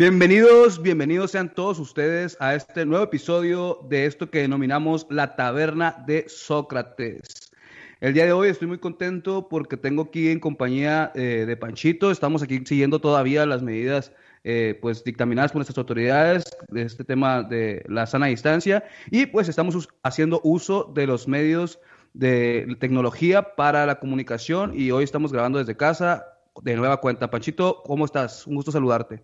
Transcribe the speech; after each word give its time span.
Bienvenidos, 0.00 0.80
bienvenidos 0.80 1.32
sean 1.32 1.52
todos 1.52 1.78
ustedes 1.78 2.34
a 2.40 2.54
este 2.54 2.86
nuevo 2.86 3.04
episodio 3.04 3.80
de 3.90 4.06
esto 4.06 4.30
que 4.30 4.38
denominamos 4.38 5.06
la 5.10 5.36
taberna 5.36 6.02
de 6.06 6.24
Sócrates. 6.26 7.52
El 8.00 8.14
día 8.14 8.24
de 8.24 8.32
hoy 8.32 8.48
estoy 8.48 8.66
muy 8.66 8.78
contento 8.78 9.46
porque 9.46 9.76
tengo 9.76 10.04
aquí 10.04 10.30
en 10.30 10.40
compañía 10.40 11.12
eh, 11.14 11.44
de 11.46 11.54
Panchito, 11.54 12.10
estamos 12.10 12.42
aquí 12.42 12.62
siguiendo 12.64 13.02
todavía 13.02 13.44
las 13.44 13.62
medidas 13.62 14.10
eh, 14.42 14.78
pues 14.80 15.04
dictaminadas 15.04 15.52
por 15.52 15.58
nuestras 15.58 15.76
autoridades 15.76 16.44
de 16.68 16.80
este 16.80 17.04
tema 17.04 17.42
de 17.42 17.84
la 17.86 18.06
sana 18.06 18.28
distancia 18.28 18.82
y 19.10 19.26
pues 19.26 19.50
estamos 19.50 19.86
haciendo 20.02 20.40
uso 20.44 20.90
de 20.94 21.06
los 21.06 21.28
medios 21.28 21.78
de 22.14 22.74
tecnología 22.80 23.54
para 23.54 23.84
la 23.84 24.00
comunicación 24.00 24.72
y 24.74 24.92
hoy 24.92 25.04
estamos 25.04 25.30
grabando 25.30 25.58
desde 25.58 25.76
casa 25.76 26.24
de 26.62 26.74
nueva 26.74 27.02
cuenta. 27.02 27.28
Panchito, 27.28 27.82
¿cómo 27.84 28.06
estás? 28.06 28.46
Un 28.46 28.54
gusto 28.54 28.72
saludarte. 28.72 29.22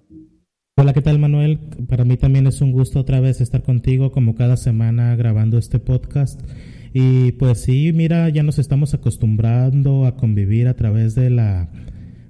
Hola, 0.79 0.93
¿qué 0.93 1.01
tal 1.01 1.19
Manuel? 1.19 1.59
Para 1.89 2.05
mí 2.05 2.19
también 2.19 2.47
es 2.47 2.61
un 2.61 2.71
gusto 2.71 3.01
otra 3.01 3.19
vez 3.19 3.41
estar 3.41 3.63
contigo 3.63 4.13
como 4.13 4.35
cada 4.35 4.59
semana 4.59 5.17
grabando 5.17 5.57
este 5.57 5.79
podcast. 5.79 6.39
Y 6.93 7.33
pues 7.33 7.63
sí, 7.63 7.95
mira, 7.95 8.29
ya 8.29 8.43
nos 8.43 8.59
estamos 8.59 8.93
acostumbrando 8.93 10.05
a 10.05 10.17
convivir 10.17 10.69
a 10.69 10.75
través 10.75 11.15
de 11.15 11.31
la, 11.31 11.71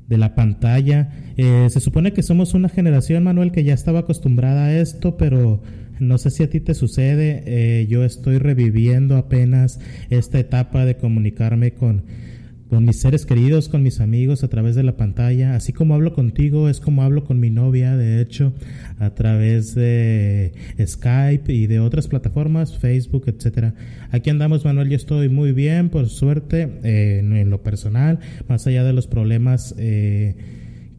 de 0.06 0.16
la 0.16 0.36
pantalla. 0.36 1.10
Eh, 1.36 1.66
se 1.70 1.80
supone 1.80 2.12
que 2.12 2.22
somos 2.22 2.55
una 2.55 2.69
generación, 2.69 3.24
Manuel, 3.24 3.50
que 3.50 3.64
ya 3.64 3.74
estaba 3.74 3.98
acostumbrada 3.98 4.66
a 4.66 4.78
esto, 4.78 5.16
pero 5.16 5.60
no 5.98 6.16
sé 6.16 6.30
si 6.30 6.44
a 6.44 6.48
ti 6.48 6.60
te 6.60 6.75
sucede. 6.75 7.42
Eh, 7.47 7.88
yo 7.88 8.05
estoy 8.05 8.38
reviviendo 8.38 9.16
apenas 9.16 9.81
esta 10.08 10.38
etapa 10.38 10.84
de 10.84 10.97
comunicarme 10.97 11.72
con 11.72 12.05
con 12.69 12.84
mis 12.84 13.00
seres 13.00 13.27
queridos, 13.27 13.69
con 13.69 13.83
mis 13.83 14.00
amigos 14.00 14.42
a 14.42 14.48
través 14.48 14.75
de 14.75 14.83
la 14.83 14.97
pantalla. 14.97 15.55
Así 15.55 15.72
como 15.72 15.95
hablo 15.95 16.12
contigo, 16.12 16.69
es 16.69 16.81
como 16.81 17.03
hablo 17.03 17.25
con 17.25 17.39
mi 17.39 17.50
novia, 17.50 17.97
de 17.97 18.20
hecho, 18.20 18.53
a 18.98 19.11
través 19.11 19.75
de 19.75 20.53
Skype 20.84 21.53
y 21.53 21.67
de 21.67 21.81
otras 21.81 22.09
plataformas, 22.09 22.77
Facebook, 22.78 23.25
etcétera. 23.27 23.75
Aquí 24.11 24.31
andamos, 24.31 24.64
Manuel, 24.64 24.89
yo 24.89 24.97
estoy 24.97 25.28
muy 25.28 25.53
bien, 25.53 25.89
por 25.91 26.09
suerte, 26.09 26.69
eh, 26.83 27.19
en 27.19 27.50
lo 27.50 27.62
personal, 27.62 28.19
más 28.48 28.67
allá 28.67 28.84
de 28.84 28.92
los 28.92 29.06
problemas 29.06 29.75
eh, 29.78 30.34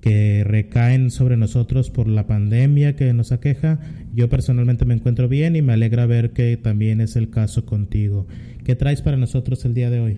que 0.01 0.43
recaen 0.45 1.11
sobre 1.11 1.35
nosotros 1.35 1.89
por 1.89 2.07
la 2.07 2.27
pandemia 2.27 2.95
que 2.95 3.11
nos 3.13 3.31
aqueja, 3.31 3.79
yo 4.13 4.29
personalmente 4.29 4.85
me 4.85 4.93
encuentro 4.93 5.27
bien 5.27 5.55
y 5.55 5.61
me 5.61 5.73
alegra 5.73 6.05
ver 6.05 6.31
que 6.31 6.55
también 6.55 7.01
es 7.01 7.15
el 7.15 7.29
caso 7.29 7.65
contigo. 7.65 8.25
¿Qué 8.63 8.75
traes 8.75 9.01
para 9.01 9.17
nosotros 9.17 9.65
el 9.65 9.73
día 9.73 9.89
de 9.89 9.99
hoy? 9.99 10.17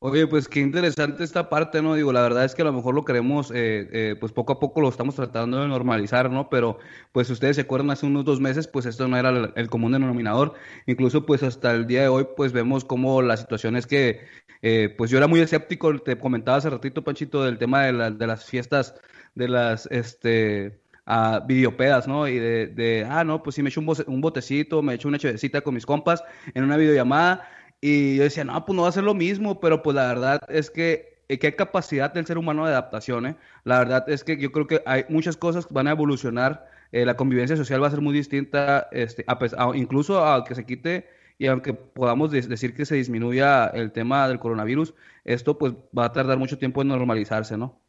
Oye, 0.00 0.28
pues 0.28 0.46
qué 0.46 0.60
interesante 0.60 1.24
esta 1.24 1.48
parte, 1.48 1.82
¿no? 1.82 1.94
Digo, 1.94 2.12
la 2.12 2.22
verdad 2.22 2.44
es 2.44 2.54
que 2.54 2.62
a 2.62 2.64
lo 2.64 2.72
mejor 2.72 2.94
lo 2.94 3.04
queremos, 3.04 3.50
eh, 3.50 3.88
eh, 3.92 4.16
pues 4.20 4.30
poco 4.30 4.52
a 4.52 4.60
poco 4.60 4.80
lo 4.80 4.88
estamos 4.88 5.16
tratando 5.16 5.60
de 5.60 5.66
normalizar, 5.66 6.30
¿no? 6.30 6.48
Pero, 6.48 6.78
pues 7.10 7.28
ustedes 7.30 7.56
se 7.56 7.62
acuerdan, 7.62 7.90
hace 7.90 8.06
unos 8.06 8.24
dos 8.24 8.38
meses, 8.40 8.68
pues 8.68 8.86
esto 8.86 9.08
no 9.08 9.16
era 9.16 9.30
el, 9.56 9.68
común 9.68 9.90
denominador. 9.90 10.54
Incluso, 10.86 11.26
pues 11.26 11.42
hasta 11.42 11.72
el 11.74 11.88
día 11.88 12.02
de 12.02 12.08
hoy, 12.08 12.28
pues 12.36 12.52
vemos 12.52 12.84
como 12.84 13.22
la 13.22 13.36
situación 13.36 13.74
es 13.74 13.88
que, 13.88 14.20
eh, 14.62 14.94
pues 14.96 15.10
yo 15.10 15.18
era 15.18 15.26
muy 15.26 15.40
escéptico, 15.40 15.98
te 15.98 16.16
comentaba 16.16 16.58
hace 16.58 16.70
ratito, 16.70 17.02
Panchito, 17.02 17.42
del 17.44 17.58
tema 17.58 17.82
de, 17.86 18.10
de 18.12 18.26
las 18.28 18.44
fiestas, 18.44 18.94
de 19.34 19.48
las, 19.48 19.86
este... 19.90 20.80
a 21.06 21.40
videopedas, 21.40 22.06
¿no? 22.06 22.28
Y 22.28 22.38
de, 22.38 22.68
de, 22.68 23.04
ah, 23.08 23.24
no, 23.24 23.42
pues 23.42 23.56
si 23.56 23.62
me 23.64 23.70
echo 23.70 23.80
un, 23.80 23.96
un 24.06 24.20
botecito, 24.20 24.80
me 24.80 24.94
echo 24.94 25.08
una 25.08 25.18
chevecita 25.18 25.60
con 25.62 25.74
mis 25.74 25.86
compas 25.86 26.22
en 26.54 26.62
una 26.64 26.76
videollamada 26.76 27.48
y 27.80 28.16
yo 28.16 28.24
decía, 28.24 28.44
no, 28.44 28.64
pues 28.64 28.76
no 28.76 28.82
va 28.82 28.88
a 28.88 28.92
ser 28.92 29.04
lo 29.04 29.14
mismo, 29.14 29.60
pero 29.60 29.82
pues 29.82 29.94
la 29.94 30.08
verdad 30.08 30.40
es 30.48 30.70
que, 30.70 31.18
eh, 31.28 31.38
qué 31.38 31.54
capacidad 31.54 32.12
del 32.12 32.26
ser 32.26 32.38
humano 32.38 32.64
de 32.66 32.72
adaptación, 32.72 33.26
¿eh? 33.26 33.36
La 33.64 33.78
verdad 33.78 34.08
es 34.08 34.24
que 34.24 34.36
yo 34.38 34.50
creo 34.52 34.66
que 34.66 34.82
hay 34.86 35.04
muchas 35.08 35.36
cosas 35.36 35.66
que 35.66 35.74
van 35.74 35.86
a 35.88 35.92
evolucionar, 35.92 36.66
eh, 36.92 37.04
la 37.04 37.16
convivencia 37.16 37.56
social 37.56 37.82
va 37.82 37.88
a 37.88 37.90
ser 37.90 38.00
muy 38.00 38.14
distinta, 38.14 38.88
este, 38.92 39.24
a, 39.28 39.38
incluso 39.74 40.24
a 40.24 40.44
que 40.44 40.54
se 40.54 40.64
quite 40.66 41.08
y 41.38 41.46
aunque 41.46 41.72
podamos 41.74 42.30
decir 42.32 42.74
que 42.74 42.84
se 42.84 42.96
disminuya 42.96 43.66
el 43.68 43.92
tema 43.92 44.26
del 44.28 44.40
coronavirus, 44.40 44.94
esto 45.24 45.56
pues 45.58 45.74
va 45.96 46.06
a 46.06 46.12
tardar 46.12 46.38
mucho 46.38 46.58
tiempo 46.58 46.82
en 46.82 46.88
normalizarse, 46.88 47.56
¿no? 47.56 47.80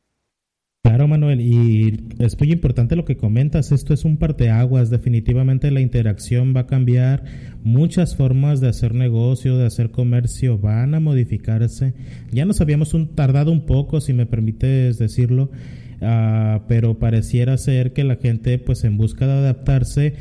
Claro, 0.90 1.08
Manuel, 1.08 1.40
y 1.40 2.00
es 2.18 2.40
muy 2.40 2.52
importante 2.52 2.96
lo 2.96 3.06
que 3.06 3.16
comentas. 3.16 3.72
Esto 3.72 3.94
es 3.94 4.06
un 4.06 4.18
parteaguas. 4.18 4.90
Definitivamente 4.90 5.70
la 5.70 5.82
interacción 5.82 6.56
va 6.56 6.62
a 6.62 6.66
cambiar. 6.66 7.26
Muchas 7.64 8.16
formas 8.16 8.60
de 8.60 8.70
hacer 8.70 8.96
negocio, 8.96 9.56
de 9.56 9.68
hacer 9.68 9.92
comercio 9.92 10.58
van 10.58 10.96
a 10.96 11.00
modificarse. 11.00 11.94
Ya 12.32 12.46
nos 12.46 12.60
habíamos 12.60 12.96
un, 12.96 13.14
tardado 13.14 13.52
un 13.52 13.68
poco, 13.68 14.02
si 14.02 14.14
me 14.14 14.26
permites 14.26 14.98
decirlo, 14.98 15.52
uh, 16.02 16.62
pero 16.68 16.98
pareciera 16.98 17.56
ser 17.60 17.94
que 17.94 18.04
la 18.04 18.16
gente, 18.16 18.58
pues 18.58 18.84
en 18.84 18.98
busca 18.98 19.28
de 19.28 19.34
adaptarse, 19.34 20.16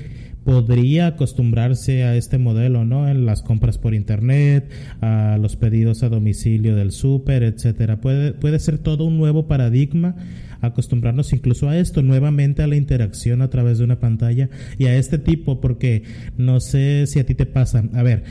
podría 0.49 1.09
acostumbrarse 1.09 2.05
a 2.05 2.17
este 2.17 2.39
modelo, 2.39 2.87
¿no? 2.87 3.07
En 3.07 3.27
las 3.27 3.43
compras 3.43 3.77
por 3.77 3.93
internet, 3.93 4.71
a 5.03 5.37
los 5.39 5.57
pedidos 5.57 6.03
a 6.03 6.09
domicilio 6.09 6.75
del 6.75 6.91
súper, 6.91 7.43
etcétera. 7.43 8.01
Puede, 8.01 8.33
puede 8.33 8.59
ser 8.59 8.79
todo 8.79 9.05
un 9.05 9.19
nuevo 9.19 9.47
paradigma 9.47 10.17
acostumbrarnos 10.63 11.35
incluso 11.35 11.69
a 11.69 11.77
esto, 11.77 12.03
nuevamente 12.03 12.63
a 12.63 12.67
la 12.67 12.77
interacción 12.77 13.43
a 13.43 13.51
través 13.51 13.77
de 13.77 13.85
una 13.85 14.01
pantalla 14.01 14.49
y 14.79 14.87
a 14.87 14.97
este 14.97 15.19
tipo, 15.19 15.61
porque 15.61 16.05
no 16.39 16.61
sé 16.61 17.07
si 17.07 17.21
a 17.21 17.27
ti 17.27 17.35
te 17.35 17.45
pasa. 17.45 17.85
A 17.93 18.03
ver, 18.03 18.25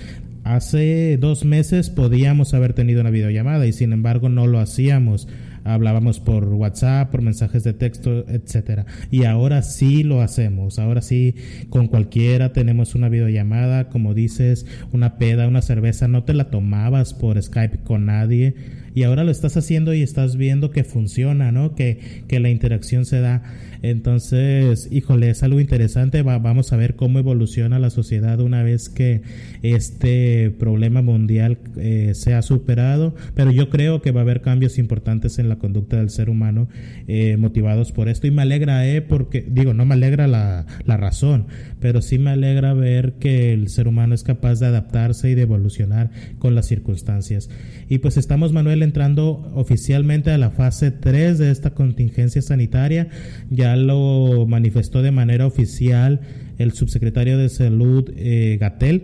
hace 0.56 1.18
dos 1.18 1.46
meses 1.46 1.90
podíamos 1.90 2.54
haber 2.54 2.74
tenido 2.74 3.02
una 3.02 3.10
videollamada 3.10 3.66
y 3.68 3.74
sin 3.74 3.94
embargo 3.94 4.30
no 4.30 4.48
lo 4.48 4.60
hacíamos 4.60 5.28
hablábamos 5.68 6.20
por 6.20 6.46
WhatsApp, 6.46 7.12
por 7.12 7.22
mensajes 7.22 7.64
de 7.64 7.74
texto, 7.74 8.26
etcétera. 8.28 8.86
Y 9.12 9.26
ahora 9.26 9.62
sí 9.62 10.04
lo 10.04 10.22
hacemos. 10.22 10.80
Ahora 10.80 11.02
sí, 11.02 11.36
con 11.70 11.88
cualquiera 11.88 12.54
tenemos 12.54 12.96
una 12.96 13.10
videollamada, 13.10 13.90
como 13.90 14.14
dices, 14.14 14.66
una 14.92 15.18
peda, 15.18 15.48
una 15.48 15.62
cerveza, 15.62 16.08
no 16.08 16.24
te 16.24 16.34
la 16.34 16.50
tomabas 16.50 17.14
por 17.14 17.42
Skype 17.42 17.80
con 17.80 18.06
nadie 18.06 18.56
y 18.98 19.04
ahora 19.04 19.24
lo 19.24 19.32
estás 19.32 19.58
haciendo 19.58 19.94
y 19.94 20.02
estás 20.02 20.38
viendo 20.38 20.72
que 20.72 20.84
funciona, 20.84 21.52
¿no? 21.52 21.76
Que, 21.76 22.24
que 22.28 22.40
la 22.40 22.50
interacción 22.50 23.06
se 23.06 23.20
da. 23.20 23.44
Entonces, 23.82 24.88
híjole, 24.92 25.30
es 25.30 25.44
algo 25.44 25.60
interesante. 25.60 26.22
vamos 26.22 26.74
a 26.74 26.78
ver 26.78 26.96
cómo 26.96 27.20
evoluciona 27.20 27.80
la 27.80 27.90
sociedad 27.90 28.40
una 28.40 28.64
vez 28.64 28.90
que 28.90 29.22
este 29.62 30.52
problema 30.52 31.02
mundial 31.02 31.58
eh, 31.78 32.12
sea 32.16 32.42
superado. 32.42 33.16
Pero 33.36 33.52
yo 33.52 33.70
creo 33.70 34.02
que 34.02 34.12
va 34.12 34.22
a 34.22 34.24
haber 34.24 34.42
cambios 34.42 34.78
importantes 34.78 35.40
en 35.40 35.50
la 35.50 35.58
conducta 35.58 35.98
del 35.98 36.10
ser 36.10 36.30
humano 36.30 36.68
eh, 37.08 37.38
motivados 37.38 37.92
por 37.92 38.10
esto. 38.10 38.28
Y 38.28 38.32
me 38.32 38.42
alegra, 38.42 38.88
¿eh? 38.88 39.02
Porque, 39.02 39.46
digo, 39.48 39.74
no 39.74 39.86
me 39.86 39.94
alegra 39.94 40.28
la, 40.28 40.66
la 40.86 40.98
razón, 40.98 41.48
pero 41.80 42.02
sí 42.02 42.18
me 42.20 42.32
alegra 42.32 42.74
ver 42.74 43.14
que 43.14 43.54
el 43.54 43.70
ser 43.70 43.88
humano 43.88 44.16
es 44.16 44.24
capaz 44.24 44.60
de 44.60 44.68
adaptarse 44.68 45.30
y 45.30 45.36
de 45.36 45.44
evolucionar 45.44 46.12
con 46.40 46.56
las 46.56 46.68
circunstancias. 46.68 47.50
Y 47.90 48.00
pues 48.00 48.18
estamos, 48.18 48.52
Manuel, 48.52 48.84
entrando 48.84 49.52
oficialmente 49.54 50.32
a 50.32 50.38
la 50.38 50.52
fase 50.52 50.92
3 50.92 51.38
de 51.38 51.52
esta 51.52 51.72
contingencia 51.72 52.42
sanitaria. 52.42 53.08
Ya 53.50 53.67
lo 53.76 54.46
manifestó 54.48 55.02
de 55.02 55.12
manera 55.12 55.46
oficial 55.46 56.22
el 56.58 56.72
subsecretario 56.72 57.38
de 57.38 57.50
Salud, 57.50 58.12
eh, 58.16 58.58
Gatel, 58.60 59.04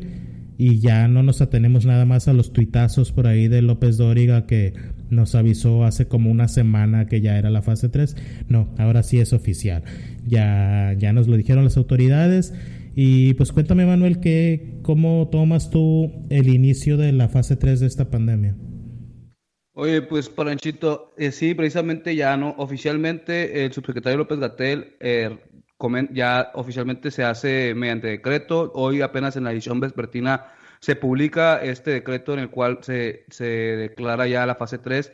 y 0.57 0.79
ya 0.79 1.07
no 1.07 1.23
nos 1.23 1.41
atenemos 1.41 1.85
nada 1.85 2.05
más 2.05 2.27
a 2.27 2.33
los 2.33 2.53
tuitazos 2.53 3.11
por 3.11 3.27
ahí 3.27 3.47
de 3.47 3.61
López 3.61 3.97
Dóriga 3.97 4.45
que 4.45 4.73
nos 5.09 5.35
avisó 5.35 5.83
hace 5.83 6.07
como 6.07 6.31
una 6.31 6.47
semana 6.47 7.07
que 7.07 7.21
ya 7.21 7.37
era 7.37 7.49
la 7.49 7.61
fase 7.61 7.89
3. 7.89 8.15
No, 8.49 8.69
ahora 8.77 9.03
sí 9.03 9.19
es 9.19 9.33
oficial. 9.33 9.83
Ya, 10.27 10.95
ya 10.97 11.13
nos 11.13 11.27
lo 11.27 11.37
dijeron 11.37 11.63
las 11.63 11.77
autoridades. 11.77 12.53
Y 12.95 13.33
pues 13.33 13.51
cuéntame, 13.51 13.85
Manuel, 13.85 14.19
que, 14.19 14.79
¿cómo 14.83 15.27
tomas 15.31 15.69
tú 15.69 16.11
el 16.29 16.49
inicio 16.49 16.97
de 16.97 17.11
la 17.11 17.27
fase 17.29 17.55
3 17.55 17.79
de 17.79 17.87
esta 17.87 18.09
pandemia? 18.09 18.55
Oye, 19.75 20.03
pues 20.03 20.29
Paranchito, 20.29 21.13
eh, 21.17 21.31
sí, 21.31 21.55
precisamente 21.55 22.15
ya 22.15 22.37
no, 22.37 22.53
oficialmente 22.59 23.65
el 23.65 23.73
subsecretario 23.73 24.19
López 24.19 24.37
Gatel 24.39 24.95
eh, 24.99 25.39
ya 26.11 26.51
oficialmente 26.53 27.09
se 27.09 27.23
hace 27.23 27.73
mediante 27.73 28.07
decreto. 28.07 28.71
Hoy 28.75 29.01
apenas 29.01 29.35
en 29.35 29.45
la 29.45 29.51
edición 29.51 29.79
vespertina 29.79 30.45
se 30.79 30.95
publica 30.95 31.57
este 31.63 31.89
decreto 31.89 32.33
en 32.33 32.39
el 32.39 32.49
cual 32.51 32.79
se, 32.81 33.25
se 33.29 33.45
declara 33.45 34.27
ya 34.27 34.45
la 34.45 34.55
fase 34.55 34.77
3 34.77 35.11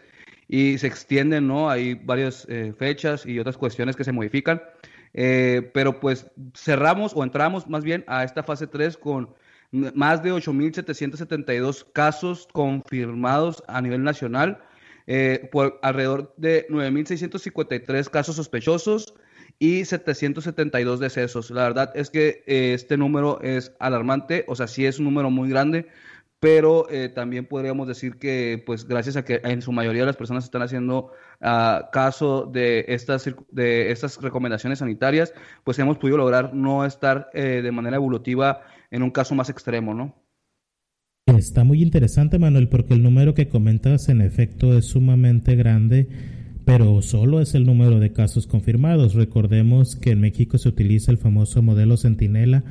y 0.49 0.77
se 0.77 0.87
extienden, 0.87 1.47
¿no? 1.47 1.69
Hay 1.69 1.93
varias 1.93 2.45
eh, 2.49 2.73
fechas 2.77 3.25
y 3.25 3.39
otras 3.39 3.57
cuestiones 3.57 3.95
que 3.95 4.03
se 4.03 4.11
modifican. 4.11 4.61
pero 5.13 5.99
pues 6.01 6.27
cerramos 6.53 7.13
o 7.15 7.23
entramos 7.23 7.67
más 7.69 7.83
bien 7.83 8.03
a 8.07 8.25
esta 8.25 8.43
fase 8.43 8.67
3 8.67 8.97
con 8.97 9.29
más 9.71 10.23
de 10.23 10.33
8.772 10.33 11.85
casos 11.93 12.47
confirmados 12.51 13.63
a 13.67 13.81
nivel 13.81 14.03
nacional, 14.03 14.61
eh, 15.07 15.49
por 15.51 15.79
alrededor 15.81 16.33
de 16.37 16.67
9.653 16.69 18.09
casos 18.09 18.35
sospechosos 18.35 19.15
y 19.57 19.85
772 19.85 20.99
decesos. 20.99 21.51
La 21.51 21.63
verdad 21.63 21.91
es 21.95 22.09
que 22.09 22.43
eh, 22.47 22.73
este 22.73 22.97
número 22.97 23.41
es 23.41 23.73
alarmante, 23.79 24.45
o 24.47 24.55
sea, 24.55 24.67
sí 24.67 24.85
es 24.85 24.99
un 24.99 25.05
número 25.05 25.29
muy 25.29 25.49
grande, 25.49 25.87
pero 26.39 26.89
eh, 26.89 27.09
también 27.09 27.45
podríamos 27.45 27.87
decir 27.87 28.17
que, 28.17 28.63
pues, 28.65 28.87
gracias 28.87 29.17
a 29.17 29.25
que 29.25 29.41
en 29.43 29.61
su 29.61 29.73
mayoría 29.73 30.05
las 30.05 30.15
personas 30.15 30.45
están 30.45 30.61
haciendo 30.61 31.11
uh, 31.41 31.91
caso 31.91 32.45
de 32.45 32.85
estas, 32.87 33.29
de 33.51 33.91
estas 33.91 34.21
recomendaciones 34.21 34.79
sanitarias, 34.79 35.33
pues 35.65 35.77
hemos 35.79 35.97
podido 35.97 36.17
lograr 36.17 36.53
no 36.53 36.85
estar 36.85 37.29
eh, 37.33 37.61
de 37.61 37.71
manera 37.71 37.97
evolutiva 37.97 38.61
en 38.91 39.03
un 39.03 39.11
caso 39.11 39.35
más 39.35 39.49
extremo, 39.49 39.93
¿no? 39.93 40.15
Está 41.37 41.63
muy 41.63 41.81
interesante, 41.83 42.39
Manuel, 42.39 42.69
porque 42.69 42.95
el 42.95 43.03
número 43.03 43.33
que 43.33 43.47
comentas 43.47 44.09
en 44.09 44.21
efecto 44.21 44.77
es 44.77 44.85
sumamente 44.85 45.55
grande, 45.55 46.07
pero 46.65 47.01
solo 47.01 47.39
es 47.39 47.53
el 47.55 47.65
número 47.65 47.99
de 47.99 48.11
casos 48.11 48.47
confirmados. 48.47 49.13
Recordemos 49.13 49.95
que 49.95 50.11
en 50.11 50.21
México 50.21 50.57
se 50.57 50.69
utiliza 50.69 51.11
el 51.11 51.17
famoso 51.17 51.61
modelo 51.61 51.97
Centinela 51.97 52.63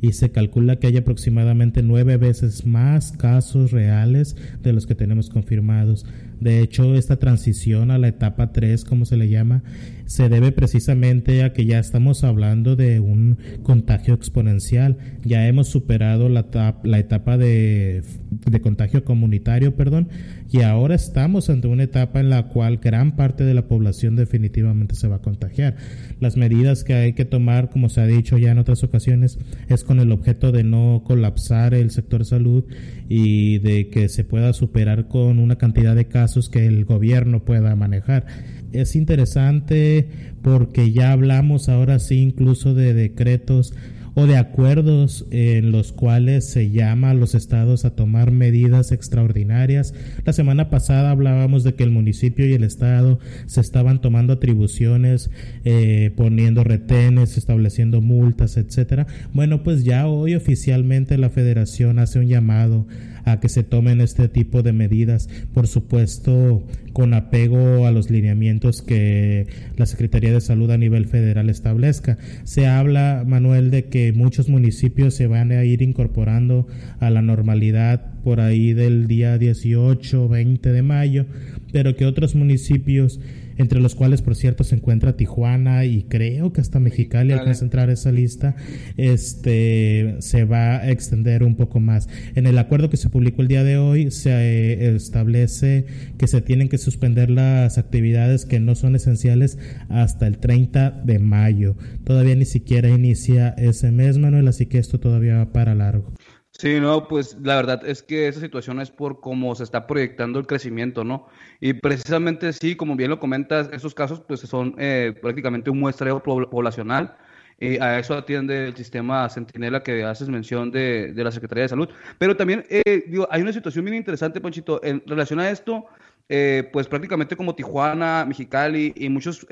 y 0.00 0.12
se 0.12 0.30
calcula 0.30 0.76
que 0.76 0.86
hay 0.86 0.96
aproximadamente 0.96 1.82
nueve 1.82 2.16
veces 2.16 2.66
más 2.66 3.12
casos 3.12 3.70
reales 3.70 4.36
de 4.62 4.72
los 4.72 4.86
que 4.86 4.94
tenemos 4.94 5.28
confirmados. 5.28 6.06
De 6.40 6.60
hecho, 6.60 6.94
esta 6.94 7.16
transición 7.16 7.90
a 7.90 7.98
la 7.98 8.08
etapa 8.08 8.52
3, 8.52 8.84
como 8.84 9.04
se 9.04 9.16
le 9.16 9.28
llama, 9.28 9.62
se 10.10 10.28
debe 10.28 10.50
precisamente 10.50 11.44
a 11.44 11.52
que 11.52 11.66
ya 11.66 11.78
estamos 11.78 12.24
hablando 12.24 12.74
de 12.74 12.98
un 12.98 13.38
contagio 13.62 14.12
exponencial. 14.12 14.98
Ya 15.22 15.46
hemos 15.46 15.68
superado 15.68 16.28
la, 16.28 16.46
la 16.82 16.98
etapa 16.98 17.38
de, 17.38 18.02
de, 18.28 18.60
contagio 18.60 19.04
comunitario, 19.04 19.76
perdón, 19.76 20.08
y 20.50 20.62
ahora 20.62 20.96
estamos 20.96 21.48
ante 21.48 21.68
una 21.68 21.84
etapa 21.84 22.18
en 22.18 22.28
la 22.28 22.48
cual 22.48 22.78
gran 22.78 23.14
parte 23.14 23.44
de 23.44 23.54
la 23.54 23.68
población 23.68 24.16
definitivamente 24.16 24.96
se 24.96 25.06
va 25.06 25.16
a 25.16 25.22
contagiar. 25.22 25.76
Las 26.18 26.36
medidas 26.36 26.82
que 26.82 26.94
hay 26.94 27.12
que 27.12 27.24
tomar, 27.24 27.70
como 27.70 27.88
se 27.88 28.00
ha 28.00 28.06
dicho 28.06 28.36
ya 28.36 28.50
en 28.50 28.58
otras 28.58 28.82
ocasiones, 28.82 29.38
es 29.68 29.84
con 29.84 30.00
el 30.00 30.10
objeto 30.10 30.50
de 30.50 30.64
no 30.64 31.04
colapsar 31.06 31.72
el 31.72 31.92
sector 31.92 32.24
salud 32.24 32.64
y 33.08 33.60
de 33.60 33.90
que 33.90 34.08
se 34.08 34.24
pueda 34.24 34.54
superar 34.54 35.06
con 35.06 35.38
una 35.38 35.54
cantidad 35.54 35.94
de 35.94 36.08
casos 36.08 36.48
que 36.48 36.66
el 36.66 36.84
gobierno 36.84 37.44
pueda 37.44 37.76
manejar 37.76 38.26
es 38.72 38.96
interesante 38.96 40.08
porque 40.42 40.92
ya 40.92 41.12
hablamos 41.12 41.68
ahora 41.68 41.98
sí 41.98 42.18
incluso 42.20 42.74
de 42.74 42.94
decretos 42.94 43.74
o 44.14 44.26
de 44.26 44.36
acuerdos 44.36 45.26
en 45.30 45.72
los 45.72 45.92
cuales 45.92 46.44
se 46.44 46.70
llama 46.70 47.10
a 47.10 47.14
los 47.14 47.34
estados 47.34 47.84
a 47.84 47.94
tomar 47.94 48.30
medidas 48.30 48.92
extraordinarias. 48.92 49.94
La 50.24 50.32
semana 50.32 50.70
pasada 50.70 51.10
hablábamos 51.10 51.64
de 51.64 51.74
que 51.74 51.84
el 51.84 51.90
municipio 51.90 52.46
y 52.46 52.52
el 52.52 52.64
estado 52.64 53.18
se 53.46 53.60
estaban 53.60 54.00
tomando 54.00 54.32
atribuciones, 54.32 55.30
eh, 55.64 56.12
poniendo 56.16 56.64
retenes, 56.64 57.36
estableciendo 57.36 58.00
multas, 58.00 58.56
etcétera. 58.56 59.06
Bueno, 59.32 59.62
pues 59.62 59.84
ya 59.84 60.06
hoy 60.06 60.34
oficialmente 60.34 61.18
la 61.18 61.30
federación 61.30 61.98
hace 61.98 62.18
un 62.18 62.26
llamado 62.26 62.86
a 63.24 63.40
que 63.40 63.48
se 63.48 63.62
tomen 63.62 64.00
este 64.00 64.28
tipo 64.28 64.62
de 64.62 64.72
medidas, 64.72 65.28
por 65.52 65.66
supuesto 65.66 66.64
con 66.92 67.14
apego 67.14 67.86
a 67.86 67.92
los 67.92 68.10
lineamientos 68.10 68.82
que 68.82 69.46
la 69.76 69.86
Secretaría 69.86 70.32
de 70.32 70.40
Salud 70.40 70.70
a 70.70 70.78
nivel 70.78 71.06
federal 71.06 71.48
establezca. 71.48 72.18
Se 72.44 72.66
habla, 72.66 73.24
Manuel, 73.26 73.70
de 73.70 73.84
que 73.84 74.12
muchos 74.12 74.48
municipios 74.48 75.14
se 75.14 75.26
van 75.26 75.52
a 75.52 75.64
ir 75.64 75.82
incorporando 75.82 76.66
a 76.98 77.10
la 77.10 77.22
normalidad 77.22 78.12
por 78.22 78.40
ahí 78.40 78.72
del 78.72 79.06
día 79.06 79.38
18, 79.38 80.28
20 80.28 80.72
de 80.72 80.82
mayo, 80.82 81.26
pero 81.72 81.96
que 81.96 82.06
otros 82.06 82.34
municipios 82.34 83.20
entre 83.60 83.80
los 83.80 83.94
cuales 83.94 84.22
por 84.22 84.34
cierto 84.34 84.64
se 84.64 84.74
encuentra 84.74 85.16
Tijuana 85.16 85.84
y 85.84 86.04
creo 86.04 86.52
que 86.52 86.62
hasta 86.62 86.80
Mexicali 86.80 87.32
alcanza 87.32 87.62
a 87.62 87.66
entrar 87.66 87.90
esa 87.90 88.10
lista, 88.10 88.56
este 88.96 90.16
se 90.20 90.44
va 90.44 90.78
a 90.78 90.90
extender 90.90 91.42
un 91.42 91.56
poco 91.56 91.78
más. 91.78 92.08
En 92.34 92.46
el 92.46 92.56
acuerdo 92.58 92.88
que 92.88 92.96
se 92.96 93.10
publicó 93.10 93.42
el 93.42 93.48
día 93.48 93.62
de 93.62 93.76
hoy 93.76 94.10
se 94.10 94.30
eh, 94.30 94.96
establece 94.96 95.84
que 96.18 96.26
se 96.26 96.40
tienen 96.40 96.68
que 96.68 96.78
suspender 96.78 97.30
las 97.30 97.76
actividades 97.76 98.46
que 98.46 98.60
no 98.60 98.74
son 98.74 98.96
esenciales 98.96 99.58
hasta 99.88 100.26
el 100.26 100.38
30 100.38 101.02
de 101.04 101.18
mayo. 101.18 101.76
Todavía 102.04 102.34
ni 102.36 102.46
siquiera 102.46 102.88
inicia 102.88 103.50
ese 103.50 103.90
mes, 103.90 104.16
Manuel, 104.16 104.48
así 104.48 104.66
que 104.66 104.78
esto 104.78 105.00
todavía 105.00 105.36
va 105.36 105.52
para 105.52 105.74
largo. 105.74 106.12
Sí, 106.60 106.78
no, 106.78 107.08
pues 107.08 107.38
la 107.40 107.56
verdad 107.56 107.86
es 107.86 108.02
que 108.02 108.28
esa 108.28 108.38
situación 108.38 108.82
es 108.82 108.90
por 108.90 109.20
cómo 109.20 109.54
se 109.54 109.64
está 109.64 109.86
proyectando 109.86 110.38
el 110.38 110.46
crecimiento, 110.46 111.04
¿no? 111.04 111.26
Y 111.58 111.72
precisamente 111.72 112.52
sí, 112.52 112.76
como 112.76 112.96
bien 112.96 113.08
lo 113.08 113.18
comentas, 113.18 113.70
esos 113.72 113.94
casos 113.94 114.20
pues 114.20 114.40
son 114.40 114.74
eh, 114.76 115.14
prácticamente 115.22 115.70
un 115.70 115.80
muestreo 115.80 116.22
poblacional. 116.22 117.16
Y 117.58 117.78
a 117.78 117.98
eso 117.98 118.12
atiende 118.12 118.66
el 118.66 118.76
sistema 118.76 119.26
Centinela 119.30 119.82
que 119.82 120.04
haces 120.04 120.28
mención 120.28 120.70
de, 120.70 121.14
de 121.14 121.24
la 121.24 121.32
Secretaría 121.32 121.62
de 121.62 121.70
Salud. 121.70 121.88
Pero 122.18 122.36
también, 122.36 122.66
eh, 122.68 123.04
digo, 123.06 123.26
hay 123.30 123.40
una 123.40 123.54
situación 123.54 123.86
bien 123.86 123.96
interesante, 123.96 124.38
Ponchito, 124.38 124.84
en 124.84 125.02
relación 125.06 125.40
a 125.40 125.48
esto, 125.48 125.86
eh, 126.28 126.68
pues 126.74 126.88
prácticamente 126.88 127.36
como 127.36 127.54
Tijuana, 127.54 128.26
Mexicali 128.26 128.92
y 128.96 129.08
muchos 129.08 129.46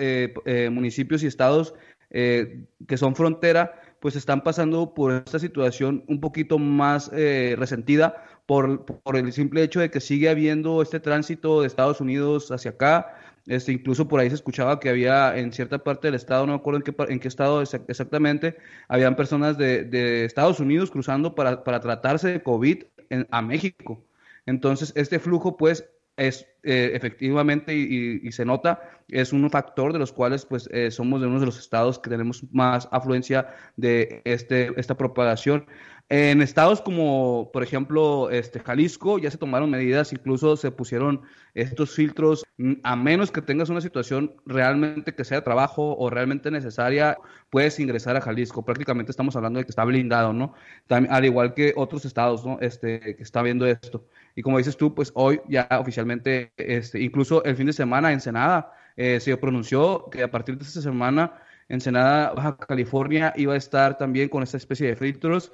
municipios 0.71 1.23
y 1.23 1.27
estados 1.27 1.73
que 2.11 2.97
son 2.97 3.15
frontera, 3.15 3.81
pues 4.01 4.17
están 4.17 4.43
pasando 4.43 4.95
por 4.95 5.13
esta 5.13 5.39
situación 5.39 6.05
un 6.09 6.21
poquito 6.21 6.59
más 6.59 7.11
eh, 7.13 7.57
resentida 7.59 8.25
por, 8.47 8.85
por, 8.85 9.17
el 9.17 9.33
simple 9.33 9.63
hecho 9.63 9.81
de 9.81 9.91
que 9.91 10.01
sigue 10.01 10.29
habiendo 10.29 10.81
este 10.83 11.01
tránsito 11.01 11.61
de 11.61 11.67
Estados 11.67 12.01
Unidos 12.01 12.51
hacia 12.51 12.73
acá. 12.73 13.15
Este, 13.47 13.73
incluso 13.73 14.09
por 14.09 14.21
ahí 14.21 14.29
se 14.29 14.35
escuchaba 14.35 14.79
que 14.79 14.91
había 14.91 15.37
en 15.39 15.53
cierta 15.53 15.79
parte 15.79 16.09
del 16.09 16.15
estado, 16.15 16.47
no 16.47 16.53
me 16.53 16.59
acuerdo 16.59 16.79
en 16.79 16.85
qué, 16.85 16.95
en 17.09 17.19
qué 17.19 17.29
estado 17.29 17.63
exactamente, 17.63 18.59
habían 18.89 19.17
personas 19.17 19.57
de, 19.57 20.25
Estados 20.25 20.61
Unidos 20.61 20.91
cruzando 20.91 21.35
para, 21.35 21.65
para 21.65 21.81
tratarse 21.81 22.29
de 22.29 22.43
COVID 22.43 22.85
a 23.31 23.43
México. 23.43 24.05
Entonces, 24.45 24.93
este 24.97 25.19
flujo, 25.19 25.57
pues, 25.57 25.89
es 26.19 26.47
eh, 26.65 26.91
efectivamente 26.95 27.75
y, 27.75 28.31
se 28.33 28.45
nota, 28.45 28.83
es 29.09 29.33
un 29.33 29.49
factor 29.49 29.93
de 29.93 29.99
los 29.99 30.13
cuales 30.13 30.45
pues 30.45 30.69
eh, 30.73 30.91
somos 30.91 31.21
de 31.21 31.27
uno 31.27 31.41
de 31.41 31.47
los 31.47 31.59
estados 31.59 31.99
que 31.99 32.11
tenemos 32.11 32.43
más 32.53 32.89
afluencia 32.91 33.55
de 33.77 34.21
este, 34.25 34.73
esta 34.79 34.97
propagación. 34.97 35.67
En 36.11 36.41
estados 36.41 36.81
como, 36.81 37.51
por 37.53 37.63
ejemplo, 37.63 38.31
este, 38.31 38.61
Jalisco, 38.61 39.19
ya 39.19 39.31
se 39.31 39.37
tomaron 39.37 39.71
medidas, 39.71 40.13
incluso 40.13 40.57
se 40.57 40.71
pusieron 40.71 41.21
estos 41.55 41.95
filtros, 41.95 42.45
mm, 42.57 42.75
a 42.83 42.97
menos 42.97 43.31
que 43.31 43.43
tengas 43.43 43.69
una 43.69 43.83
situación 43.83 44.35
realmente 44.47 45.15
que 45.15 45.25
sea 45.25 45.45
trabajo 45.45 45.97
o 45.99 46.09
realmente 46.09 46.51
necesaria, 46.51 47.19
puedes 47.51 47.79
ingresar 47.79 48.17
a 48.17 48.23
Jalisco. 48.23 48.65
Prácticamente 48.65 49.11
estamos 49.11 49.37
hablando 49.37 49.59
de 49.59 49.65
que 49.67 49.71
está 49.71 49.85
blindado, 49.85 50.33
¿no? 50.33 50.55
al 50.89 51.25
igual 51.25 51.55
que 51.55 51.75
otros 51.77 52.05
estados, 52.07 52.45
¿no? 52.45 52.59
Este, 52.61 53.01
que 53.17 53.23
está 53.23 53.43
viendo 53.43 53.67
esto. 53.67 54.07
Y 54.35 54.43
como 54.43 54.59
dices 54.59 54.77
tú, 54.77 54.95
pues 54.95 55.11
hoy 55.15 55.41
ya 55.49 55.69
oficialmente, 55.81 56.53
este, 56.57 57.01
incluso 57.01 57.43
el 57.45 57.57
fin 57.57 57.67
de 57.67 57.73
semana, 57.73 58.13
Ensenada 58.13 58.73
eh, 58.97 59.21
se 59.21 59.37
pronunció 59.37 60.09
que 60.11 60.23
a 60.23 60.31
partir 60.31 60.59
de 60.59 60.65
esta 60.65 60.81
semana, 60.81 61.35
Ensenada, 61.69 62.33
Baja 62.33 62.57
California, 62.57 63.33
iba 63.37 63.55
a 63.55 63.57
estar 63.57 63.99
también 63.99 64.29
con 64.29 64.43
esta 64.43 64.57
especie 64.57 64.89
de 64.89 64.97
filtros. 64.97 65.53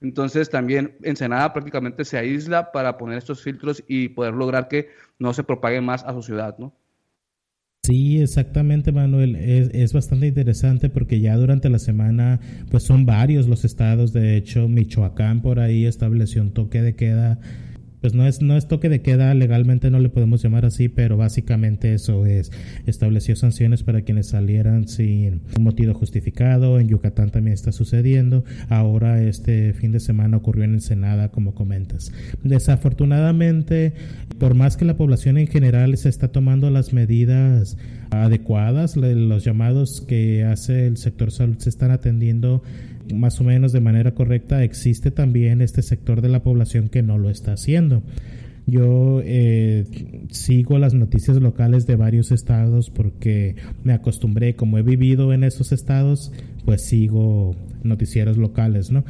Entonces 0.00 0.50
también 0.50 0.96
Ensenada 1.02 1.52
prácticamente 1.52 2.04
se 2.04 2.18
aísla 2.18 2.70
para 2.72 2.98
poner 2.98 3.18
estos 3.18 3.42
filtros 3.42 3.82
y 3.88 4.08
poder 4.10 4.34
lograr 4.34 4.68
que 4.68 4.90
no 5.18 5.32
se 5.32 5.42
propague 5.42 5.80
más 5.80 6.04
a 6.04 6.12
su 6.12 6.22
ciudad, 6.22 6.56
¿no? 6.58 6.74
Sí, 7.86 8.20
exactamente, 8.20 8.90
Manuel. 8.90 9.36
Es, 9.36 9.70
es, 9.72 9.92
bastante 9.92 10.26
interesante 10.26 10.90
porque 10.90 11.20
ya 11.20 11.36
durante 11.36 11.70
la 11.70 11.78
semana, 11.78 12.40
pues 12.68 12.82
son 12.82 13.06
varios 13.06 13.46
los 13.46 13.64
estados. 13.64 14.12
De 14.12 14.36
hecho, 14.36 14.68
Michoacán 14.68 15.40
por 15.40 15.60
ahí 15.60 15.86
estableció 15.86 16.42
un 16.42 16.52
toque 16.52 16.82
de 16.82 16.96
queda 16.96 17.38
pues 18.00 18.14
no 18.14 18.26
es, 18.26 18.42
no 18.42 18.56
es 18.56 18.68
toque 18.68 18.88
de 18.88 19.02
queda, 19.02 19.34
legalmente 19.34 19.90
no 19.90 19.98
le 19.98 20.08
podemos 20.08 20.42
llamar 20.42 20.64
así, 20.64 20.88
pero 20.88 21.16
básicamente 21.16 21.94
eso 21.94 22.26
es, 22.26 22.52
estableció 22.86 23.36
sanciones 23.36 23.82
para 23.82 24.02
quienes 24.02 24.28
salieran 24.28 24.88
sin 24.88 25.42
un 25.56 25.64
motivo 25.64 25.94
justificado, 25.94 26.78
en 26.78 26.88
Yucatán 26.88 27.30
también 27.30 27.54
está 27.54 27.72
sucediendo, 27.72 28.44
ahora 28.68 29.22
este 29.22 29.72
fin 29.72 29.92
de 29.92 30.00
semana 30.00 30.36
ocurrió 30.36 30.64
en 30.64 30.74
Ensenada, 30.74 31.30
como 31.30 31.54
comentas. 31.54 32.12
Desafortunadamente, 32.42 33.94
por 34.38 34.54
más 34.54 34.76
que 34.76 34.84
la 34.84 34.96
población 34.96 35.38
en 35.38 35.46
general 35.46 35.96
se 35.96 36.08
está 36.08 36.28
tomando 36.28 36.70
las 36.70 36.92
medidas 36.92 37.76
adecuadas, 38.10 38.96
los 38.96 39.44
llamados 39.44 40.00
que 40.00 40.44
hace 40.44 40.86
el 40.86 40.96
sector 40.96 41.30
salud 41.30 41.58
se 41.58 41.68
están 41.68 41.90
atendiendo 41.90 42.62
más 43.14 43.40
o 43.40 43.44
menos 43.44 43.72
de 43.72 43.80
manera 43.80 44.14
correcta, 44.14 44.62
existe 44.64 45.10
también 45.10 45.60
este 45.60 45.82
sector 45.82 46.20
de 46.20 46.28
la 46.28 46.42
población 46.42 46.88
que 46.88 47.02
no 47.02 47.18
lo 47.18 47.30
está 47.30 47.52
haciendo. 47.52 48.02
Yo 48.66 49.20
eh, 49.24 49.84
sigo 50.30 50.78
las 50.78 50.92
noticias 50.92 51.36
locales 51.36 51.86
de 51.86 51.94
varios 51.94 52.32
estados 52.32 52.90
porque 52.90 53.54
me 53.84 53.92
acostumbré, 53.92 54.56
como 54.56 54.78
he 54.78 54.82
vivido 54.82 55.32
en 55.32 55.44
esos 55.44 55.70
estados, 55.70 56.32
pues 56.64 56.82
sigo 56.82 57.54
noticieros 57.84 58.38
locales, 58.38 58.90
¿no? 58.90 59.04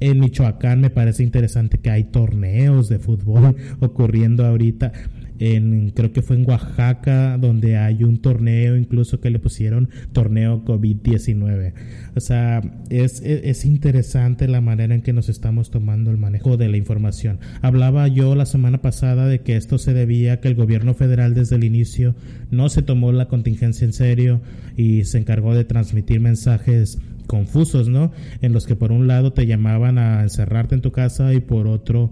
En 0.00 0.20
Michoacán 0.20 0.82
me 0.82 0.90
parece 0.90 1.22
interesante 1.22 1.78
que 1.78 1.90
hay 1.90 2.04
torneos 2.04 2.90
de 2.90 2.98
fútbol 2.98 3.56
ocurriendo 3.80 4.44
ahorita 4.44 4.92
en, 5.38 5.90
creo 5.90 6.12
que 6.12 6.22
fue 6.22 6.36
en 6.36 6.48
Oaxaca, 6.48 7.38
donde 7.38 7.76
hay 7.76 8.04
un 8.04 8.18
torneo 8.18 8.76
incluso 8.76 9.20
que 9.20 9.30
le 9.30 9.38
pusieron 9.38 9.88
torneo 10.12 10.64
COVID-19. 10.64 11.72
O 12.16 12.20
sea, 12.20 12.60
es, 12.90 13.20
es, 13.22 13.64
interesante 13.64 14.48
la 14.48 14.60
manera 14.60 14.94
en 14.94 15.02
que 15.02 15.12
nos 15.12 15.28
estamos 15.28 15.70
tomando 15.70 16.10
el 16.10 16.18
manejo 16.18 16.56
de 16.56 16.68
la 16.68 16.76
información. 16.76 17.38
Hablaba 17.62 18.08
yo 18.08 18.34
la 18.34 18.46
semana 18.46 18.78
pasada 18.78 19.26
de 19.26 19.40
que 19.40 19.56
esto 19.56 19.78
se 19.78 19.94
debía 19.94 20.34
a 20.34 20.40
que 20.40 20.48
el 20.48 20.54
gobierno 20.54 20.94
federal 20.94 21.34
desde 21.34 21.56
el 21.56 21.64
inicio 21.64 22.14
no 22.50 22.68
se 22.68 22.82
tomó 22.82 23.12
la 23.12 23.28
contingencia 23.28 23.84
en 23.84 23.92
serio 23.92 24.40
y 24.76 25.04
se 25.04 25.18
encargó 25.18 25.54
de 25.54 25.64
transmitir 25.64 26.20
mensajes 26.20 26.98
confusos, 27.28 27.88
¿no? 27.88 28.10
En 28.40 28.52
los 28.52 28.66
que 28.66 28.74
por 28.74 28.90
un 28.90 29.06
lado 29.06 29.32
te 29.32 29.46
llamaban 29.46 29.98
a 29.98 30.22
encerrarte 30.22 30.74
en 30.74 30.80
tu 30.80 30.90
casa 30.90 31.32
y 31.34 31.40
por 31.40 31.68
otro 31.68 32.10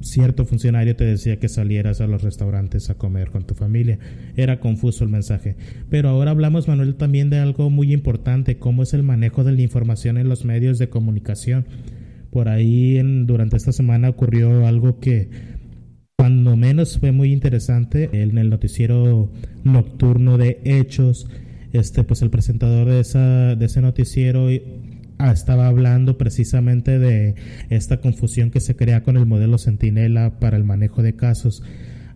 cierto 0.00 0.44
funcionario 0.44 0.96
te 0.96 1.04
decía 1.04 1.38
que 1.38 1.48
salieras 1.48 2.00
a 2.00 2.06
los 2.06 2.22
restaurantes 2.22 2.90
a 2.90 2.94
comer 2.94 3.30
con 3.30 3.46
tu 3.46 3.54
familia. 3.54 3.98
Era 4.36 4.60
confuso 4.60 5.04
el 5.04 5.10
mensaje. 5.10 5.56
Pero 5.90 6.08
ahora 6.08 6.30
hablamos, 6.30 6.68
Manuel, 6.68 6.96
también 6.96 7.30
de 7.30 7.38
algo 7.38 7.70
muy 7.70 7.92
importante, 7.92 8.58
cómo 8.58 8.82
es 8.82 8.94
el 8.94 9.02
manejo 9.02 9.44
de 9.44 9.52
la 9.52 9.62
información 9.62 10.18
en 10.18 10.28
los 10.28 10.44
medios 10.44 10.78
de 10.78 10.88
comunicación. 10.88 11.66
Por 12.30 12.48
ahí 12.48 12.98
en, 12.98 13.26
durante 13.26 13.56
esta 13.56 13.72
semana 13.72 14.08
ocurrió 14.08 14.66
algo 14.66 14.98
que 14.98 15.30
cuando 16.16 16.56
menos 16.56 16.98
fue 16.98 17.12
muy 17.12 17.32
interesante 17.32 18.10
en 18.12 18.38
el 18.38 18.50
noticiero 18.50 19.30
nocturno 19.62 20.38
de 20.38 20.60
Hechos. 20.64 21.28
Este, 21.72 22.04
pues 22.04 22.22
el 22.22 22.30
presentador 22.30 22.88
de, 22.88 23.00
esa, 23.00 23.56
de 23.56 23.66
ese 23.66 23.80
noticiero 23.80 24.48
estaba 25.18 25.68
hablando 25.68 26.18
precisamente 26.18 26.98
de 26.98 27.34
esta 27.70 28.00
confusión 28.00 28.50
que 28.50 28.60
se 28.60 28.76
crea 28.76 29.02
con 29.02 29.16
el 29.16 29.26
modelo 29.26 29.58
Centinela 29.58 30.38
para 30.38 30.56
el 30.56 30.64
manejo 30.64 31.02
de 31.02 31.16
casos. 31.16 31.62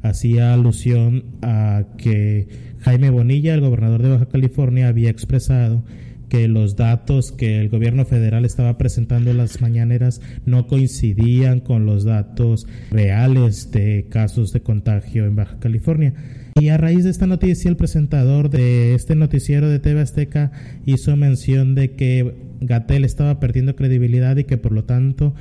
Hacía 0.03 0.55
alusión 0.55 1.25
a 1.43 1.85
que 1.97 2.49
Jaime 2.81 3.11
Bonilla, 3.11 3.55
el 3.55 3.61
gobernador 3.61 4.03
de 4.03 4.11
Baja 4.11 4.29
California, 4.29 4.89
había 4.89 5.11
expresado 5.11 5.85
que 6.29 6.47
los 6.47 6.77
datos 6.77 7.33
que 7.33 7.59
el 7.59 7.69
gobierno 7.69 8.05
federal 8.05 8.45
estaba 8.45 8.77
presentando 8.79 9.31
en 9.31 9.39
las 9.39 9.61
mañaneras 9.61 10.21
no 10.45 10.67
coincidían 10.67 11.61
con 11.61 11.87
los 11.87 12.05
datos 12.05 12.67
reales 12.91 13.71
de 13.71 14.07
casos 14.11 14.53
de 14.53 14.61
contagio 14.61 15.25
en 15.25 15.37
Baja 15.37 15.59
California. 15.59 16.15
Y 16.61 16.69
a 16.69 16.77
raíz 16.77 17.05
de 17.05 17.11
esta 17.11 17.27
noticia, 17.27 17.69
el 17.71 17.77
presentador 17.77 18.51
de 18.51 18.95
este 18.95 19.15
noticiero 19.15 19.69
de 19.69 19.79
TV 19.79 20.01
Azteca 20.01 20.53
hizo 20.85 21.17
mención 21.17 21.75
de 21.75 21.93
que 21.93 22.48
Gatel 22.61 23.05
estaba 23.05 23.41
perdiendo 23.41 23.77
credibilidad 23.77 24.37
y 24.37 24.45
que 24.45 24.57
por 24.57 24.73
lo 24.73 24.85
tanto, 24.85 25.35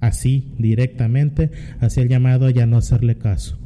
así 0.00 0.52
directamente, 0.58 1.50
hacía 1.80 2.02
el 2.02 2.08
llamado 2.08 2.46
a 2.46 2.50
ya 2.50 2.66
no 2.66 2.76
hacerle 2.76 3.16
caso. 3.16 3.58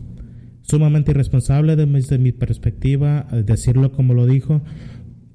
Sumamente 0.63 1.13
irresponsable 1.13 1.77
desde 1.77 2.19
mi 2.19 2.33
perspectiva, 2.33 3.29
decirlo 3.45 3.93
como 3.93 4.15
lo 4.15 4.27
dijo, 4.27 4.63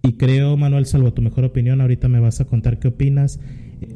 y 0.04 0.14
creo, 0.14 0.58
Manuel, 0.58 0.86
salvo 0.86 1.14
tu 1.14 1.22
mejor 1.22 1.46
opinión, 1.46 1.80
ahorita 1.80 2.10
me 2.10 2.20
vas 2.20 2.42
a 2.42 2.46
contar 2.46 2.80
qué 2.80 2.88
opinas. 2.88 3.40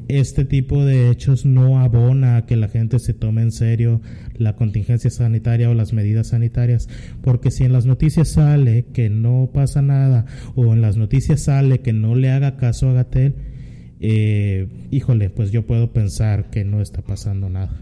Este 0.07 0.45
tipo 0.45 0.85
de 0.85 1.09
hechos 1.09 1.45
no 1.45 1.79
abona 1.79 2.37
a 2.37 2.45
que 2.45 2.55
la 2.55 2.67
gente 2.67 2.99
se 2.99 3.13
tome 3.13 3.41
en 3.41 3.51
serio 3.51 4.01
la 4.35 4.55
contingencia 4.55 5.09
sanitaria 5.09 5.69
o 5.69 5.73
las 5.73 5.93
medidas 5.93 6.27
sanitarias, 6.27 6.89
porque 7.21 7.51
si 7.51 7.63
en 7.63 7.73
las 7.73 7.85
noticias 7.85 8.29
sale 8.29 8.85
que 8.93 9.09
no 9.09 9.49
pasa 9.53 9.81
nada 9.81 10.25
o 10.55 10.73
en 10.73 10.81
las 10.81 10.95
noticias 10.95 11.41
sale 11.41 11.79
que 11.79 11.93
no 11.93 12.15
le 12.15 12.31
haga 12.31 12.55
caso 12.55 12.89
a 12.89 12.93
Gatel, 12.93 13.35
eh, 13.99 14.67
híjole, 14.91 15.29
pues 15.29 15.51
yo 15.51 15.65
puedo 15.65 15.91
pensar 15.91 16.49
que 16.49 16.63
no 16.63 16.81
está 16.81 17.01
pasando 17.01 17.49
nada. 17.49 17.81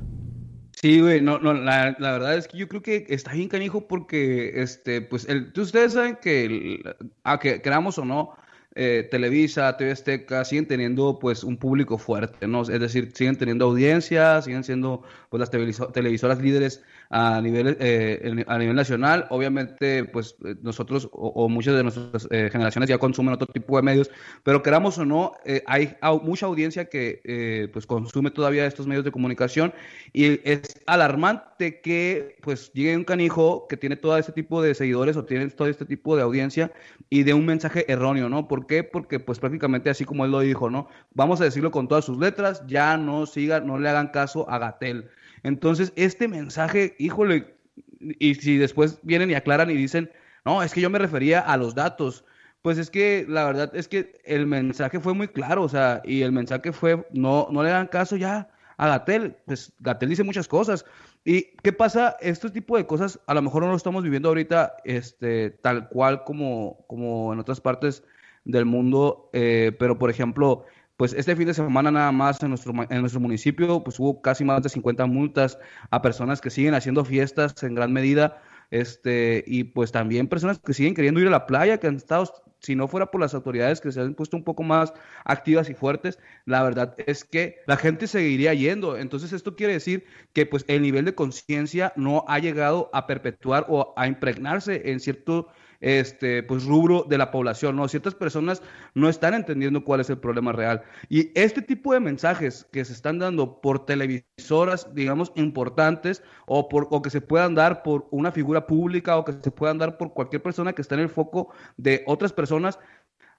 Sí, 0.72 1.00
güey, 1.00 1.22
no, 1.22 1.40
no, 1.40 1.54
la, 1.54 1.96
la, 1.98 2.12
verdad 2.12 2.38
es 2.38 2.48
que 2.48 2.58
yo 2.58 2.68
creo 2.68 2.82
que 2.82 3.06
está 3.08 3.34
bien 3.34 3.48
canijo 3.48 3.88
porque, 3.88 4.62
este, 4.62 5.02
pues, 5.02 5.28
el, 5.30 5.52
ustedes 5.56 5.94
saben 5.94 6.18
que, 6.22 6.82
a 7.24 7.40
que 7.40 7.62
queramos 7.62 7.98
o 7.98 8.06
no, 8.06 8.36
eh, 8.76 9.08
Televisa, 9.12 9.78
TV 9.78 9.92
Azteca 9.92 10.44
siguen 10.44 10.68
teniendo 10.68 11.20
pues 11.20 11.44
un 11.44 11.58
público 11.58 12.00
fuerte, 12.00 12.48
¿no? 12.48 12.64
Es 12.64 12.80
decir, 12.80 13.12
siguen 13.14 13.38
teniendo 13.38 13.66
audiencia, 13.66 14.42
siguen 14.42 14.64
siendo 14.64 15.04
pues 15.30 15.40
las 15.40 15.52
televisoras 15.52 16.42
líderes 16.42 16.84
a 17.14 17.40
nivel, 17.42 17.78
eh, 17.80 18.44
a 18.48 18.58
nivel 18.58 18.76
nacional. 18.76 19.28
Obviamente, 19.30 20.04
pues 20.04 20.36
eh, 20.44 20.56
nosotros 20.64 21.08
o, 21.12 21.48
muchas 21.48 21.76
de 21.76 21.84
nuestras 21.84 22.28
eh, 22.32 22.50
generaciones 22.52 22.90
ya 22.90 22.98
consumen 22.98 23.36
otro 23.36 23.46
tipo 23.46 23.76
de 23.78 23.84
medios, 23.84 24.10
pero 24.42 24.64
queramos 24.64 24.98
o 24.98 25.06
no, 25.06 25.34
hay 25.68 25.96
mucha 26.24 26.48
audiencia 26.48 26.86
que 26.86 27.70
pues 27.72 27.86
consume 27.86 28.32
todavía 28.32 28.66
estos 28.66 28.88
medios 28.88 29.06
de 29.06 29.12
comunicación 29.12 29.74
y 30.12 30.40
es 30.50 30.82
alarmante 30.88 31.82
que 31.82 32.38
pues 32.42 32.72
llegue 32.74 32.98
un 32.98 33.04
canijo 33.04 33.68
que 33.68 33.78
tiene 33.78 33.96
todo 33.96 34.18
este 34.18 34.32
tipo 34.32 34.64
de 34.64 34.74
seguidores 34.74 35.16
o 35.16 35.24
tiene 35.24 35.48
todo 35.50 35.68
este 35.68 35.86
tipo 35.86 36.16
de 36.16 36.24
audiencia 36.24 36.72
y 37.12 37.24
de 37.24 37.36
un 37.36 37.46
mensaje 37.46 37.92
erróneo, 37.92 38.28
¿no? 38.28 38.48
¿Por 38.48 38.66
qué? 38.66 38.84
Porque 38.84 39.20
pues 39.20 39.38
prácticamente 39.38 39.92
así 39.92 40.04
como 40.04 40.26
él 40.26 40.32
lo 40.32 40.40
dijo, 40.40 40.72
¿no? 40.72 40.88
Vamos 41.14 41.42
a 41.42 41.44
decirlo 41.44 41.70
con 41.70 41.88
todas 41.88 42.06
sus 42.06 42.18
letras, 42.18 42.64
ya 42.66 42.98
no 42.98 43.28
sigan, 43.28 43.68
no 43.68 43.78
le 43.78 43.90
hagan 43.90 44.08
caso 44.08 44.50
a 44.50 44.58
Gatel. 44.58 45.12
Entonces, 45.44 45.94
este 45.96 46.28
mensaje, 46.28 46.96
híjole, 46.98 47.56
y 48.00 48.36
si 48.36 48.58
después 48.58 49.00
vienen 49.04 49.30
y 49.30 49.36
aclaran 49.36 49.70
y 49.70 49.76
dicen, 49.76 50.12
no, 50.46 50.64
es 50.64 50.74
que 50.74 50.82
yo 50.82 50.90
me 50.90 51.00
refería 51.00 51.40
a 51.40 51.58
los 51.58 51.76
datos, 51.76 52.26
pues 52.62 52.78
es 52.78 52.90
que 52.90 53.26
la 53.28 53.46
verdad 53.46 53.76
es 53.76 53.88
que 53.88 54.22
el 54.24 54.48
mensaje 54.48 55.00
fue 55.00 55.14
muy 55.14 55.28
claro, 55.28 55.64
o 55.64 55.70
sea, 55.70 56.02
y 56.06 56.22
el 56.22 56.32
mensaje 56.32 56.72
fue, 56.72 57.06
no, 57.12 57.48
no 57.52 57.62
le 57.62 57.70
hagan 57.70 57.88
caso 57.88 58.16
ya 58.16 58.50
a 58.78 58.88
Gatel, 58.88 59.36
pues 59.46 59.74
Gatel 59.80 60.10
dice 60.10 60.24
muchas 60.24 60.48
cosas. 60.48 60.86
¿Y 61.26 61.44
qué 61.62 61.72
pasa? 61.72 62.18
Este 62.20 62.50
tipo 62.50 62.76
de 62.76 62.86
cosas 62.86 63.20
a 63.28 63.34
lo 63.34 63.42
mejor 63.42 63.64
no 63.64 63.70
lo 63.70 63.78
estamos 63.78 64.04
viviendo 64.04 64.30
ahorita 64.30 64.76
este, 64.84 65.52
tal 65.52 65.88
cual 65.90 66.24
como, 66.26 66.86
como 66.88 67.32
en 67.34 67.40
otras 67.40 67.62
partes 67.62 68.04
del 68.46 68.66
mundo, 68.66 69.30
eh, 69.34 69.76
pero 69.80 69.98
por 69.98 70.10
ejemplo, 70.10 70.66
pues 71.04 71.12
este 71.12 71.36
fin 71.36 71.48
de 71.48 71.54
semana 71.54 71.92
nada 71.92 72.14
más 72.14 72.42
en 72.44 72.48
nuestro, 72.48 72.72
en 72.90 73.02
nuestro 73.02 73.20
municipio, 73.20 73.84
pues 73.84 74.00
hubo 74.00 74.22
casi 74.22 74.46
más 74.46 74.64
de 74.64 74.70
50 74.70 75.06
multas 75.06 75.60
a 75.90 76.02
personas 76.02 76.40
que 76.40 76.50
siguen 76.50 76.76
haciendo 76.76 77.04
fiestas 77.04 77.62
en 77.62 77.76
gran 77.76 77.92
medida, 77.92 78.42
este, 78.72 79.44
y 79.46 79.66
pues 79.66 79.92
también 79.92 80.30
personas 80.30 80.60
que 80.60 80.74
siguen 80.74 80.94
queriendo 80.94 81.20
ir 81.20 81.28
a 81.28 81.32
la 81.32 81.46
playa, 81.46 81.78
que 81.78 81.88
han 81.88 81.98
estado, 81.98 82.32
si 82.62 82.78
no 82.78 82.88
fuera 82.88 83.12
por 83.12 83.20
las 83.20 83.34
autoridades 83.34 83.82
que 83.82 83.92
se 83.92 84.00
han 84.00 84.14
puesto 84.14 84.38
un 84.38 84.46
poco 84.46 84.64
más 84.64 84.94
activas 85.26 85.70
y 85.70 85.74
fuertes, 85.74 86.20
la 86.46 86.64
verdad 86.64 86.96
es 87.06 87.26
que 87.26 87.58
la 87.68 87.76
gente 87.76 88.08
seguiría 88.08 88.54
yendo. 88.54 88.96
Entonces 88.98 89.34
esto 89.34 89.58
quiere 89.58 89.74
decir 89.74 90.06
que 90.32 90.46
pues 90.46 90.64
el 90.70 90.82
nivel 90.82 91.04
de 91.04 91.16
conciencia 91.16 91.92
no 91.98 92.24
ha 92.30 92.40
llegado 92.40 92.90
a 92.94 93.08
perpetuar 93.08 93.66
o 93.68 93.94
a 93.98 94.08
impregnarse 94.08 94.90
en 94.90 95.02
cierto 95.02 95.50
este, 95.84 96.44
pues, 96.44 96.64
rubro 96.64 97.06
de 97.08 97.18
la 97.18 97.30
población, 97.30 97.76
¿no? 97.76 97.88
Ciertas 97.90 98.16
personas 98.16 98.64
no 98.96 99.10
están 99.10 99.34
entendiendo 99.34 99.84
cuál 99.84 100.00
es 100.00 100.10
el 100.10 100.18
problema 100.18 100.54
real. 100.54 100.82
Y 101.10 101.32
este 101.36 101.62
tipo 101.62 101.94
de 101.94 102.00
mensajes 102.00 102.66
que 102.72 102.86
se 102.86 102.94
están 102.94 103.20
dando 103.20 103.60
por 103.60 103.86
televisoras, 103.86 104.96
digamos, 104.96 105.34
importantes, 105.36 106.24
o, 106.46 106.70
por, 106.70 106.88
o 106.90 107.02
que 107.02 107.10
se 107.10 107.20
puedan 107.20 107.54
dar 107.54 107.84
por 107.84 108.08
una 108.12 108.32
figura 108.32 108.66
pública, 108.66 109.18
o 109.18 109.26
que 109.26 109.34
se 109.34 109.52
puedan 109.52 109.78
dar 109.78 109.98
por 109.98 110.14
cualquier 110.14 110.42
persona 110.42 110.72
que 110.72 110.82
está 110.82 110.96
en 110.96 111.02
el 111.02 111.10
foco 111.10 111.54
de 111.76 112.04
otras 112.08 112.32
personas, 112.32 112.80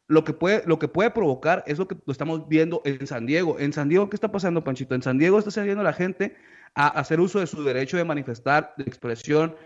lo 0.07 0.23
que 0.23 0.35
puede, 0.35 0.63
lo 0.67 0.79
que 0.79 0.89
puede 0.89 1.11
provocar 1.11 1.65
es 1.67 1.79
lo 1.79 1.89
que 1.89 1.97
lo 2.05 2.13
estamos 2.13 2.47
viendo 2.47 2.83
en 2.85 3.07
San 3.07 3.25
Diego. 3.25 3.59
En 3.59 3.73
San 3.73 3.89
Diego, 3.89 4.11
¿qué 4.11 4.17
está 4.17 4.31
pasando, 4.31 4.63
Panchito? 4.63 4.95
En 4.95 5.03
San 5.03 5.17
Diego 5.17 5.39
está 5.39 5.51
saliendo 5.51 5.83
la 5.83 5.95
gente 5.95 6.37
a 6.75 6.89
hacer 6.89 7.21
uso 7.21 7.41
de 7.41 7.47
su 7.47 7.65
derecho 7.65 7.97
de 7.97 8.05
manifestar, 8.05 8.75
de 8.77 8.85
expresión, 8.85 9.57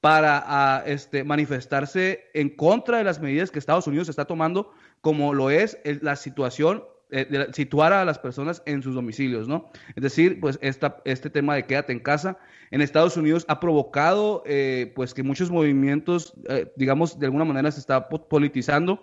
para 0.00 0.84
este, 0.86 1.24
manifestarse 1.24 2.30
en 2.34 2.50
contra 2.50 2.98
de 2.98 3.04
las 3.04 3.20
medidas 3.20 3.50
que 3.50 3.58
Estados 3.58 3.86
Unidos 3.86 4.08
está 4.08 4.26
tomando, 4.26 4.72
como 5.00 5.34
lo 5.34 5.50
es 5.50 5.78
la 6.02 6.16
situación 6.16 6.84
eh, 7.10 7.24
de 7.24 7.52
situar 7.54 7.94
a 7.94 8.04
las 8.04 8.18
personas 8.18 8.62
en 8.66 8.82
sus 8.82 8.94
domicilios, 8.94 9.48
¿no? 9.48 9.70
Es 9.96 10.02
decir, 10.02 10.40
pues 10.40 10.58
esta, 10.60 10.98
este 11.06 11.30
tema 11.30 11.54
de 11.54 11.64
quédate 11.64 11.92
en 11.92 12.00
casa 12.00 12.38
en 12.70 12.82
Estados 12.82 13.16
Unidos 13.16 13.46
ha 13.48 13.60
provocado 13.60 14.42
eh, 14.44 14.92
pues 14.94 15.14
que 15.14 15.22
muchos 15.22 15.50
movimientos, 15.50 16.34
eh, 16.50 16.70
digamos, 16.76 17.18
de 17.18 17.24
alguna 17.24 17.46
manera 17.46 17.70
se 17.70 17.80
está 17.80 18.10
politizando, 18.10 19.02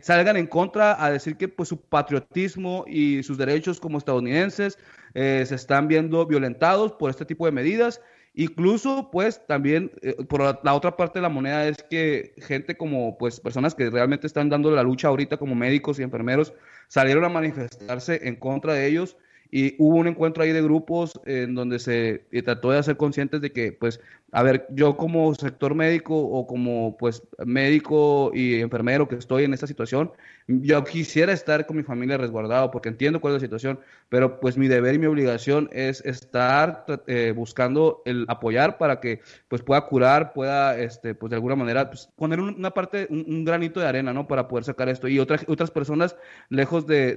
salgan 0.00 0.36
en 0.36 0.46
contra 0.46 1.02
a 1.04 1.10
decir 1.10 1.36
que 1.36 1.48
pues 1.48 1.68
su 1.68 1.80
patriotismo 1.80 2.84
y 2.86 3.22
sus 3.22 3.38
derechos 3.38 3.80
como 3.80 3.98
estadounidenses 3.98 4.78
se 5.14 5.54
están 5.54 5.88
viendo 5.88 6.26
violentados 6.26 6.92
por 6.92 7.10
este 7.10 7.24
tipo 7.24 7.46
de 7.46 7.52
medidas. 7.52 8.00
Incluso, 8.34 9.10
pues, 9.10 9.46
también, 9.46 9.92
eh, 10.00 10.16
por 10.26 10.40
la, 10.64 10.74
otra 10.74 10.96
parte 10.96 11.18
de 11.18 11.22
la 11.22 11.28
moneda 11.28 11.68
es 11.68 11.82
que 11.82 12.34
gente 12.38 12.76
como, 12.76 13.18
pues, 13.18 13.40
personas 13.40 13.74
que 13.74 13.90
realmente 13.90 14.26
están 14.26 14.48
dando 14.48 14.70
la 14.70 14.82
lucha 14.82 15.08
ahorita 15.08 15.36
como 15.36 15.54
médicos 15.54 15.98
y 15.98 16.02
enfermeros, 16.02 16.54
salieron 16.88 17.24
a 17.24 17.28
manifestarse 17.28 18.26
en 18.26 18.36
contra 18.36 18.72
de 18.72 18.86
ellos. 18.86 19.18
Y 19.50 19.74
hubo 19.78 19.96
un 19.96 20.06
encuentro 20.08 20.42
ahí 20.42 20.52
de 20.52 20.62
grupos 20.62 21.12
en 21.26 21.54
donde 21.54 21.78
se 21.78 22.24
trató 22.42 22.70
de 22.70 22.78
hacer 22.78 22.96
conscientes 22.96 23.42
de 23.42 23.52
que, 23.52 23.72
pues, 23.72 24.00
a 24.34 24.42
ver, 24.42 24.66
yo 24.70 24.96
como 24.96 25.34
sector 25.34 25.74
médico 25.74 26.16
o 26.16 26.46
como 26.46 26.96
pues 26.96 27.22
médico 27.44 28.30
y 28.32 28.60
enfermero 28.60 29.06
que 29.06 29.16
estoy 29.16 29.44
en 29.44 29.52
esta 29.52 29.66
situación, 29.66 30.10
yo 30.46 30.82
quisiera 30.84 31.34
estar 31.34 31.66
con 31.66 31.76
mi 31.76 31.82
familia 31.82 32.16
resguardado 32.16 32.70
porque 32.70 32.88
entiendo 32.88 33.20
cuál 33.20 33.34
es 33.34 33.42
la 33.42 33.46
situación, 33.46 33.80
pero 34.08 34.40
pues 34.40 34.56
mi 34.56 34.68
deber 34.68 34.94
y 34.94 34.98
mi 34.98 35.06
obligación 35.06 35.68
es 35.70 36.00
estar 36.06 36.86
eh, 37.08 37.34
buscando 37.36 38.00
el 38.06 38.24
apoyar 38.26 38.78
para 38.78 39.00
que 39.00 39.20
pues 39.48 39.60
pueda 39.62 39.82
curar, 39.82 40.32
pueda 40.32 40.78
este 40.78 41.14
pues 41.14 41.28
de 41.28 41.36
alguna 41.36 41.54
manera 41.54 41.90
pues, 41.90 42.08
poner 42.16 42.40
una 42.40 42.70
parte, 42.70 43.06
un, 43.10 43.44
granito 43.44 43.80
de 43.80 43.86
arena, 43.86 44.14
¿no? 44.14 44.26
Para 44.26 44.48
poder 44.48 44.64
sacar 44.64 44.88
esto. 44.88 45.08
Y 45.08 45.18
otras 45.18 45.44
otras 45.46 45.70
personas 45.70 46.16
lejos 46.48 46.86
de, 46.86 47.16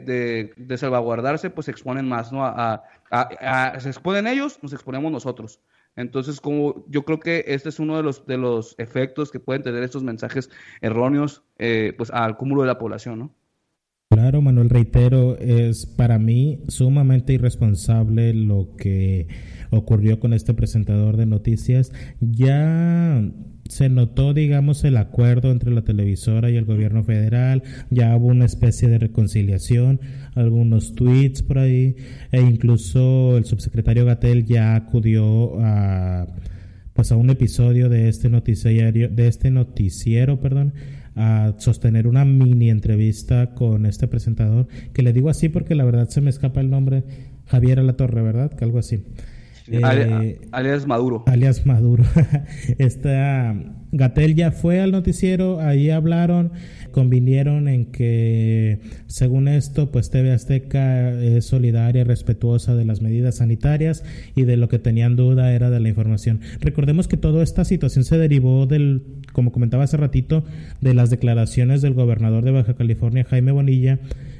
de, 0.57 0.77
salvaguardarse 0.77 1.49
pues 1.49 1.65
se 1.65 1.71
exponen 1.71 2.09
más, 2.09 2.33
¿no? 2.33 2.45
a, 2.45 2.83
se 3.79 3.87
exponen 3.87 4.27
ellos, 4.27 4.59
nos 4.61 4.73
exponemos 4.73 5.13
nosotros. 5.13 5.61
Entonces, 5.95 6.41
como 6.41 6.85
yo 6.89 7.03
creo 7.05 7.19
que 7.19 7.45
este 7.47 7.69
es 7.69 7.79
uno 7.79 7.95
de 7.97 8.03
los, 8.03 8.25
de 8.25 8.37
los 8.37 8.75
efectos 8.77 9.31
que 9.31 9.39
pueden 9.39 9.63
tener 9.63 9.83
estos 9.83 10.03
mensajes 10.03 10.49
erróneos 10.81 11.43
eh, 11.57 11.93
pues 11.97 12.11
al 12.11 12.37
cúmulo 12.37 12.61
de 12.61 12.67
la 12.67 12.77
población, 12.77 13.19
¿no? 13.19 13.31
Claro, 14.09 14.41
Manuel, 14.41 14.69
reitero, 14.69 15.37
es 15.37 15.85
para 15.85 16.19
mí 16.19 16.59
sumamente 16.67 17.33
irresponsable 17.33 18.33
lo 18.33 18.75
que 18.77 19.27
ocurrió 19.77 20.19
con 20.19 20.33
este 20.33 20.53
presentador 20.53 21.17
de 21.17 21.25
noticias. 21.25 21.91
Ya 22.19 23.21
se 23.67 23.89
notó, 23.89 24.33
digamos, 24.33 24.83
el 24.83 24.97
acuerdo 24.97 25.51
entre 25.51 25.71
la 25.71 25.83
televisora 25.83 26.51
y 26.51 26.55
el 26.55 26.65
gobierno 26.65 27.03
federal, 27.03 27.63
ya 27.89 28.15
hubo 28.15 28.27
una 28.27 28.45
especie 28.45 28.89
de 28.89 28.99
reconciliación, 28.99 29.99
algunos 30.35 30.93
tweets 30.93 31.41
por 31.41 31.59
ahí, 31.59 31.95
e 32.31 32.41
incluso 32.41 33.37
el 33.37 33.45
subsecretario 33.45 34.05
Gatel 34.05 34.45
ya 34.45 34.75
acudió 34.75 35.59
a 35.61 36.27
pues 36.93 37.11
a 37.11 37.17
un 37.17 37.29
episodio 37.29 37.89
de 37.89 38.07
este 38.07 38.29
noticiario, 38.29 39.09
de 39.09 39.27
este 39.27 39.51
noticiero, 39.51 40.39
perdón, 40.39 40.73
a 41.15 41.53
sostener 41.57 42.07
una 42.07 42.23
mini 42.23 42.69
entrevista 42.69 43.53
con 43.53 43.85
este 43.85 44.07
presentador, 44.07 44.69
que 44.93 45.03
le 45.03 45.11
digo 45.11 45.29
así 45.29 45.49
porque 45.49 45.75
la 45.75 45.83
verdad 45.83 46.07
se 46.07 46.21
me 46.21 46.29
escapa 46.29 46.61
el 46.61 46.69
nombre, 46.69 47.03
Javier 47.47 47.79
Alatorre, 47.79 48.21
¿verdad? 48.21 48.53
Que 48.53 48.63
algo 48.63 48.79
así. 48.79 49.03
Eh, 49.67 50.39
alias 50.51 50.85
Maduro. 50.85 51.23
Alias 51.27 51.65
Maduro. 51.65 52.03
Esta 52.77 53.55
Gatel 53.91 54.35
ya 54.35 54.51
fue 54.51 54.81
al 54.81 54.91
noticiero, 54.91 55.61
ahí 55.61 55.89
hablaron, 55.89 56.51
convinieron 56.91 57.67
en 57.67 57.85
que, 57.85 58.79
según 59.07 59.47
esto, 59.47 59.89
pues 59.91 60.09
TV 60.09 60.33
Azteca 60.33 61.11
es 61.11 61.45
solidaria 61.45 62.01
y 62.01 62.03
respetuosa 62.03 62.75
de 62.75 62.83
las 62.83 63.01
medidas 63.01 63.35
sanitarias 63.35 64.03
y 64.35 64.43
de 64.43 64.57
lo 64.57 64.67
que 64.67 64.79
tenían 64.79 65.15
duda 65.15 65.53
era 65.53 65.69
de 65.69 65.79
la 65.79 65.87
información. 65.87 66.41
Recordemos 66.59 67.07
que 67.07 67.15
toda 67.17 67.41
esta 67.41 67.63
situación 67.63 68.03
se 68.03 68.17
derivó 68.17 68.65
del, 68.65 69.03
como 69.31 69.53
comentaba 69.53 69.85
hace 69.85 69.97
ratito, 69.97 70.43
de 70.81 70.93
las 70.93 71.09
declaraciones 71.09 71.81
del 71.81 71.93
gobernador 71.93 72.43
de 72.43 72.51
Baja 72.51 72.75
California, 72.75 73.23
Jaime 73.23 73.53
Bonilla, 73.53 73.99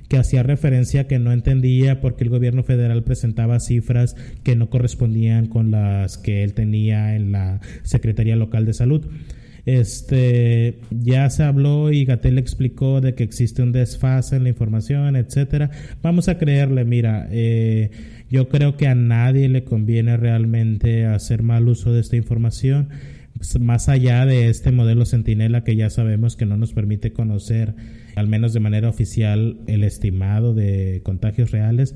que 0.10 0.18
hacía 0.18 0.44
referencia 0.44 1.02
a 1.02 1.08
que 1.08 1.20
no 1.20 1.32
entendía 1.32 2.02
por 2.02 2.16
qué 2.16 2.24
el 2.24 2.30
gobierno 2.30 2.64
federal 2.64 3.04
presentaba 3.04 3.60
cifras 3.60 4.16
que 4.44 4.56
no 4.56 4.70
correspondían 4.70 5.48
con 5.48 5.72
las 5.72 6.18
que 6.18 6.44
él 6.44 6.54
tenía 6.54 7.16
en 7.16 7.32
la 7.32 7.62
Secretaría 7.84 8.36
Local 8.36 8.66
de 8.66 8.74
Salud. 8.74 9.06
Este 9.66 10.80
ya 10.92 11.28
se 11.32 11.42
habló 11.42 11.92
y 11.92 12.06
Gatel 12.06 12.38
explicó 12.38 13.02
de 13.02 13.16
que 13.16 13.24
existe 13.24 13.64
un 13.64 13.72
desfase 13.72 14.36
en 14.36 14.44
la 14.44 14.50
información, 14.50 15.16
etcétera. 15.16 15.72
Vamos 16.04 16.28
a 16.30 16.38
creerle, 16.38 16.86
mira, 16.86 17.28
eh, 17.32 17.90
yo 18.30 18.48
creo 18.48 18.78
que 18.78 18.88
a 18.88 18.94
nadie 18.94 19.50
le 19.50 19.64
conviene 19.64 20.18
realmente 20.18 21.06
hacer 21.06 21.42
mal 21.42 21.68
uso 21.68 21.92
de 21.94 22.02
esta 22.02 22.16
información 22.16 22.90
pues, 23.38 23.60
más 23.60 23.90
allá 23.90 24.26
de 24.26 24.50
este 24.50 24.72
modelo 24.72 25.06
centinela 25.06 25.64
que 25.64 25.76
ya 25.76 25.90
sabemos 25.90 26.36
que 26.36 26.46
no 26.46 26.58
nos 26.58 26.74
permite 26.74 27.12
conocer 27.12 27.76
al 28.15 28.27
menos 28.27 28.53
de 28.53 28.60
manera 28.60 28.89
oficial, 28.89 29.60
el 29.67 29.84
estimado 29.84 30.53
de 30.53 31.01
contagios 31.03 31.51
reales. 31.51 31.95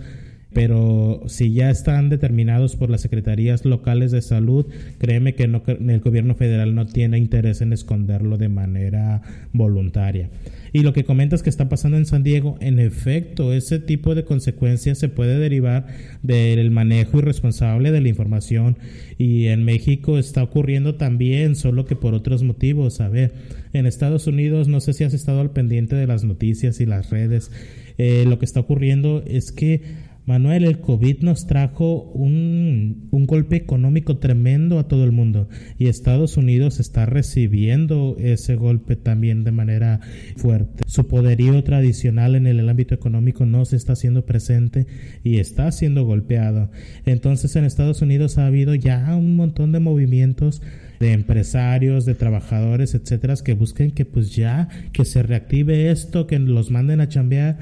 Pero 0.52 1.22
si 1.28 1.54
ya 1.54 1.70
están 1.70 2.10
determinados 2.10 2.76
por 2.76 2.90
las 2.90 3.02
secretarías 3.02 3.66
locales 3.66 4.12
de 4.12 4.22
salud, 4.22 4.66
créeme 4.98 5.36
que 5.36 5.44
el 5.44 6.00
gobierno 6.00 6.34
federal 6.34 6.74
no 6.74 6.88
tiene 6.88 7.20
interés 7.20 7.62
en 7.62 7.72
esconderlo 7.72 8.38
de 8.38 8.50
manera 8.50 9.22
voluntaria. 9.54 10.30
Y 10.74 10.82
lo 10.82 10.94
que 10.94 11.04
comentas 11.04 11.44
que 11.44 11.50
está 11.50 11.70
pasando 11.70 11.98
en 11.98 12.06
San 12.06 12.24
Diego, 12.24 12.58
en 12.60 12.80
efecto, 12.80 13.54
ese 13.54 13.80
tipo 13.80 14.16
de 14.16 14.24
consecuencias 14.24 14.98
se 14.98 15.10
puede 15.10 15.38
derivar 15.40 15.88
del 16.22 16.72
manejo 16.72 17.20
irresponsable 17.20 17.92
de 17.92 18.02
la 18.02 18.10
información. 18.10 18.78
Y 19.18 19.48
en 19.48 19.64
México 19.64 20.18
está 20.18 20.44
ocurriendo 20.44 20.96
también, 20.96 21.56
solo 21.56 21.86
que 21.86 21.96
por 21.96 22.14
otros 22.14 22.44
motivos. 22.44 23.02
A 23.02 23.10
ver, 23.10 23.34
en 23.74 23.86
Estados 23.86 24.28
Unidos, 24.28 24.68
no 24.68 24.80
sé 24.80 24.94
si 24.94 25.04
has 25.04 25.14
estado 25.14 25.42
al 25.42 25.52
pendiente 25.52 25.96
de 25.96 26.08
las 26.08 26.24
noticias 26.24 26.80
y 26.80 26.86
las 26.86 27.10
redes, 27.10 27.52
eh, 27.98 28.26
lo 28.28 28.40
que 28.40 28.46
está 28.46 28.62
ocurriendo 28.62 29.24
es 29.28 29.52
que 29.52 29.82
Manuel, 30.30 30.64
el 30.64 30.80
COVID 30.80 31.22
nos 31.22 31.48
trajo 31.48 32.04
un, 32.14 33.08
un, 33.10 33.26
golpe 33.26 33.56
económico 33.56 34.20
tremendo 34.20 34.78
a 34.78 34.88
todo 34.88 35.04
el 35.04 35.12
mundo 35.12 35.50
y 35.80 35.88
Estados 35.88 36.38
Unidos 36.38 36.80
está 36.80 37.08
recibiendo 37.08 38.16
ese 38.20 38.56
golpe 38.56 38.96
también 38.96 39.44
de 39.44 39.52
manera 39.52 40.02
fuerte. 40.38 40.84
Su 40.86 41.08
poderío 41.08 41.64
tradicional 41.64 42.36
en 42.36 42.46
el 42.46 42.70
ámbito 42.70 42.94
económico 42.94 43.48
no 43.48 43.66
se 43.66 43.76
está 43.76 43.94
haciendo 43.94 44.28
presente 44.28 44.86
y 45.24 45.40
está 45.40 45.72
siendo 45.72 46.06
golpeado. 46.06 46.70
Entonces 47.08 47.56
en 47.56 47.66
Estados 47.66 48.04
Unidos 48.04 48.38
ha 48.38 48.46
habido 48.46 48.76
ya 48.76 49.16
un 49.16 49.36
montón 49.36 49.72
de 49.72 49.80
movimientos 49.80 50.62
de 51.00 51.14
empresarios, 51.14 52.06
de 52.06 52.14
trabajadores, 52.14 52.94
etcétera, 52.94 53.34
que 53.44 53.54
busquen 53.54 53.90
que 53.90 54.06
pues 54.06 54.36
ya 54.36 54.70
que 54.94 55.06
se 55.06 55.24
reactive 55.24 55.90
esto, 55.90 56.28
que 56.28 56.38
los 56.38 56.70
manden 56.70 57.02
a 57.02 57.10
chambear, 57.10 57.58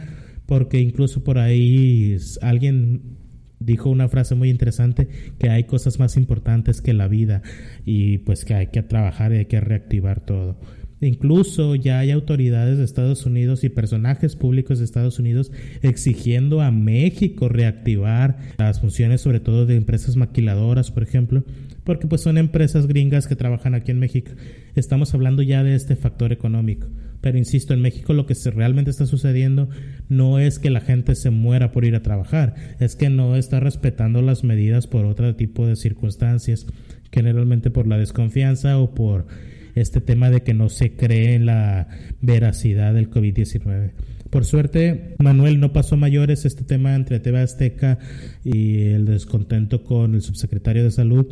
porque 0.47 0.79
incluso 0.79 1.23
por 1.23 1.37
ahí 1.37 2.17
alguien 2.41 3.17
dijo 3.59 3.89
una 3.89 4.07
frase 4.09 4.35
muy 4.35 4.49
interesante 4.49 5.07
que 5.39 5.49
hay 5.49 5.65
cosas 5.65 5.99
más 5.99 6.17
importantes 6.17 6.81
que 6.81 6.93
la 6.93 7.07
vida 7.07 7.41
y 7.85 8.19
pues 8.19 8.45
que 8.45 8.53
hay 8.53 8.67
que 8.67 8.81
trabajar 8.81 9.33
y 9.33 9.37
hay 9.37 9.45
que 9.45 9.59
reactivar 9.59 10.25
todo. 10.25 10.57
Incluso 10.99 11.75
ya 11.75 11.99
hay 11.99 12.09
autoridades 12.09 12.79
de 12.79 12.83
Estados 12.83 13.25
Unidos 13.27 13.63
y 13.63 13.69
personajes 13.69 14.35
públicos 14.35 14.79
de 14.79 14.85
Estados 14.85 15.19
Unidos 15.19 15.51
exigiendo 15.83 16.61
a 16.61 16.71
México 16.71 17.49
reactivar 17.49 18.37
las 18.57 18.79
funciones 18.79 19.21
sobre 19.21 19.39
todo 19.39 19.67
de 19.67 19.75
empresas 19.75 20.15
maquiladoras, 20.15 20.89
por 20.89 21.03
ejemplo, 21.03 21.43
porque 21.87 22.05
pues 22.05 22.19
son 22.19 22.37
empresas 22.37 22.85
gringas 22.85 23.27
que 23.27 23.37
trabajan 23.37 23.73
aquí 23.73 23.91
en 23.91 23.99
México. 23.99 24.33
Estamos 24.75 25.13
hablando 25.13 25.41
ya 25.41 25.63
de 25.63 25.73
este 25.73 25.95
factor 25.95 26.33
económico. 26.33 26.87
Pero 27.21 27.37
insisto, 27.37 27.73
en 27.73 27.81
México 27.81 28.13
lo 28.13 28.25
que 28.25 28.35
realmente 28.51 28.91
está 28.91 29.05
sucediendo 29.05 29.69
no 30.09 30.37
es 30.37 30.59
que 30.59 30.69
la 30.69 30.81
gente 30.81 31.15
se 31.15 31.29
muera 31.29 31.71
por 31.71 31.85
ir 31.85 31.95
a 31.95 32.03
trabajar, 32.03 32.55
es 32.81 32.97
que 32.97 33.09
no 33.09 33.37
está 33.37 33.61
respetando 33.61 34.21
las 34.21 34.43
medidas 34.43 34.85
por 34.85 35.05
otro 35.05 35.33
tipo 35.37 35.65
de 35.65 35.77
circunstancias, 35.77 36.67
generalmente 37.09 37.71
por 37.71 37.87
la 37.87 37.97
desconfianza 37.97 38.77
o 38.79 38.93
por 38.93 39.25
este 39.73 40.01
tema 40.01 40.29
de 40.29 40.41
que 40.41 40.53
no 40.53 40.67
se 40.67 40.91
cree 40.91 41.35
en 41.35 41.45
la 41.45 41.87
veracidad 42.19 42.93
del 42.93 43.09
COVID-19. 43.09 43.93
Por 44.29 44.43
suerte, 44.43 45.15
Manuel 45.19 45.59
no 45.59 45.71
pasó 45.71 45.95
mayores 45.95 46.45
este 46.45 46.63
tema 46.63 46.95
entre 46.95 47.19
TV 47.19 47.39
Azteca 47.39 47.97
y 48.43 48.81
el 48.89 49.05
descontento 49.05 49.83
con 49.83 50.15
el 50.15 50.21
subsecretario 50.21 50.83
de 50.83 50.91
Salud, 50.91 51.27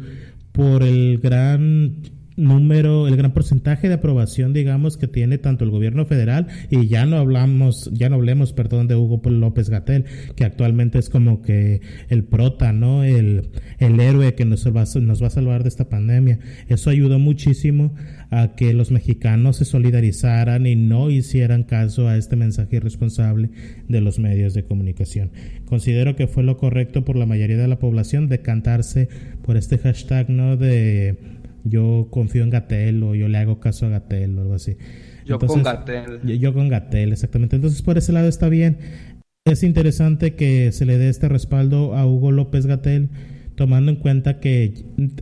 por 0.56 0.84
el 0.84 1.20
gran 1.20 2.02
número, 2.38 3.08
el 3.08 3.16
gran 3.16 3.34
porcentaje 3.34 3.88
de 3.88 3.96
aprobación, 3.96 4.54
digamos, 4.54 4.98
que 4.98 5.08
tiene 5.08 5.38
tanto 5.38 5.64
el 5.64 5.72
gobierno 5.72 6.06
federal 6.06 6.48
y 6.70 6.88
ya 6.88 7.06
no 7.06 7.18
hablamos, 7.18 7.90
ya 7.94 8.10
no 8.10 8.16
hablemos, 8.16 8.54
perdón, 8.54 8.88
de 8.88 8.96
Hugo 8.96 9.22
López 9.30 9.70
Gatel, 9.70 10.06
que 10.36 10.44
actualmente 10.46 11.00
es 11.00 11.10
como 11.10 11.42
que 11.42 11.82
el 12.10 12.24
prota, 12.24 12.74
¿no? 12.74 13.04
El, 13.04 13.50
el 13.80 14.00
héroe 14.00 14.36
que 14.36 14.46
nos 14.46 14.66
va, 14.68 14.84
nos 15.02 15.24
va 15.24 15.28
a 15.28 15.32
salvar 15.32 15.64
de 15.64 15.70
esta 15.70 15.90
pandemia. 15.90 16.40
Eso 16.68 16.90
ayudó 16.90 17.20
muchísimo 17.20 17.94
a 18.30 18.56
que 18.56 18.74
los 18.74 18.92
mexicanos 18.92 19.58
se 19.58 19.66
solidarizaran 19.66 20.68
y 20.68 20.76
no 20.76 21.10
hicieran 21.10 21.64
caso 21.64 22.08
a 22.08 22.18
este 22.18 22.36
mensaje 22.36 22.78
irresponsable 22.78 23.50
de 23.88 24.02
los 24.02 24.20
medios 24.20 24.54
de 24.54 24.64
comunicación. 24.64 25.32
Considero 25.66 26.16
que 26.16 26.28
fue 26.28 26.44
lo 26.44 26.58
correcto 26.58 27.06
por 27.06 27.16
la 27.16 27.26
mayoría 27.26 27.58
de 27.58 27.68
la 27.68 27.80
población 27.80 28.28
decantarse 28.28 29.10
por 29.44 29.58
este 29.58 29.78
hashtag, 29.78 30.30
¿no? 30.30 30.58
De 30.58 31.18
yo 31.64 32.08
confío 32.12 32.44
en 32.44 32.52
Gatel 32.52 33.02
o 33.04 33.16
yo 33.16 33.28
le 33.28 33.40
hago 33.40 33.60
caso 33.60 33.88
a 33.88 33.90
Gatel 33.90 34.38
o 34.38 34.42
algo 34.42 34.54
así. 34.54 34.78
Yo 35.26 35.40
con 35.40 35.64
Gatel. 35.64 36.22
Yo, 36.40 36.54
con 36.54 36.70
Gatel, 36.70 37.12
exactamente. 37.12 37.56
Entonces 37.56 37.82
por 37.82 37.98
ese 37.98 38.14
lado 38.14 38.28
está 38.28 38.48
bien. 38.48 38.78
Es 39.46 39.64
interesante 39.64 40.36
que 40.36 40.72
se 40.72 40.86
le 40.86 40.98
dé 40.98 41.10
este 41.10 41.28
respaldo 41.28 41.96
a 41.96 42.06
Hugo 42.08 42.32
López 42.32 42.66
Gatel, 42.66 43.10
tomando 43.56 43.92
en 43.92 43.98
cuenta 43.98 44.40
que 44.40 44.74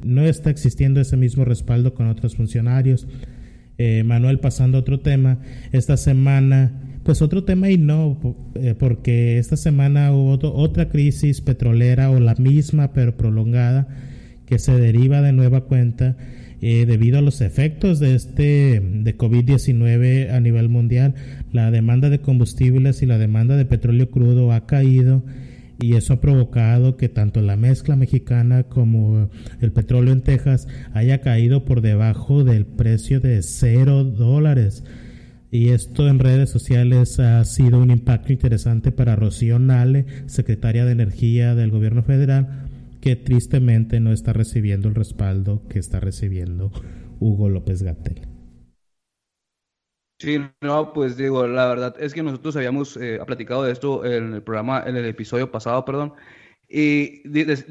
no 0.03 0.23
está 0.23 0.49
existiendo 0.49 0.99
ese 0.99 1.17
mismo 1.17 1.45
respaldo 1.45 1.93
con 1.93 2.07
otros 2.07 2.35
funcionarios. 2.35 3.07
Eh, 3.77 4.03
Manuel, 4.03 4.39
pasando 4.39 4.77
otro 4.77 4.99
tema, 4.99 5.39
esta 5.71 5.97
semana, 5.97 6.99
pues 7.03 7.21
otro 7.21 7.43
tema 7.43 7.69
y 7.69 7.77
no, 7.77 8.19
eh, 8.55 8.75
porque 8.77 9.37
esta 9.37 9.57
semana 9.57 10.11
hubo 10.11 10.37
otra 10.53 10.89
crisis 10.89 11.41
petrolera 11.41 12.09
o 12.09 12.19
la 12.19 12.35
misma 12.35 12.93
pero 12.93 13.17
prolongada 13.17 13.87
que 14.45 14.59
se 14.59 14.77
deriva 14.77 15.21
de 15.21 15.31
nueva 15.31 15.61
cuenta 15.61 16.15
eh, 16.61 16.85
debido 16.85 17.17
a 17.17 17.21
los 17.21 17.41
efectos 17.41 17.99
de 17.99 18.15
este 18.15 18.79
de 18.79 19.17
COVID-19 19.17 20.31
a 20.31 20.39
nivel 20.39 20.69
mundial, 20.69 21.15
la 21.51 21.71
demanda 21.71 22.09
de 22.09 22.21
combustibles 22.21 23.01
y 23.01 23.05
la 23.05 23.17
demanda 23.17 23.57
de 23.57 23.65
petróleo 23.65 24.09
crudo 24.09 24.53
ha 24.53 24.65
caído 24.65 25.23
y 25.79 25.95
eso 25.95 26.13
ha 26.13 26.21
provocado 26.21 26.97
que 26.97 27.09
tanto 27.09 27.41
la 27.41 27.55
mezcla 27.55 27.95
mexicana 27.95 28.63
como 28.63 29.29
el 29.59 29.71
petróleo 29.71 30.13
en 30.13 30.21
Texas 30.21 30.67
haya 30.93 31.21
caído 31.21 31.65
por 31.65 31.81
debajo 31.81 32.43
del 32.43 32.65
precio 32.65 33.19
de 33.19 33.41
cero 33.41 34.03
dólares. 34.03 34.83
Y 35.51 35.69
esto 35.69 36.07
en 36.07 36.19
redes 36.19 36.49
sociales 36.49 37.19
ha 37.19 37.43
sido 37.45 37.79
un 37.79 37.91
impacto 37.91 38.33
interesante 38.33 38.91
para 38.91 39.15
Rocío 39.15 39.59
Nale, 39.59 40.05
secretaria 40.25 40.83
de 40.85 40.93
Energía 40.93 41.53
del 41.53 41.69
gobierno 41.69 42.01
federal, 42.01 42.69
que 43.01 43.15
tristemente 43.15 43.99
no 43.99 44.11
está 44.11 44.33
recibiendo 44.33 44.87
el 44.87 44.95
respaldo 44.95 45.67
que 45.67 45.77
está 45.77 45.99
recibiendo 45.99 46.71
Hugo 47.19 47.49
López 47.49 47.83
Gatel. 47.83 48.32
Sí, 50.23 50.39
no, 50.61 50.93
pues 50.93 51.17
digo, 51.17 51.45
la 51.47 51.67
verdad 51.67 51.95
es 51.99 52.13
que 52.13 52.23
nosotros 52.23 52.55
habíamos 52.55 52.95
eh, 52.95 53.19
platicado 53.25 53.63
de 53.63 53.73
esto 53.73 54.05
en 54.05 54.33
el 54.33 54.41
programa, 54.41 54.81
en 54.85 54.95
el 54.95 55.03
episodio 55.05 55.51
pasado, 55.51 55.83
perdón, 55.83 56.13
y 56.69 57.21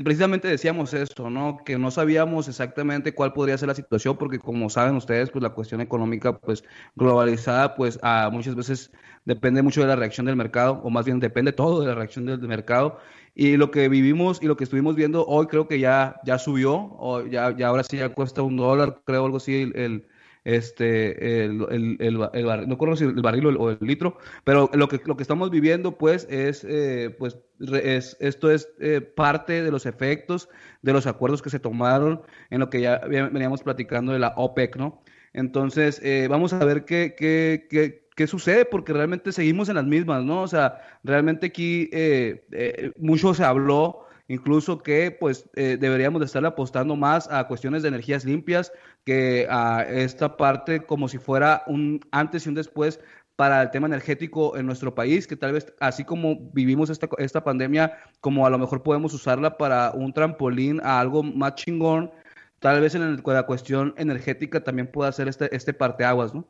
precisamente 0.02 0.48
decíamos 0.48 0.92
esto, 0.92 1.30
¿no? 1.30 1.58
Que 1.64 1.78
no 1.78 1.90
sabíamos 1.90 2.48
exactamente 2.48 3.14
cuál 3.14 3.32
podría 3.32 3.56
ser 3.56 3.68
la 3.68 3.74
situación, 3.74 4.18
porque 4.18 4.38
como 4.38 4.68
saben 4.68 4.96
ustedes, 4.96 5.30
pues 5.30 5.42
la 5.42 5.50
cuestión 5.54 5.80
económica, 5.80 6.38
pues 6.38 6.62
globalizada, 6.94 7.74
pues 7.74 7.98
a 8.02 8.28
muchas 8.30 8.54
veces 8.54 8.92
depende 9.24 9.62
mucho 9.62 9.80
de 9.80 9.86
la 9.88 9.96
reacción 9.96 10.26
del 10.26 10.36
mercado, 10.36 10.80
o 10.84 10.90
más 10.90 11.06
bien 11.06 11.20
depende 11.20 11.52
todo 11.52 11.80
de 11.80 11.86
la 11.88 11.94
reacción 11.94 12.26
del 12.26 12.40
mercado. 12.48 12.98
Y 13.34 13.56
lo 13.56 13.70
que 13.70 13.88
vivimos 13.88 14.42
y 14.42 14.46
lo 14.46 14.56
que 14.56 14.64
estuvimos 14.64 14.94
viendo 14.94 15.24
hoy 15.26 15.46
creo 15.46 15.68
que 15.68 15.80
ya, 15.80 16.16
ya 16.24 16.38
subió, 16.38 16.74
o 16.98 17.26
ya, 17.26 17.56
ya 17.56 17.68
ahora 17.68 17.82
sí 17.84 17.96
ya 17.98 18.10
cuesta 18.10 18.42
un 18.42 18.56
dólar, 18.56 19.00
creo 19.06 19.24
algo 19.24 19.38
así, 19.38 19.72
el, 19.74 20.06
este, 20.44 21.44
el, 21.44 21.66
el, 21.70 21.96
el, 22.00 22.28
el 22.32 22.46
no 22.46 22.74
recuerdo 22.74 22.96
si 22.96 23.04
el 23.04 23.22
barril 23.22 23.46
o 23.58 23.70
el, 23.70 23.78
litro, 23.80 24.18
pero 24.44 24.70
lo 24.74 24.88
que, 24.88 25.00
lo 25.04 25.16
que 25.16 25.22
estamos 25.22 25.50
viviendo, 25.50 25.98
pues, 25.98 26.26
es, 26.30 26.64
eh, 26.68 27.14
pues, 27.18 27.38
es, 27.60 28.16
esto 28.20 28.50
es 28.50 28.68
eh, 28.80 29.00
parte 29.00 29.62
de 29.62 29.70
los 29.70 29.86
efectos 29.86 30.48
de 30.82 30.92
los 30.92 31.06
acuerdos 31.06 31.42
que 31.42 31.50
se 31.50 31.60
tomaron 31.60 32.22
en 32.50 32.60
lo 32.60 32.70
que 32.70 32.80
ya 32.80 32.98
veníamos 32.98 33.62
platicando 33.62 34.12
de 34.12 34.18
la 34.18 34.34
OPEC, 34.36 34.76
¿no? 34.76 35.02
Entonces, 35.32 36.00
eh, 36.02 36.26
vamos 36.28 36.52
a 36.52 36.64
ver 36.64 36.84
qué, 36.84 37.14
qué, 37.16 37.66
qué, 37.70 38.02
qué 38.14 38.26
sucede, 38.26 38.64
porque 38.64 38.92
realmente 38.92 39.32
seguimos 39.32 39.68
en 39.68 39.76
las 39.76 39.86
mismas, 39.86 40.24
¿no? 40.24 40.42
O 40.42 40.48
sea, 40.48 40.78
realmente 41.02 41.46
aquí 41.46 41.88
eh, 41.92 42.44
eh, 42.52 42.92
mucho 42.98 43.34
se 43.34 43.44
habló 43.44 44.06
incluso 44.32 44.82
que 44.82 45.10
pues 45.10 45.48
eh, 45.56 45.76
deberíamos 45.78 46.20
de 46.20 46.26
estar 46.26 46.44
apostando 46.46 46.96
más 46.96 47.30
a 47.30 47.46
cuestiones 47.46 47.82
de 47.82 47.88
energías 47.88 48.24
limpias 48.24 48.72
que 49.04 49.46
a 49.50 49.82
esta 49.82 50.36
parte 50.38 50.84
como 50.86 51.06
si 51.08 51.18
fuera 51.18 51.62
un 51.66 52.00
antes 52.12 52.46
y 52.46 52.48
un 52.48 52.54
después 52.54 52.98
para 53.36 53.60
el 53.60 53.70
tema 53.70 53.88
energético 53.88 54.56
en 54.56 54.66
nuestro 54.66 54.94
país, 54.94 55.26
que 55.26 55.36
tal 55.36 55.52
vez 55.52 55.72
así 55.80 56.04
como 56.04 56.50
vivimos 56.52 56.88
esta, 56.90 57.08
esta 57.18 57.44
pandemia, 57.44 57.98
como 58.20 58.46
a 58.46 58.50
lo 58.50 58.58
mejor 58.58 58.82
podemos 58.82 59.12
usarla 59.12 59.58
para 59.58 59.90
un 59.92 60.12
trampolín 60.12 60.80
a 60.82 61.00
algo 61.00 61.22
más 61.22 61.56
chingón, 61.56 62.10
tal 62.58 62.80
vez 62.80 62.94
en 62.94 63.22
la 63.22 63.42
cuestión 63.42 63.94
energética 63.98 64.62
también 64.64 64.90
pueda 64.90 65.12
ser 65.12 65.28
este, 65.28 65.54
este 65.54 65.74
parteaguas, 65.74 66.34
¿no? 66.34 66.46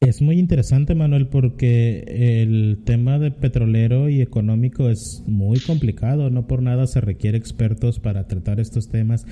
Es 0.00 0.22
muy 0.22 0.38
interesante, 0.38 0.94
Manuel, 0.94 1.26
porque 1.26 2.04
el 2.06 2.82
tema 2.84 3.18
de 3.18 3.32
petrolero 3.32 4.08
y 4.08 4.22
económico 4.22 4.88
es 4.88 5.24
muy 5.26 5.58
complicado. 5.58 6.30
No 6.30 6.46
por 6.46 6.62
nada 6.62 6.86
se 6.86 7.00
requiere 7.00 7.36
expertos 7.36 7.98
para 7.98 8.28
tratar 8.28 8.60
estos 8.60 8.90
temas. 8.90 9.26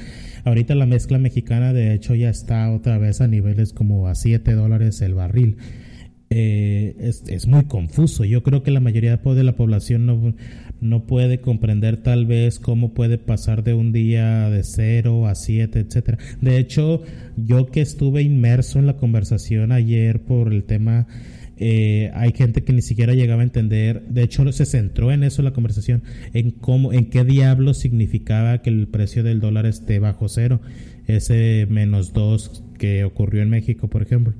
Ahorita 0.44 0.74
la 0.74 0.86
mezcla 0.86 1.18
mexicana, 1.18 1.72
de 1.72 1.94
hecho, 1.94 2.16
ya 2.16 2.30
está 2.30 2.68
otra 2.72 2.98
vez 2.98 3.20
a 3.20 3.28
niveles 3.28 3.72
como 3.72 4.08
a 4.08 4.16
7 4.16 4.54
dólares 4.54 5.00
el 5.02 5.14
barril. 5.14 5.56
Eh, 6.30 6.96
es, 6.98 7.22
es, 7.28 7.46
muy 7.46 7.66
confuso. 7.66 8.24
Yo 8.24 8.42
creo 8.42 8.64
que 8.64 8.72
la 8.72 8.80
mayoría 8.80 9.16
de 9.18 9.44
la 9.44 9.54
población 9.54 10.06
no, 10.06 10.34
no 10.80 11.06
puede 11.06 11.40
comprender 11.40 11.96
tal 11.96 12.26
vez 12.26 12.58
cómo 12.58 12.94
puede 12.94 13.18
pasar 13.18 13.64
de 13.64 13.74
un 13.74 13.92
día 13.92 14.50
de 14.50 14.62
0 14.62 15.26
a 15.26 15.34
7, 15.34 15.78
etcétera. 15.78 16.18
De 16.40 16.58
hecho, 16.58 17.02
yo 17.36 17.66
que 17.66 17.80
estuve 17.80 18.22
inmerso 18.22 18.78
en 18.78 18.86
la 18.86 18.96
conversación 18.96 19.72
ayer 19.72 20.20
por 20.20 20.52
el 20.52 20.64
tema 20.64 21.06
eh, 21.58 22.10
hay 22.14 22.32
gente 22.32 22.64
que 22.64 22.72
ni 22.74 22.82
siquiera 22.82 23.14
llegaba 23.14 23.40
a 23.40 23.44
entender, 23.44 24.02
de 24.08 24.22
hecho 24.22 24.50
se 24.52 24.66
centró 24.66 25.10
en 25.10 25.22
eso 25.22 25.40
la 25.40 25.52
conversación, 25.52 26.02
en 26.34 26.50
cómo, 26.50 26.92
en 26.92 27.08
qué 27.08 27.24
diablo 27.24 27.72
significaba 27.72 28.60
que 28.60 28.68
el 28.68 28.88
precio 28.88 29.22
del 29.22 29.40
dólar 29.40 29.64
esté 29.64 29.98
bajo 29.98 30.28
cero, 30.28 30.60
ese 31.06 31.66
menos 31.70 32.12
dos 32.12 32.62
que 32.78 33.04
ocurrió 33.04 33.42
en 33.42 33.48
México, 33.48 33.88
por 33.88 34.02
ejemplo. 34.02 34.34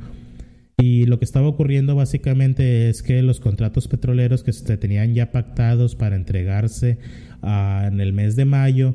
Y 0.78 1.06
lo 1.06 1.18
que 1.18 1.24
estaba 1.24 1.48
ocurriendo 1.48 1.94
básicamente 1.94 2.90
es 2.90 3.02
que 3.02 3.22
los 3.22 3.40
contratos 3.40 3.88
petroleros 3.88 4.42
que 4.42 4.52
se 4.52 4.76
tenían 4.76 5.14
ya 5.14 5.32
pactados 5.32 5.96
para 5.96 6.16
entregarse 6.16 6.98
ah, 7.42 7.88
en 7.90 8.00
el 8.00 8.12
mes 8.12 8.36
de 8.36 8.44
mayo 8.44 8.94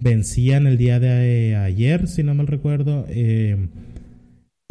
vencían 0.00 0.66
el 0.66 0.76
día 0.76 1.00
de 1.00 1.56
ayer, 1.56 2.06
si 2.06 2.22
no 2.22 2.34
mal 2.34 2.48
recuerdo, 2.48 3.06
eh, 3.08 3.68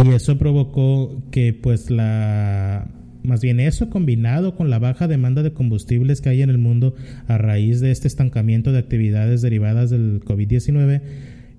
y 0.04 0.10
eso 0.10 0.38
provocó 0.38 1.24
que 1.32 1.54
pues 1.54 1.90
la 1.90 2.88
más 3.24 3.42
bien 3.42 3.60
eso 3.60 3.90
combinado 3.90 4.56
con 4.56 4.70
la 4.70 4.80
baja 4.80 5.08
demanda 5.08 5.44
de 5.44 5.54
combustibles 5.54 6.22
que 6.22 6.30
hay 6.30 6.42
en 6.42 6.50
el 6.50 6.58
mundo 6.58 6.96
a 7.28 7.38
raíz 7.38 7.80
de 7.80 7.92
este 7.92 8.08
estancamiento 8.08 8.72
de 8.72 8.80
actividades 8.80 9.42
derivadas 9.42 9.92
del 9.92 10.22
COVID-19 10.22 11.02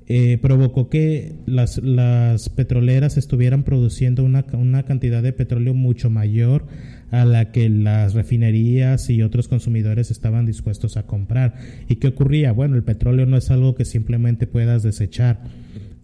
eh, 0.09 0.39
provocó 0.43 0.89
que 0.89 1.37
las, 1.47 1.79
las, 1.79 2.49
petroleras 2.49 3.17
estuvieran 3.17 3.63
produciendo 3.63 4.25
una, 4.25 4.45
una, 4.53 4.83
cantidad 4.85 5.23
de 5.23 5.33
petróleo 5.33 5.75
mucho 5.75 6.11
mayor 6.11 6.67
a 7.11 7.25
la 7.25 7.53
que 7.53 7.69
las 7.69 8.15
refinerías 8.15 9.09
y 9.11 9.23
otros 9.23 9.49
consumidores 9.49 10.11
estaban 10.11 10.47
dispuestos 10.47 10.97
a 10.97 11.07
comprar. 11.07 11.55
¿Y 11.89 11.97
qué 11.97 12.09
ocurría? 12.09 12.53
Bueno, 12.53 12.77
el 12.77 12.85
petróleo 12.85 13.27
no 13.27 13.37
es 13.37 13.51
algo 13.51 13.75
que 13.75 13.85
simplemente 13.85 14.47
puedas 14.47 14.83
desechar 14.83 15.41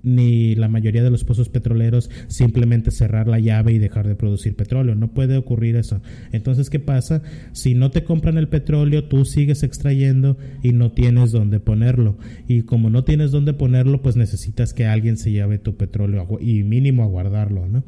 ni 0.03 0.55
la 0.55 0.69
mayoría 0.69 1.03
de 1.03 1.11
los 1.11 1.25
pozos 1.25 1.49
petroleros 1.49 2.11
simplemente 2.29 2.91
cerrar 2.91 3.29
la 3.29 3.39
llave 3.39 3.73
y 3.73 3.79
dejar 3.79 4.07
de 4.07 4.15
producir 4.15 4.57
petróleo. 4.57 4.95
No 4.95 5.13
puede 5.13 5.37
ocurrir 5.37 5.77
eso. 5.77 6.01
Entonces, 6.33 6.71
¿qué 6.71 6.79
pasa? 6.79 7.23
Si 7.53 7.75
no 7.75 7.91
te 7.91 8.05
compran 8.05 8.39
el 8.39 8.49
petróleo, 8.49 9.05
tú 9.05 9.25
sigues 9.25 9.63
extrayendo 9.63 10.37
y 10.63 10.73
no 10.73 10.93
tienes 10.93 11.33
dónde 11.33 11.61
ponerlo. 11.61 12.19
Y 12.47 12.63
como 12.63 12.91
no 12.91 13.05
tienes 13.05 13.31
dónde 13.31 13.55
ponerlo, 13.55 14.03
pues 14.03 14.17
necesitas 14.17 14.73
que 14.73 14.87
alguien 14.87 15.17
se 15.17 15.31
lleve 15.31 15.59
tu 15.59 15.77
petróleo 15.77 16.27
y 16.41 16.63
mínimo 16.63 17.03
a 17.03 17.07
guardarlo, 17.07 17.67
¿no? 17.67 17.85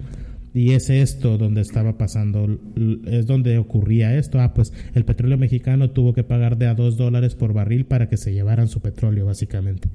Y 0.53 0.73
es 0.73 0.91
esto 0.91 1.39
donde 1.39 1.61
estaba 1.61 1.97
pasando, 1.97 2.59
es 3.07 3.27
donde 3.27 3.59
ocurría 3.59 4.17
esto. 4.17 4.41
Ah, 4.41 4.53
pues 4.53 4.73
el 4.95 5.05
petróleo 5.05 5.39
mexicano 5.39 5.91
tuvo 5.91 6.13
que 6.13 6.25
pagar 6.25 6.59
de 6.59 6.67
a 6.67 6.75
dos 6.75 6.97
dólares 6.97 7.37
por 7.37 7.53
barril 7.53 7.87
para 7.87 8.09
que 8.09 8.17
se 8.17 8.33
llevaran 8.33 8.67
su 8.67 8.81
petróleo, 8.81 9.27
básicamente. 9.27 9.89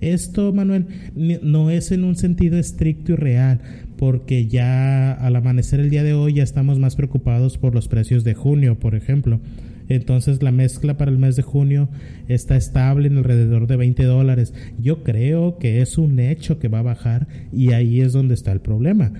Esto, 0.00 0.52
Manuel, 0.52 0.86
no 1.14 1.70
es 1.70 1.92
en 1.92 2.04
un 2.04 2.16
sentido 2.16 2.58
estricto 2.58 3.12
y 3.12 3.16
real, 3.16 3.60
porque 3.96 4.48
ya 4.48 5.12
al 5.12 5.36
amanecer 5.36 5.80
el 5.80 5.88
día 5.88 6.02
de 6.02 6.12
hoy 6.12 6.34
ya 6.34 6.42
estamos 6.42 6.78
más 6.78 6.94
preocupados 6.94 7.56
por 7.56 7.74
los 7.74 7.88
precios 7.88 8.22
de 8.22 8.34
junio, 8.34 8.78
por 8.78 8.94
ejemplo. 8.94 9.40
Entonces 9.88 10.42
la 10.42 10.52
mezcla 10.52 10.96
para 10.96 11.10
el 11.10 11.18
mes 11.18 11.36
de 11.36 11.42
junio 11.42 11.88
está 12.28 12.56
estable 12.56 13.08
en 13.08 13.18
alrededor 13.18 13.66
de 13.66 13.76
20 13.76 14.04
dólares. 14.04 14.54
Yo 14.78 15.02
creo 15.02 15.58
que 15.58 15.82
es 15.82 15.98
un 15.98 16.18
hecho 16.18 16.58
que 16.58 16.68
va 16.68 16.78
a 16.78 16.82
bajar 16.82 17.28
y 17.52 17.72
ahí 17.72 18.00
es 18.00 18.12
donde 18.12 18.34
está 18.34 18.52
el 18.52 18.60
problema 18.60 19.12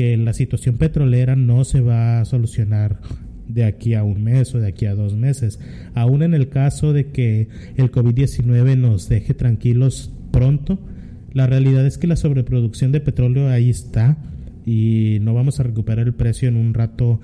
que 0.00 0.16
la 0.16 0.32
situación 0.32 0.78
petrolera 0.78 1.36
no 1.36 1.62
se 1.62 1.82
va 1.82 2.22
a 2.22 2.24
solucionar 2.24 3.02
de 3.48 3.64
aquí 3.64 3.92
a 3.92 4.02
un 4.02 4.24
mes 4.24 4.54
o 4.54 4.58
de 4.58 4.66
aquí 4.66 4.86
a 4.86 4.94
dos 4.94 5.14
meses. 5.14 5.60
Aún 5.92 6.22
en 6.22 6.32
el 6.32 6.48
caso 6.48 6.94
de 6.94 7.08
que 7.08 7.48
el 7.76 7.92
COVID-19 7.92 8.78
nos 8.78 9.10
deje 9.10 9.34
tranquilos 9.34 10.10
pronto, 10.30 10.78
la 11.34 11.46
realidad 11.46 11.86
es 11.86 11.98
que 11.98 12.06
la 12.06 12.16
sobreproducción 12.16 12.92
de 12.92 13.02
petróleo 13.02 13.50
ahí 13.50 13.68
está 13.68 14.16
y 14.64 15.18
no 15.20 15.34
vamos 15.34 15.60
a 15.60 15.64
recuperar 15.64 16.06
el 16.06 16.14
precio 16.14 16.48
en 16.48 16.56
un 16.56 16.72
rato, 16.72 17.20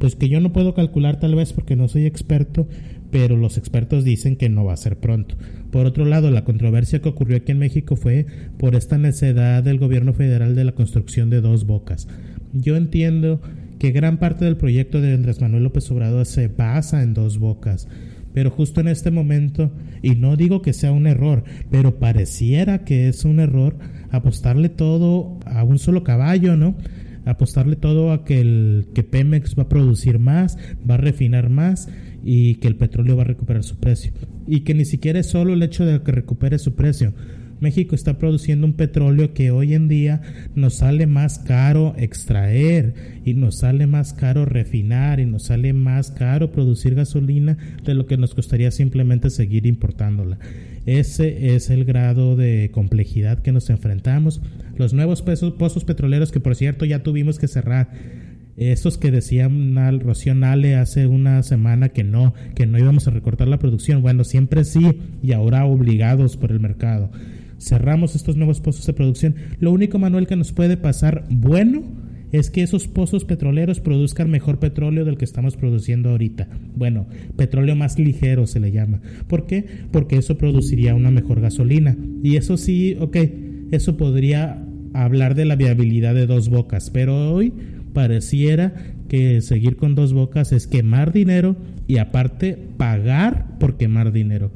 pues 0.00 0.16
que 0.16 0.28
yo 0.28 0.40
no 0.40 0.52
puedo 0.52 0.74
calcular 0.74 1.20
tal 1.20 1.36
vez 1.36 1.52
porque 1.52 1.76
no 1.76 1.86
soy 1.86 2.06
experto, 2.06 2.66
pero 3.10 3.36
los 3.36 3.58
expertos 3.58 4.04
dicen 4.04 4.36
que 4.36 4.48
no 4.48 4.64
va 4.64 4.74
a 4.74 4.78
ser 4.78 4.98
pronto. 4.98 5.36
Por 5.70 5.86
otro 5.86 6.04
lado, 6.04 6.30
la 6.30 6.44
controversia 6.44 7.00
que 7.00 7.08
ocurrió 7.08 7.36
aquí 7.36 7.52
en 7.52 7.58
México 7.58 7.96
fue 7.96 8.26
por 8.58 8.74
esta 8.74 8.98
necesidad 8.98 9.62
del 9.62 9.78
gobierno 9.78 10.12
federal 10.12 10.54
de 10.54 10.64
la 10.64 10.72
construcción 10.72 11.30
de 11.30 11.40
dos 11.40 11.66
bocas. 11.66 12.08
Yo 12.52 12.76
entiendo 12.76 13.40
que 13.78 13.92
gran 13.92 14.18
parte 14.18 14.44
del 14.44 14.56
proyecto 14.56 15.00
de 15.00 15.14
Andrés 15.14 15.40
Manuel 15.40 15.64
López 15.64 15.90
Obrador 15.90 16.26
se 16.26 16.48
basa 16.48 17.02
en 17.02 17.14
dos 17.14 17.38
bocas, 17.38 17.88
pero 18.34 18.50
justo 18.50 18.80
en 18.80 18.88
este 18.88 19.10
momento, 19.10 19.72
y 20.02 20.10
no 20.10 20.36
digo 20.36 20.62
que 20.62 20.72
sea 20.72 20.92
un 20.92 21.06
error, 21.06 21.44
pero 21.70 21.98
pareciera 21.98 22.84
que 22.84 23.08
es 23.08 23.24
un 23.24 23.40
error 23.40 23.76
apostarle 24.10 24.68
todo 24.68 25.38
a 25.46 25.64
un 25.64 25.78
solo 25.78 26.04
caballo, 26.04 26.56
¿no? 26.56 26.76
apostarle 27.26 27.76
todo 27.76 28.12
a 28.12 28.24
que 28.24 28.40
el 28.40 28.88
que 28.94 29.02
Pemex 29.02 29.56
va 29.58 29.64
a 29.64 29.68
producir 29.68 30.18
más, 30.18 30.58
va 30.88 30.94
a 30.94 30.98
refinar 30.98 31.48
más 31.50 31.88
y 32.24 32.56
que 32.56 32.68
el 32.68 32.76
petróleo 32.76 33.16
va 33.16 33.22
a 33.22 33.26
recuperar 33.26 33.62
su 33.62 33.76
precio. 33.76 34.12
Y 34.46 34.60
que 34.60 34.74
ni 34.74 34.84
siquiera 34.84 35.20
es 35.20 35.26
solo 35.26 35.52
el 35.52 35.62
hecho 35.62 35.84
de 35.84 36.02
que 36.02 36.12
recupere 36.12 36.58
su 36.58 36.74
precio. 36.74 37.14
México 37.60 37.94
está 37.94 38.18
produciendo 38.18 38.66
un 38.66 38.72
petróleo 38.72 39.34
que 39.34 39.50
hoy 39.50 39.74
en 39.74 39.86
día 39.86 40.22
nos 40.54 40.76
sale 40.76 41.06
más 41.06 41.38
caro 41.38 41.94
extraer 41.98 43.20
y 43.24 43.34
nos 43.34 43.58
sale 43.58 43.86
más 43.86 44.14
caro 44.14 44.46
refinar 44.46 45.20
y 45.20 45.26
nos 45.26 45.44
sale 45.44 45.74
más 45.74 46.10
caro 46.10 46.52
producir 46.52 46.94
gasolina 46.94 47.58
de 47.84 47.94
lo 47.94 48.06
que 48.06 48.16
nos 48.16 48.34
costaría 48.34 48.70
simplemente 48.70 49.28
seguir 49.28 49.66
importándola. 49.66 50.38
Ese 50.86 51.54
es 51.54 51.68
el 51.68 51.84
grado 51.84 52.34
de 52.34 52.70
complejidad 52.72 53.42
que 53.42 53.52
nos 53.52 53.68
enfrentamos. 53.68 54.40
Los 54.78 54.94
nuevos 54.94 55.22
pozos 55.22 55.84
petroleros 55.84 56.32
que 56.32 56.40
por 56.40 56.56
cierto 56.56 56.86
ya 56.86 57.02
tuvimos 57.02 57.38
que 57.38 57.48
cerrar 57.48 57.90
estos 58.60 58.98
que 58.98 59.10
decían 59.10 59.78
al 59.78 60.00
Rocío 60.00 60.34
Nale 60.34 60.76
hace 60.76 61.06
una 61.06 61.42
semana 61.42 61.88
que 61.88 62.04
no, 62.04 62.34
que 62.54 62.66
no 62.66 62.78
íbamos 62.78 63.08
a 63.08 63.10
recortar 63.10 63.48
la 63.48 63.58
producción. 63.58 64.02
Bueno, 64.02 64.22
siempre 64.22 64.64
sí 64.64 64.98
y 65.22 65.32
ahora 65.32 65.64
obligados 65.64 66.36
por 66.36 66.52
el 66.52 66.60
mercado. 66.60 67.10
Cerramos 67.58 68.14
estos 68.14 68.36
nuevos 68.36 68.60
pozos 68.60 68.86
de 68.86 68.92
producción. 68.92 69.34
Lo 69.60 69.72
único, 69.72 69.98
Manuel, 69.98 70.26
que 70.26 70.36
nos 70.36 70.52
puede 70.52 70.76
pasar 70.76 71.24
bueno 71.30 71.84
es 72.32 72.50
que 72.50 72.62
esos 72.62 72.86
pozos 72.86 73.24
petroleros 73.24 73.80
produzcan 73.80 74.30
mejor 74.30 74.58
petróleo 74.58 75.04
del 75.04 75.16
que 75.16 75.24
estamos 75.24 75.56
produciendo 75.56 76.10
ahorita. 76.10 76.48
Bueno, 76.76 77.06
petróleo 77.36 77.74
más 77.76 77.98
ligero 77.98 78.46
se 78.46 78.60
le 78.60 78.72
llama. 78.72 79.00
¿Por 79.26 79.46
qué? 79.46 79.64
Porque 79.90 80.16
eso 80.16 80.36
produciría 80.38 80.94
una 80.94 81.10
mejor 81.10 81.40
gasolina. 81.40 81.96
Y 82.22 82.36
eso 82.36 82.56
sí, 82.56 82.96
ok, 83.00 83.16
eso 83.72 83.96
podría 83.96 84.64
hablar 84.92 85.34
de 85.34 85.44
la 85.44 85.56
viabilidad 85.56 86.14
de 86.14 86.26
dos 86.26 86.48
bocas, 86.48 86.90
pero 86.90 87.32
hoy 87.32 87.52
pareciera 87.92 88.74
que 89.08 89.40
seguir 89.40 89.76
con 89.76 89.94
dos 89.94 90.12
bocas 90.12 90.52
es 90.52 90.66
quemar 90.66 91.12
dinero 91.12 91.56
y 91.86 91.98
aparte 91.98 92.56
pagar 92.76 93.58
por 93.58 93.76
quemar 93.76 94.12
dinero. 94.12 94.52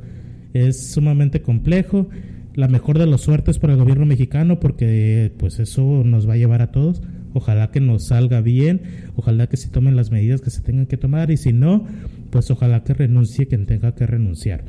Es 0.53 0.92
sumamente 0.92 1.42
complejo. 1.42 2.09
La 2.55 2.68
mejor 2.68 2.99
de 2.99 3.07
las 3.07 3.23
suertes 3.23 3.59
para 3.59 3.73
el 3.73 3.81
gobierno 3.81 4.07
mexicano 4.07 4.61
porque 4.61 5.33
pues 5.38 5.59
eso 5.59 6.03
nos 6.05 6.29
va 6.29 6.35
a 6.35 6.37
llevar 6.37 6.62
a 6.62 6.70
todos. 6.70 7.03
Ojalá 7.33 7.73
que 7.73 7.81
nos 7.81 8.07
salga 8.07 8.40
bien, 8.40 9.11
ojalá 9.16 9.49
que 9.49 9.57
se 9.57 9.68
tomen 9.68 9.97
las 9.97 10.12
medidas 10.12 10.40
que 10.40 10.51
se 10.51 10.62
tengan 10.62 10.87
que 10.87 10.97
tomar 10.97 11.33
y 11.33 11.37
si 11.37 11.53
no, 11.53 11.85
pues 12.31 12.49
ojalá 12.53 12.85
que 12.85 12.94
renuncie 12.94 13.49
quien 13.49 13.66
tenga 13.66 13.97
que 13.97 14.07
renunciar. 14.07 14.64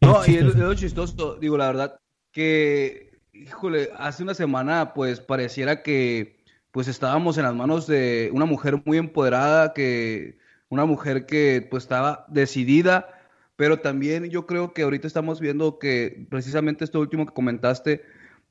No, 0.00 0.22
y 0.26 0.36
es, 0.36 0.54
lo 0.56 0.72
chistoso, 0.72 1.36
digo 1.38 1.58
la 1.58 1.66
verdad 1.66 2.00
que, 2.32 3.20
híjole, 3.34 3.90
hace 3.98 4.22
una 4.22 4.32
semana 4.32 4.94
pues 4.94 5.20
pareciera 5.20 5.82
que 5.82 6.39
pues 6.72 6.88
estábamos 6.88 7.36
en 7.38 7.44
las 7.44 7.54
manos 7.54 7.86
de 7.86 8.30
una 8.32 8.44
mujer 8.44 8.80
muy 8.84 8.98
empoderada, 8.98 9.72
que 9.72 10.38
una 10.68 10.84
mujer 10.84 11.26
que 11.26 11.66
pues 11.68 11.84
estaba 11.84 12.24
decidida, 12.28 13.08
pero 13.56 13.80
también 13.80 14.24
yo 14.30 14.46
creo 14.46 14.72
que 14.72 14.82
ahorita 14.82 15.06
estamos 15.06 15.40
viendo 15.40 15.78
que 15.78 16.26
precisamente 16.30 16.84
esto 16.84 17.00
último 17.00 17.26
que 17.26 17.34
comentaste, 17.34 18.02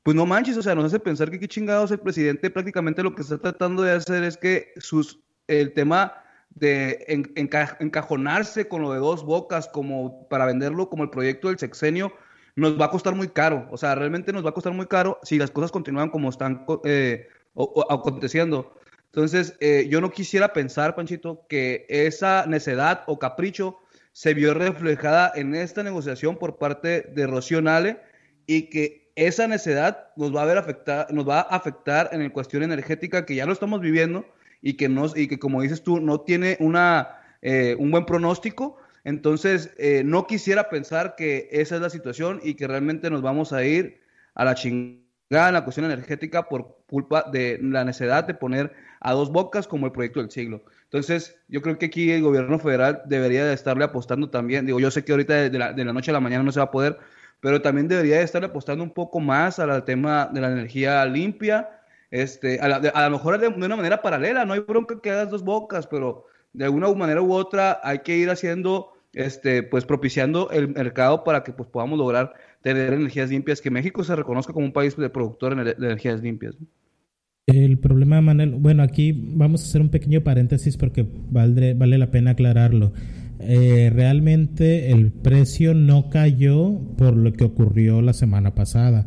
pues 0.02 0.16
no 0.16 0.26
manches, 0.26 0.56
o 0.56 0.62
sea, 0.62 0.74
nos 0.74 0.84
hace 0.84 1.00
pensar 1.00 1.30
que 1.30 1.40
qué 1.40 1.48
chingados 1.48 1.90
el 1.90 2.00
presidente 2.00 2.50
prácticamente 2.50 3.02
lo 3.02 3.14
que 3.14 3.22
está 3.22 3.38
tratando 3.38 3.82
de 3.82 3.92
hacer 3.92 4.24
es 4.24 4.36
que 4.36 4.72
sus 4.76 5.20
el 5.48 5.72
tema 5.72 6.14
de 6.54 7.04
encajonarse 7.36 8.68
con 8.68 8.82
lo 8.82 8.92
de 8.92 8.98
dos 8.98 9.24
bocas 9.24 9.68
como 9.68 10.28
para 10.28 10.46
venderlo 10.46 10.90
como 10.90 11.04
el 11.04 11.10
proyecto 11.10 11.48
del 11.48 11.58
sexenio 11.58 12.12
nos 12.56 12.80
va 12.80 12.86
a 12.86 12.90
costar 12.90 13.14
muy 13.14 13.28
caro, 13.28 13.66
o 13.70 13.76
sea, 13.76 13.94
realmente 13.94 14.32
nos 14.32 14.44
va 14.44 14.50
a 14.50 14.54
costar 14.54 14.72
muy 14.72 14.86
caro 14.86 15.18
si 15.22 15.38
las 15.38 15.50
cosas 15.50 15.70
continúan 15.70 16.10
como 16.10 16.28
están 16.28 16.66
eh, 16.84 17.28
o, 17.54 17.86
aconteciendo. 17.90 18.74
Entonces, 19.06 19.56
eh, 19.60 19.86
yo 19.88 20.00
no 20.00 20.10
quisiera 20.10 20.52
pensar, 20.52 20.94
Panchito, 20.94 21.46
que 21.48 21.84
esa 21.88 22.46
necedad 22.46 23.02
o 23.06 23.18
capricho 23.18 23.78
se 24.12 24.34
vio 24.34 24.54
reflejada 24.54 25.32
en 25.34 25.54
esta 25.54 25.82
negociación 25.82 26.36
por 26.36 26.58
parte 26.58 27.02
de 27.02 27.26
Rocío 27.26 27.60
Nale 27.60 28.00
y 28.46 28.70
que 28.70 29.10
esa 29.16 29.46
necedad 29.46 30.08
nos 30.16 30.34
va 30.34 30.42
a 30.42 30.46
ver 30.46 30.58
afectar, 30.58 31.12
nos 31.12 31.28
va 31.28 31.40
a 31.40 31.56
afectar 31.56 32.10
en 32.12 32.22
la 32.22 32.30
cuestión 32.30 32.62
energética 32.62 33.26
que 33.26 33.34
ya 33.34 33.46
lo 33.46 33.52
estamos 33.52 33.80
viviendo 33.80 34.24
y 34.62 34.74
que, 34.74 34.88
nos, 34.88 35.16
y 35.16 35.28
que 35.28 35.38
como 35.38 35.62
dices 35.62 35.82
tú, 35.82 36.00
no 36.00 36.20
tiene 36.20 36.56
una, 36.60 37.20
eh, 37.42 37.76
un 37.78 37.90
buen 37.90 38.06
pronóstico. 38.06 38.76
Entonces, 39.04 39.72
eh, 39.78 40.02
no 40.04 40.26
quisiera 40.26 40.68
pensar 40.68 41.16
que 41.16 41.48
esa 41.50 41.76
es 41.76 41.80
la 41.80 41.90
situación 41.90 42.40
y 42.42 42.54
que 42.54 42.66
realmente 42.66 43.10
nos 43.10 43.22
vamos 43.22 43.52
a 43.52 43.64
ir 43.64 44.00
a 44.34 44.44
la 44.44 44.54
chingada 44.54 45.09
la 45.30 45.62
cuestión 45.62 45.86
energética 45.86 46.48
por 46.48 46.76
culpa 46.88 47.24
de 47.30 47.58
la 47.62 47.84
necesidad 47.84 48.24
de 48.24 48.34
poner 48.34 48.72
a 49.00 49.12
dos 49.12 49.30
bocas 49.30 49.68
como 49.68 49.86
el 49.86 49.92
proyecto 49.92 50.20
del 50.20 50.30
siglo. 50.30 50.62
Entonces, 50.84 51.36
yo 51.48 51.62
creo 51.62 51.78
que 51.78 51.86
aquí 51.86 52.10
el 52.10 52.22
gobierno 52.22 52.58
federal 52.58 53.02
debería 53.06 53.44
de 53.44 53.54
estarle 53.54 53.84
apostando 53.84 54.28
también. 54.28 54.66
Digo, 54.66 54.80
yo 54.80 54.90
sé 54.90 55.04
que 55.04 55.12
ahorita 55.12 55.34
de 55.34 55.58
la, 55.58 55.72
de 55.72 55.84
la 55.84 55.92
noche 55.92 56.10
a 56.10 56.14
la 56.14 56.20
mañana 56.20 56.42
no 56.42 56.50
se 56.50 56.58
va 56.58 56.64
a 56.64 56.70
poder, 56.72 56.98
pero 57.40 57.62
también 57.62 57.86
debería 57.86 58.16
de 58.16 58.24
estarle 58.24 58.48
apostando 58.48 58.82
un 58.82 58.90
poco 58.90 59.20
más 59.20 59.60
al 59.60 59.84
tema 59.84 60.28
de 60.32 60.40
la 60.40 60.50
energía 60.50 61.04
limpia, 61.06 61.80
este, 62.10 62.60
a, 62.60 62.66
a 62.66 63.08
lo 63.08 63.10
mejor 63.10 63.38
de, 63.38 63.46
una 63.48 63.76
manera 63.76 64.02
paralela, 64.02 64.44
no 64.44 64.52
hay 64.54 64.60
bronca 64.60 65.00
que 65.00 65.12
hagas 65.12 65.30
dos 65.30 65.44
bocas, 65.44 65.86
pero 65.86 66.26
de 66.52 66.64
alguna 66.64 66.92
manera 66.92 67.22
u 67.22 67.32
otra 67.32 67.80
hay 67.84 68.00
que 68.00 68.16
ir 68.16 68.30
haciendo, 68.30 68.92
este, 69.12 69.62
pues 69.62 69.84
propiciando 69.84 70.50
el 70.50 70.68
mercado 70.68 71.22
para 71.22 71.44
que 71.44 71.52
pues 71.52 71.68
podamos 71.68 72.00
lograr 72.00 72.34
tener 72.62 72.92
energías 72.92 73.30
limpias, 73.30 73.60
que 73.60 73.70
México 73.70 74.04
se 74.04 74.14
reconozca 74.16 74.52
como 74.52 74.66
un 74.66 74.72
país 74.72 74.96
de 74.96 75.10
productor 75.10 75.54
de 75.54 75.72
energías 75.78 76.22
limpias. 76.22 76.56
El 77.46 77.78
problema, 77.78 78.20
Manuel, 78.20 78.54
bueno, 78.54 78.82
aquí 78.82 79.12
vamos 79.12 79.62
a 79.62 79.64
hacer 79.64 79.80
un 79.80 79.88
pequeño 79.88 80.20
paréntesis 80.22 80.76
porque 80.76 81.06
vale, 81.30 81.74
vale 81.74 81.98
la 81.98 82.10
pena 82.10 82.32
aclararlo. 82.32 82.92
Eh, 83.40 83.90
realmente 83.92 84.90
el 84.90 85.10
precio 85.10 85.74
no 85.74 86.10
cayó 86.10 86.78
por 86.96 87.16
lo 87.16 87.32
que 87.32 87.44
ocurrió 87.44 88.02
la 88.02 88.12
semana 88.12 88.54
pasada. 88.54 89.06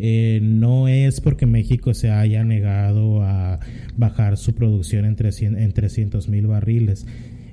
Eh, 0.00 0.40
no 0.42 0.86
es 0.88 1.20
porque 1.20 1.46
México 1.46 1.94
se 1.94 2.10
haya 2.10 2.44
negado 2.44 3.22
a 3.22 3.58
bajar 3.96 4.36
su 4.36 4.54
producción 4.54 5.04
en, 5.04 5.16
300 5.16 6.28
mil 6.28 6.46
barriles. 6.46 7.06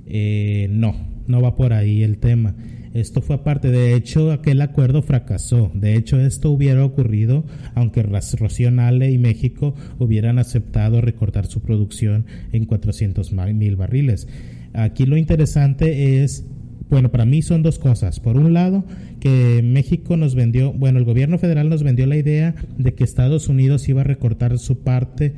Eh, 0.07 0.67
no, 0.69 0.95
no 1.27 1.41
va 1.41 1.55
por 1.55 1.73
ahí 1.73 2.03
el 2.03 2.17
tema. 2.17 2.55
Esto 2.95 3.21
fue 3.21 3.35
aparte. 3.35 3.71
De 3.71 3.93
hecho, 3.93 4.31
aquel 4.31 4.61
acuerdo 4.61 5.01
fracasó. 5.01 5.69
De 5.73 5.95
hecho, 5.95 6.17
esto 6.17 6.49
hubiera 6.49 6.85
ocurrido 6.85 7.43
aunque 7.73 8.01
Rocío 8.03 8.71
Nale 8.71 9.11
y 9.11 9.17
México 9.17 9.75
hubieran 9.99 10.39
aceptado 10.39 11.01
recortar 11.01 11.45
su 11.45 11.61
producción 11.61 12.25
en 12.53 12.63
400 12.63 13.33
mil 13.33 13.75
barriles. 13.75 14.29
Aquí 14.73 15.05
lo 15.05 15.17
interesante 15.17 16.23
es 16.23 16.45
bueno, 16.89 17.11
para 17.11 17.25
mí 17.25 17.41
son 17.41 17.63
dos 17.63 17.79
cosas. 17.79 18.21
Por 18.21 18.37
un 18.37 18.53
lado, 18.53 18.85
que 19.19 19.61
México 19.61 20.15
nos 20.15 20.33
vendió, 20.33 20.71
bueno, 20.71 20.97
el 20.97 21.03
gobierno 21.03 21.37
federal 21.37 21.67
nos 21.67 21.83
vendió 21.83 22.05
la 22.05 22.15
idea 22.15 22.55
de 22.77 22.93
que 22.93 23.03
Estados 23.03 23.49
Unidos 23.49 23.89
iba 23.89 24.01
a 24.01 24.05
recortar 24.05 24.57
su 24.57 24.79
parte 24.83 25.33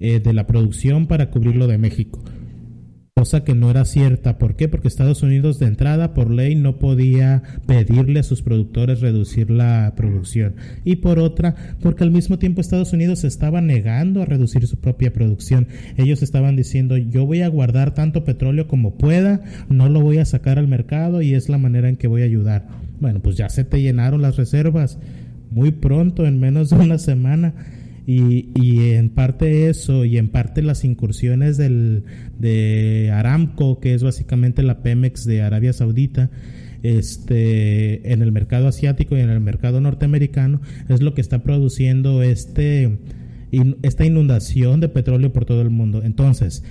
eh, 0.00 0.20
de 0.20 0.32
la 0.34 0.46
producción 0.46 1.06
para 1.06 1.30
cubrirlo 1.30 1.66
de 1.66 1.78
México 1.78 2.22
cosa 3.14 3.44
que 3.44 3.54
no 3.54 3.70
era 3.70 3.84
cierta. 3.84 4.38
¿Por 4.38 4.56
qué? 4.56 4.68
Porque 4.68 4.88
Estados 4.88 5.22
Unidos 5.22 5.58
de 5.58 5.66
entrada 5.66 6.14
por 6.14 6.30
ley 6.30 6.54
no 6.54 6.78
podía 6.78 7.42
pedirle 7.66 8.20
a 8.20 8.24
sus 8.24 8.42
productores 8.42 9.00
reducir 9.00 9.50
la 9.50 9.92
producción. 9.96 10.54
Y 10.84 10.96
por 10.96 11.18
otra, 11.18 11.54
porque 11.80 12.04
al 12.04 12.10
mismo 12.10 12.38
tiempo 12.38 12.60
Estados 12.60 12.92
Unidos 12.92 13.24
estaba 13.24 13.60
negando 13.60 14.22
a 14.22 14.26
reducir 14.26 14.66
su 14.66 14.78
propia 14.78 15.12
producción. 15.12 15.68
Ellos 15.96 16.22
estaban 16.22 16.56
diciendo 16.56 16.96
yo 16.96 17.26
voy 17.26 17.42
a 17.42 17.48
guardar 17.48 17.94
tanto 17.94 18.24
petróleo 18.24 18.68
como 18.68 18.96
pueda, 18.96 19.42
no 19.68 19.88
lo 19.88 20.00
voy 20.00 20.18
a 20.18 20.24
sacar 20.24 20.58
al 20.58 20.68
mercado 20.68 21.22
y 21.22 21.34
es 21.34 21.48
la 21.48 21.58
manera 21.58 21.88
en 21.88 21.96
que 21.96 22.08
voy 22.08 22.22
a 22.22 22.26
ayudar. 22.26 22.68
Bueno, 23.00 23.20
pues 23.20 23.36
ya 23.36 23.48
se 23.48 23.64
te 23.64 23.80
llenaron 23.80 24.22
las 24.22 24.36
reservas 24.36 24.98
muy 25.50 25.72
pronto, 25.72 26.26
en 26.26 26.38
menos 26.38 26.70
de 26.70 26.76
una 26.76 26.98
semana 26.98 27.54
y, 28.12 28.94
en 28.94 29.10
parte 29.10 29.68
eso 29.68 30.04
y 30.04 30.18
en 30.18 30.28
parte 30.28 30.62
las 30.62 30.84
incursiones 30.84 31.56
del, 31.56 32.04
de 32.38 33.10
Aramco, 33.12 33.78
que 33.78 33.94
es 33.94 34.02
básicamente 34.02 34.64
la 34.64 34.82
Pemex 34.82 35.24
de 35.24 35.42
Arabia 35.42 35.72
Saudita, 35.72 36.30
este, 36.82 38.12
en 38.12 38.22
el 38.22 38.32
mercado 38.32 38.66
asiático 38.66 39.16
y 39.16 39.20
en 39.20 39.30
el 39.30 39.38
mercado 39.38 39.80
norteamericano, 39.80 40.60
es 40.88 41.02
lo 41.02 41.14
que 41.14 41.20
está 41.20 41.44
produciendo 41.44 42.24
este, 42.24 42.98
esta 43.82 44.04
inundación 44.04 44.80
de 44.80 44.88
petróleo 44.88 45.32
por 45.32 45.44
todo 45.44 45.62
el 45.62 45.70
mundo. 45.70 46.02
Entonces, 46.02 46.64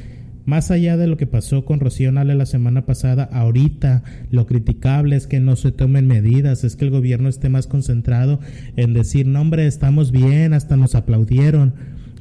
más 0.49 0.71
allá 0.71 0.97
de 0.97 1.05
lo 1.05 1.15
que 1.15 1.27
pasó 1.27 1.63
con 1.63 1.79
Rocío 1.79 2.11
Nale 2.11 2.33
la 2.33 2.47
semana 2.47 2.83
pasada, 2.83 3.29
ahorita 3.31 4.03
lo 4.31 4.47
criticable 4.47 5.15
es 5.15 5.27
que 5.27 5.39
no 5.39 5.55
se 5.55 5.71
tomen 5.71 6.07
medidas, 6.07 6.63
es 6.63 6.75
que 6.75 6.85
el 6.85 6.91
gobierno 6.91 7.29
esté 7.29 7.49
más 7.49 7.67
concentrado 7.67 8.39
en 8.75 8.93
decir, 8.93 9.27
no 9.27 9.41
hombre, 9.41 9.67
estamos 9.67 10.11
bien, 10.11 10.53
hasta 10.53 10.75
nos 10.75 10.95
aplaudieron. 10.95 11.75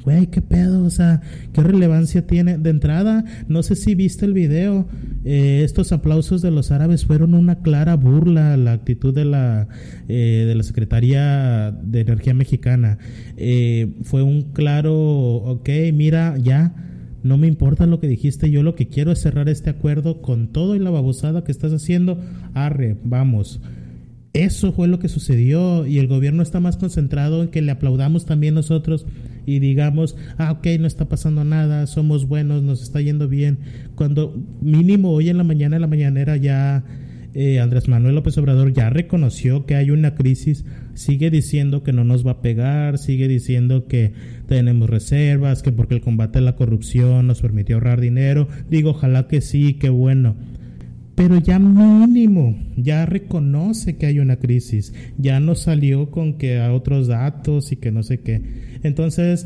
Güey, 0.05 0.27
qué 0.27 0.41
pedo, 0.41 0.85
o 0.85 0.89
sea, 0.91 1.21
qué 1.53 1.61
relevancia 1.61 2.25
tiene. 2.25 2.57
De 2.57 2.69
entrada, 2.69 3.25
no 3.47 3.63
sé 3.63 3.75
si 3.75 3.95
viste 3.95 4.25
el 4.25 4.33
video, 4.33 4.87
eh, 5.25 5.61
estos 5.65 5.91
aplausos 5.91 6.41
de 6.41 6.51
los 6.51 6.71
árabes 6.71 7.05
fueron 7.05 7.33
una 7.33 7.61
clara 7.61 7.95
burla 7.95 8.55
la 8.57 8.73
actitud 8.73 9.13
de 9.13 9.25
la, 9.25 9.67
eh, 10.07 10.45
de 10.47 10.55
la 10.55 10.63
Secretaría 10.63 11.71
de 11.71 12.01
Energía 12.01 12.35
Mexicana. 12.35 12.99
Eh, 13.37 13.95
fue 14.03 14.21
un 14.21 14.53
claro, 14.53 14.95
ok, 14.95 15.69
mira, 15.93 16.37
ya 16.37 16.88
no 17.23 17.37
me 17.37 17.47
importa 17.47 17.85
lo 17.85 17.99
que 17.99 18.07
dijiste, 18.07 18.49
yo 18.49 18.63
lo 18.63 18.75
que 18.75 18.87
quiero 18.87 19.11
es 19.11 19.21
cerrar 19.21 19.49
este 19.49 19.69
acuerdo 19.69 20.21
con 20.21 20.47
todo 20.47 20.75
y 20.75 20.79
la 20.79 20.89
babosada 20.89 21.43
que 21.43 21.51
estás 21.51 21.73
haciendo. 21.73 22.19
Arre, 22.53 22.97
vamos. 23.03 23.59
Eso 24.33 24.71
fue 24.71 24.87
lo 24.87 24.99
que 24.99 25.09
sucedió 25.09 25.87
y 25.87 25.97
el 25.97 26.07
gobierno 26.07 26.43
está 26.43 26.59
más 26.59 26.77
concentrado 26.77 27.41
en 27.41 27.49
que 27.49 27.61
le 27.61 27.71
aplaudamos 27.71 28.25
también 28.25 28.53
nosotros 28.53 29.05
y 29.45 29.57
digamos, 29.57 30.15
ah, 30.37 30.51
ok, 30.51 30.67
no 30.79 30.85
está 30.85 31.09
pasando 31.09 31.43
nada, 31.43 31.87
somos 31.87 32.27
buenos, 32.27 32.61
nos 32.61 32.83
está 32.83 33.01
yendo 33.01 33.27
bien. 33.27 33.57
Cuando 33.95 34.35
mínimo 34.61 35.11
hoy 35.11 35.29
en 35.29 35.37
la 35.37 35.43
mañana, 35.43 35.77
en 35.77 35.81
la 35.81 35.87
mañanera 35.87 36.37
ya 36.37 36.83
eh, 37.33 37.59
Andrés 37.59 37.87
Manuel 37.87 38.15
López 38.15 38.37
Obrador 38.37 38.73
ya 38.73 38.89
reconoció 38.89 39.65
que 39.65 39.75
hay 39.75 39.91
una 39.91 40.15
crisis, 40.15 40.65
sigue 40.93 41.31
diciendo 41.31 41.83
que 41.83 41.93
no 41.93 42.03
nos 42.03 42.25
va 42.25 42.31
a 42.31 42.41
pegar, 42.41 42.99
sigue 42.99 43.27
diciendo 43.27 43.87
que 43.87 44.13
tenemos 44.49 44.89
reservas, 44.89 45.63
que 45.63 45.71
porque 45.71 45.95
el 45.95 46.01
combate 46.01 46.39
a 46.39 46.41
la 46.41 46.57
corrupción 46.57 47.27
nos 47.27 47.41
permitió 47.41 47.77
ahorrar 47.77 48.01
dinero. 48.01 48.49
Digo, 48.69 48.89
ojalá 48.89 49.27
que 49.27 49.39
sí, 49.39 49.75
qué 49.75 49.89
bueno 49.89 50.35
pero 51.19 51.37
ya 51.37 51.59
mínimo, 51.59 52.57
ya 52.77 53.05
reconoce 53.05 53.97
que 53.97 54.05
hay 54.05 54.19
una 54.19 54.37
crisis, 54.37 54.93
ya 55.17 55.41
no 55.41 55.53
salió 55.53 56.11
con 56.11 56.37
que 56.37 56.59
a 56.59 56.71
otros 56.71 57.07
datos 57.07 57.73
y 57.73 57.75
que 57.75 57.91
no 57.91 58.03
sé 58.03 58.21
qué. 58.21 58.41
Entonces, 58.83 59.45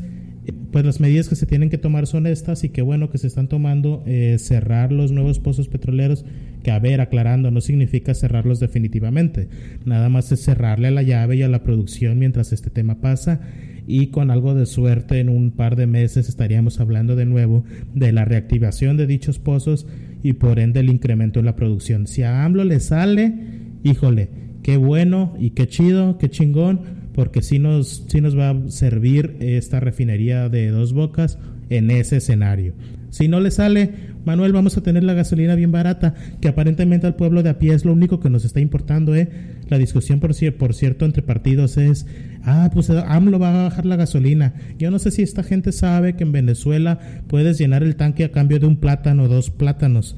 pues 0.72 0.86
las 0.86 1.00
medidas 1.00 1.30
que 1.30 1.36
se 1.36 1.48
tienen 1.48 1.72
que 1.72 1.80
tomar 1.80 2.06
son 2.06 2.28
estas 2.28 2.64
y 2.64 2.70
qué 2.70 2.84
bueno 2.84 3.10
que 3.10 3.18
se 3.18 3.26
están 3.26 3.48
tomando, 3.48 4.04
eh, 4.06 4.38
cerrar 4.38 4.92
los 4.92 5.12
nuevos 5.12 5.40
pozos 5.40 5.68
petroleros, 5.68 6.26
que 6.62 6.70
a 6.70 6.78
ver, 6.78 7.02
aclarando, 7.02 7.50
no 7.50 7.60
significa 7.60 8.14
cerrarlos 8.14 8.60
definitivamente, 8.60 9.48
nada 9.84 10.10
más 10.10 10.32
es 10.32 10.42
cerrarle 10.42 10.90
a 10.90 10.92
la 10.92 11.02
llave 11.02 11.38
y 11.38 11.42
a 11.42 11.48
la 11.48 11.64
producción 11.64 12.20
mientras 12.20 12.54
este 12.54 12.70
tema 12.70 13.02
pasa 13.02 13.42
y 13.88 14.08
con 14.08 14.32
algo 14.32 14.54
de 14.54 14.66
suerte 14.66 15.20
en 15.20 15.30
un 15.30 15.52
par 15.52 15.76
de 15.76 15.88
meses 15.88 16.30
estaríamos 16.30 16.80
hablando 16.80 17.16
de 17.16 17.26
nuevo 17.26 17.64
de 17.94 18.12
la 18.12 18.26
reactivación 18.26 18.98
de 18.98 19.08
dichos 19.08 19.40
pozos 19.40 19.86
y 20.22 20.34
por 20.34 20.60
ende 20.60 20.80
el 20.80 20.90
incremento 20.90 21.40
en 21.40 21.46
la 21.46 21.56
producción. 21.56 22.08
Si 22.08 22.24
a 22.24 22.46
AMLO 22.46 22.64
le 22.64 22.80
sale, 22.80 23.34
híjole, 23.84 24.30
qué 24.64 24.78
bueno 24.78 25.36
y 25.40 25.52
qué 25.52 25.68
chido, 25.68 26.18
qué 26.18 26.30
chingón, 26.30 26.82
porque 27.14 27.42
si 27.42 27.60
nos, 27.60 28.06
sí 28.08 28.22
nos 28.22 28.38
va 28.38 28.52
a 28.52 28.70
servir 28.70 29.36
esta 29.40 29.80
refinería 29.80 30.50
de 30.50 30.70
dos 30.70 30.94
bocas 30.94 31.38
en 31.70 31.92
ese 31.92 32.18
escenario. 32.18 32.74
Si 33.10 33.28
no 33.28 33.40
le 33.40 33.52
sale, 33.52 33.92
Manuel, 34.26 34.54
vamos 34.54 34.76
a 34.76 34.82
tener 34.82 35.04
la 35.04 35.14
gasolina 35.14 35.54
bien 35.54 35.72
barata, 35.72 36.16
que 36.42 36.48
aparentemente 36.48 37.06
al 37.06 37.16
pueblo 37.16 37.44
de 37.44 37.50
a 37.50 37.60
pie 37.60 37.76
es 37.76 37.86
lo 37.86 37.94
único 37.94 38.20
que 38.20 38.30
nos 38.30 38.44
está 38.44 38.60
importando, 38.60 39.16
¿eh? 39.16 39.30
La 39.74 39.80
discusión, 39.80 40.20
por, 40.20 40.34
por 40.60 40.76
cierto, 40.76 41.04
entre 41.04 41.24
partidos 41.24 41.78
es, 41.78 42.06
ah, 42.44 42.70
pues 42.72 42.92
AMLO 42.92 43.40
va 43.40 43.62
a 43.62 43.64
bajar 43.64 43.88
la 43.88 43.96
gasolina. 43.96 44.54
Yo 44.78 44.92
no 44.92 45.00
sé 45.00 45.10
si 45.10 45.24
esta 45.24 45.42
gente 45.42 45.72
sabe 45.72 46.16
que 46.16 46.22
en 46.22 46.32
Venezuela 46.32 47.00
puedes 47.28 47.58
llenar 47.58 47.82
el 47.82 47.96
tanque 47.96 48.24
a 48.24 48.32
cambio 48.32 48.60
de 48.60 48.68
un 48.68 48.80
plátano 48.80 49.24
o 49.24 49.28
dos 49.28 49.50
plátanos. 49.50 50.16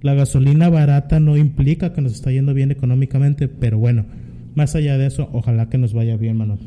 La 0.00 0.14
gasolina 0.14 0.68
barata 0.68 1.20
no 1.20 1.36
implica 1.36 1.92
que 1.92 2.00
nos 2.00 2.14
está 2.14 2.32
yendo 2.32 2.54
bien 2.54 2.72
económicamente, 2.72 3.46
pero 3.46 3.78
bueno, 3.78 4.04
más 4.56 4.74
allá 4.74 4.98
de 4.98 5.06
eso, 5.06 5.30
ojalá 5.32 5.68
que 5.68 5.78
nos 5.78 5.94
vaya 5.94 6.16
bien, 6.16 6.36
Manuel. 6.36 6.58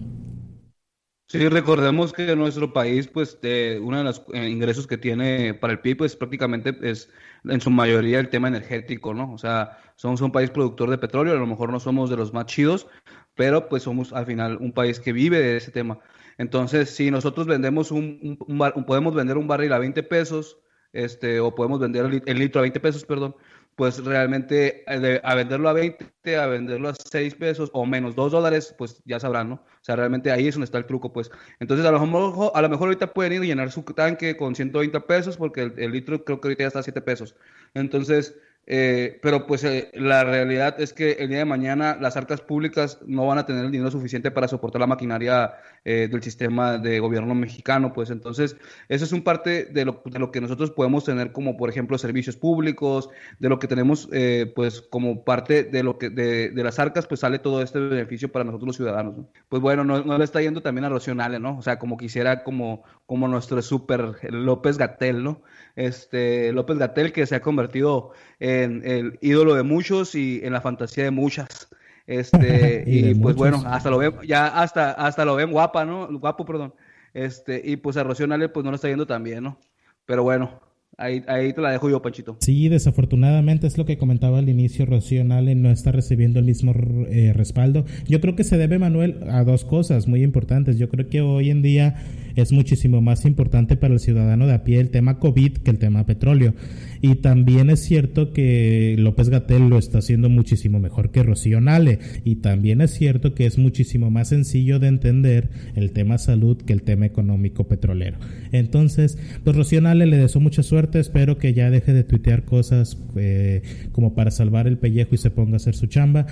Sí, 1.27 1.49
recordemos 1.49 2.13
que 2.13 2.33
nuestro 2.37 2.71
país, 2.71 3.09
pues, 3.09 3.37
uno 3.81 3.97
de 3.97 4.03
los 4.05 4.23
eh, 4.33 4.47
ingresos 4.47 4.87
que 4.87 4.97
tiene 4.97 5.53
para 5.53 5.73
el 5.73 5.79
PIB, 5.79 5.97
pues 5.97 6.15
prácticamente 6.15 6.77
es 6.81 7.09
en 7.43 7.59
su 7.59 7.69
mayoría 7.69 8.21
el 8.21 8.29
tema 8.29 8.47
energético, 8.47 9.13
¿no? 9.13 9.33
O 9.33 9.37
sea, 9.37 9.77
somos 10.01 10.19
un 10.21 10.31
país 10.31 10.49
productor 10.49 10.89
de 10.89 10.97
petróleo, 10.97 11.33
a 11.35 11.37
lo 11.37 11.45
mejor 11.45 11.71
no 11.71 11.79
somos 11.79 12.09
de 12.09 12.17
los 12.17 12.33
más 12.33 12.47
chidos, 12.47 12.87
pero 13.35 13.69
pues 13.69 13.83
somos 13.83 14.11
al 14.13 14.25
final 14.25 14.57
un 14.59 14.71
país 14.71 14.99
que 14.99 15.13
vive 15.13 15.37
de 15.37 15.57
ese 15.57 15.69
tema. 15.69 15.99
Entonces, 16.39 16.89
si 16.89 17.11
nosotros 17.11 17.45
vendemos 17.45 17.91
un, 17.91 18.39
podemos 18.87 19.13
vender 19.13 19.37
un 19.37 19.47
barril 19.47 19.73
a 19.73 19.77
20 19.77 20.01
pesos, 20.01 20.57
este, 20.91 21.39
o 21.39 21.53
podemos 21.53 21.79
vender 21.79 22.23
el 22.25 22.39
litro 22.39 22.61
a 22.61 22.63
20 22.63 22.79
pesos, 22.79 23.05
perdón, 23.05 23.35
pues 23.75 24.03
realmente 24.03 24.83
eh, 24.87 25.21
a 25.23 25.35
venderlo 25.35 25.69
a 25.69 25.73
20, 25.73 26.35
a 26.35 26.47
venderlo 26.47 26.89
a 26.89 26.95
6 26.95 27.35
pesos 27.35 27.69
o 27.71 27.85
menos 27.85 28.15
2 28.15 28.31
dólares, 28.31 28.73
pues 28.75 29.03
ya 29.05 29.19
sabrán, 29.19 29.49
¿no? 29.49 29.55
O 29.55 29.83
sea, 29.83 29.95
realmente 29.95 30.31
ahí 30.31 30.47
es 30.47 30.55
donde 30.55 30.65
está 30.65 30.79
el 30.79 30.87
truco, 30.87 31.13
pues. 31.13 31.29
Entonces, 31.59 31.85
a 31.85 31.91
lo 31.91 31.99
mejor, 31.99 32.51
a 32.55 32.61
lo 32.63 32.69
mejor 32.69 32.87
ahorita 32.87 33.13
pueden 33.13 33.33
ir 33.33 33.43
y 33.43 33.47
llenar 33.49 33.71
su 33.71 33.83
tanque 33.83 34.35
con 34.35 34.55
120 34.55 34.99
pesos, 35.01 35.37
porque 35.37 35.61
el, 35.61 35.73
el 35.77 35.91
litro 35.91 36.25
creo 36.25 36.41
que 36.41 36.47
ahorita 36.47 36.63
ya 36.63 36.67
está 36.69 36.79
a 36.79 36.83
7 36.83 37.01
pesos. 37.01 37.35
Entonces, 37.75 38.35
eh, 38.67 39.19
pero 39.21 39.47
pues 39.47 39.63
eh, 39.63 39.89
la 39.93 40.23
realidad 40.23 40.79
es 40.79 40.93
que 40.93 41.13
el 41.13 41.29
día 41.29 41.39
de 41.39 41.45
mañana 41.45 41.97
las 41.99 42.15
arcas 42.15 42.41
públicas 42.41 42.99
no 43.05 43.25
van 43.25 43.39
a 43.39 43.45
tener 43.45 43.65
el 43.65 43.71
dinero 43.71 43.89
suficiente 43.89 44.29
para 44.29 44.47
soportar 44.47 44.79
la 44.79 44.87
maquinaria 44.87 45.55
eh, 45.83 46.07
del 46.09 46.21
sistema 46.21 46.77
de 46.77 46.99
gobierno 46.99 47.33
mexicano, 47.33 47.91
pues 47.91 48.11
entonces 48.11 48.55
eso 48.87 49.05
es 49.05 49.11
un 49.11 49.23
parte 49.23 49.65
de 49.65 49.85
lo, 49.85 50.01
de 50.05 50.19
lo 50.19 50.31
que 50.31 50.41
nosotros 50.41 50.71
podemos 50.71 51.03
tener 51.03 51.31
como 51.31 51.57
por 51.57 51.69
ejemplo 51.69 51.97
servicios 51.97 52.37
públicos, 52.37 53.09
de 53.39 53.49
lo 53.49 53.59
que 53.59 53.67
tenemos 53.67 54.09
pues 54.55 54.81
como 54.81 55.23
parte 55.23 55.63
de 55.63 55.83
lo 55.83 55.97
que 55.97 56.09
de, 56.09 56.51
las 56.63 56.79
arcas 56.79 57.07
pues 57.07 57.21
sale 57.21 57.39
todo 57.39 57.61
este 57.61 57.79
beneficio 57.79 58.31
para 58.31 58.45
nosotros 58.45 58.67
los 58.67 58.75
ciudadanos. 58.75 59.15
Pues 59.49 59.61
bueno, 59.61 59.83
no, 59.83 60.17
le 60.17 60.23
está 60.23 60.41
yendo 60.41 60.61
también 60.61 60.85
a 60.85 60.89
Racionales, 60.89 61.39
¿no? 61.39 61.57
O 61.57 61.61
sea, 61.61 61.79
como 61.79 61.97
quisiera 61.97 62.43
como, 62.43 62.83
como 63.05 63.27
nuestro 63.27 63.61
super 63.61 64.17
López 64.31 64.77
Gatel, 64.77 65.23
¿no? 65.23 65.41
Este 65.75 66.51
López 66.51 66.77
Gatel 66.77 67.11
que 67.11 67.25
se 67.25 67.35
ha 67.35 67.41
convertido 67.41 68.11
en 68.51 68.81
el 68.85 69.17
ídolo 69.21 69.55
de 69.55 69.63
muchos 69.63 70.15
y 70.15 70.41
en 70.43 70.53
la 70.53 70.61
fantasía 70.61 71.05
de 71.05 71.11
muchas. 71.11 71.69
Este, 72.07 72.83
y, 72.87 73.15
pues 73.15 73.35
bueno, 73.35 73.63
hasta 73.65 73.89
lo 73.89 73.97
ven, 73.97 74.13
ya 74.27 74.47
hasta, 74.47 74.91
hasta 74.91 75.25
lo 75.25 75.35
ven 75.35 75.51
guapa, 75.51 75.85
¿no? 75.85 76.07
Guapo, 76.19 76.45
perdón. 76.45 76.73
Este, 77.13 77.61
y 77.63 77.77
pues 77.77 77.97
a 77.97 78.03
Rocío 78.03 78.27
Nale 78.27 78.49
pues 78.49 78.63
no 78.63 78.71
lo 78.71 78.75
está 78.75 78.87
yendo 78.87 79.05
tan 79.07 79.23
bien, 79.23 79.43
¿no? 79.43 79.59
Pero 80.05 80.23
bueno, 80.23 80.59
Ahí, 80.97 81.23
ahí, 81.27 81.53
te 81.53 81.61
la 81.61 81.71
dejo 81.71 81.89
yo, 81.89 82.01
Panchito. 82.01 82.37
Sí, 82.41 82.67
desafortunadamente 82.67 83.65
es 83.65 83.77
lo 83.77 83.85
que 83.85 83.97
comentaba 83.97 84.39
al 84.39 84.49
inicio, 84.49 84.85
Rocío 84.85 85.23
Nale 85.23 85.55
no 85.55 85.71
está 85.71 85.91
recibiendo 85.91 86.37
el 86.37 86.45
mismo 86.45 86.73
eh, 87.07 87.33
respaldo. 87.33 87.85
Yo 88.07 88.19
creo 88.21 88.35
que 88.35 88.43
se 88.43 88.57
debe, 88.57 88.77
Manuel, 88.77 89.17
a 89.29 89.43
dos 89.43 89.65
cosas 89.65 90.07
muy 90.07 90.21
importantes. 90.21 90.77
Yo 90.77 90.89
creo 90.89 91.07
que 91.09 91.21
hoy 91.21 91.49
en 91.49 91.61
día 91.61 91.95
es 92.35 92.51
muchísimo 92.51 93.01
más 93.01 93.25
importante 93.25 93.75
para 93.75 93.93
el 93.93 93.99
ciudadano 93.99 94.47
de 94.47 94.53
a 94.53 94.63
pie 94.63 94.79
el 94.79 94.89
tema 94.89 95.19
COVID 95.19 95.57
que 95.57 95.71
el 95.71 95.77
tema 95.77 96.05
petróleo. 96.05 96.53
Y 97.01 97.15
también 97.15 97.69
es 97.71 97.79
cierto 97.79 98.31
que 98.31 98.95
López 98.99 99.29
Gatel 99.29 99.69
lo 99.69 99.79
está 99.79 99.99
haciendo 99.99 100.29
muchísimo 100.29 100.79
mejor 100.79 101.11
que 101.11 101.23
Rocío 101.23 101.59
Nale. 101.59 101.99
Y 102.23 102.35
también 102.35 102.81
es 102.81 102.91
cierto 102.91 103.33
que 103.33 103.47
es 103.47 103.57
muchísimo 103.57 104.11
más 104.11 104.29
sencillo 104.29 104.79
de 104.79 104.87
entender 104.87 105.49
el 105.75 105.91
tema 105.91 106.19
salud 106.19 106.57
que 106.57 106.73
el 106.73 106.83
tema 106.83 107.07
económico 107.07 107.67
petrolero. 107.67 108.19
Entonces, 108.51 109.17
pues 109.43 109.55
Rocío 109.55 109.81
Nale 109.81 110.05
le 110.05 110.17
deseo 110.17 110.41
mucha 110.41 110.61
suerte. 110.61 110.99
Espero 110.99 111.39
que 111.39 111.53
ya 111.53 111.71
deje 111.71 111.93
de 111.93 112.03
tuitear 112.03 112.43
cosas 112.45 112.97
eh, 113.15 113.63
como 113.91 114.13
para 114.13 114.29
salvar 114.29 114.67
el 114.67 114.77
pellejo 114.77 115.15
y 115.15 115.17
se 115.17 115.31
ponga 115.31 115.53
a 115.53 115.57
hacer 115.57 115.75
su 115.75 115.87
chamba 115.87 116.27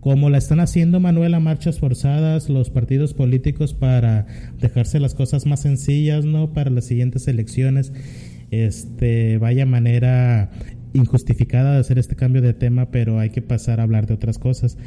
como 0.00 0.30
la 0.30 0.38
están 0.38 0.60
haciendo 0.60 1.00
Manuel 1.00 1.34
a 1.34 1.40
marchas 1.40 1.80
forzadas 1.80 2.48
los 2.48 2.70
partidos 2.70 3.14
políticos 3.14 3.74
para 3.74 4.26
dejarse 4.60 5.00
las 5.00 5.14
cosas 5.14 5.46
más 5.46 5.60
sencillas, 5.60 6.24
¿no? 6.24 6.52
Para 6.52 6.70
las 6.70 6.84
siguientes 6.84 7.26
elecciones 7.28 7.92
este, 8.50 9.38
vaya 9.38 9.66
manera 9.66 10.50
injustificada 10.94 11.74
de 11.74 11.80
hacer 11.80 11.98
este 11.98 12.16
cambio 12.16 12.42
de 12.42 12.54
tema, 12.54 12.90
pero 12.90 13.18
hay 13.18 13.30
que 13.30 13.42
pasar 13.42 13.80
a 13.80 13.82
hablar 13.82 14.06
de 14.06 14.14
otras 14.14 14.38
cosas. 14.38 14.78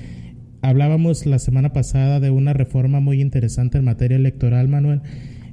Hablábamos 0.62 1.26
la 1.26 1.39
semana 1.39 1.74
pasada 1.74 2.19
de 2.19 2.30
una 2.30 2.54
reforma 2.54 3.00
muy 3.00 3.21
interesante 3.21 3.78
en 3.78 3.86
materia 3.86 4.17
electoral, 4.17 4.67
Manuel, 4.67 5.02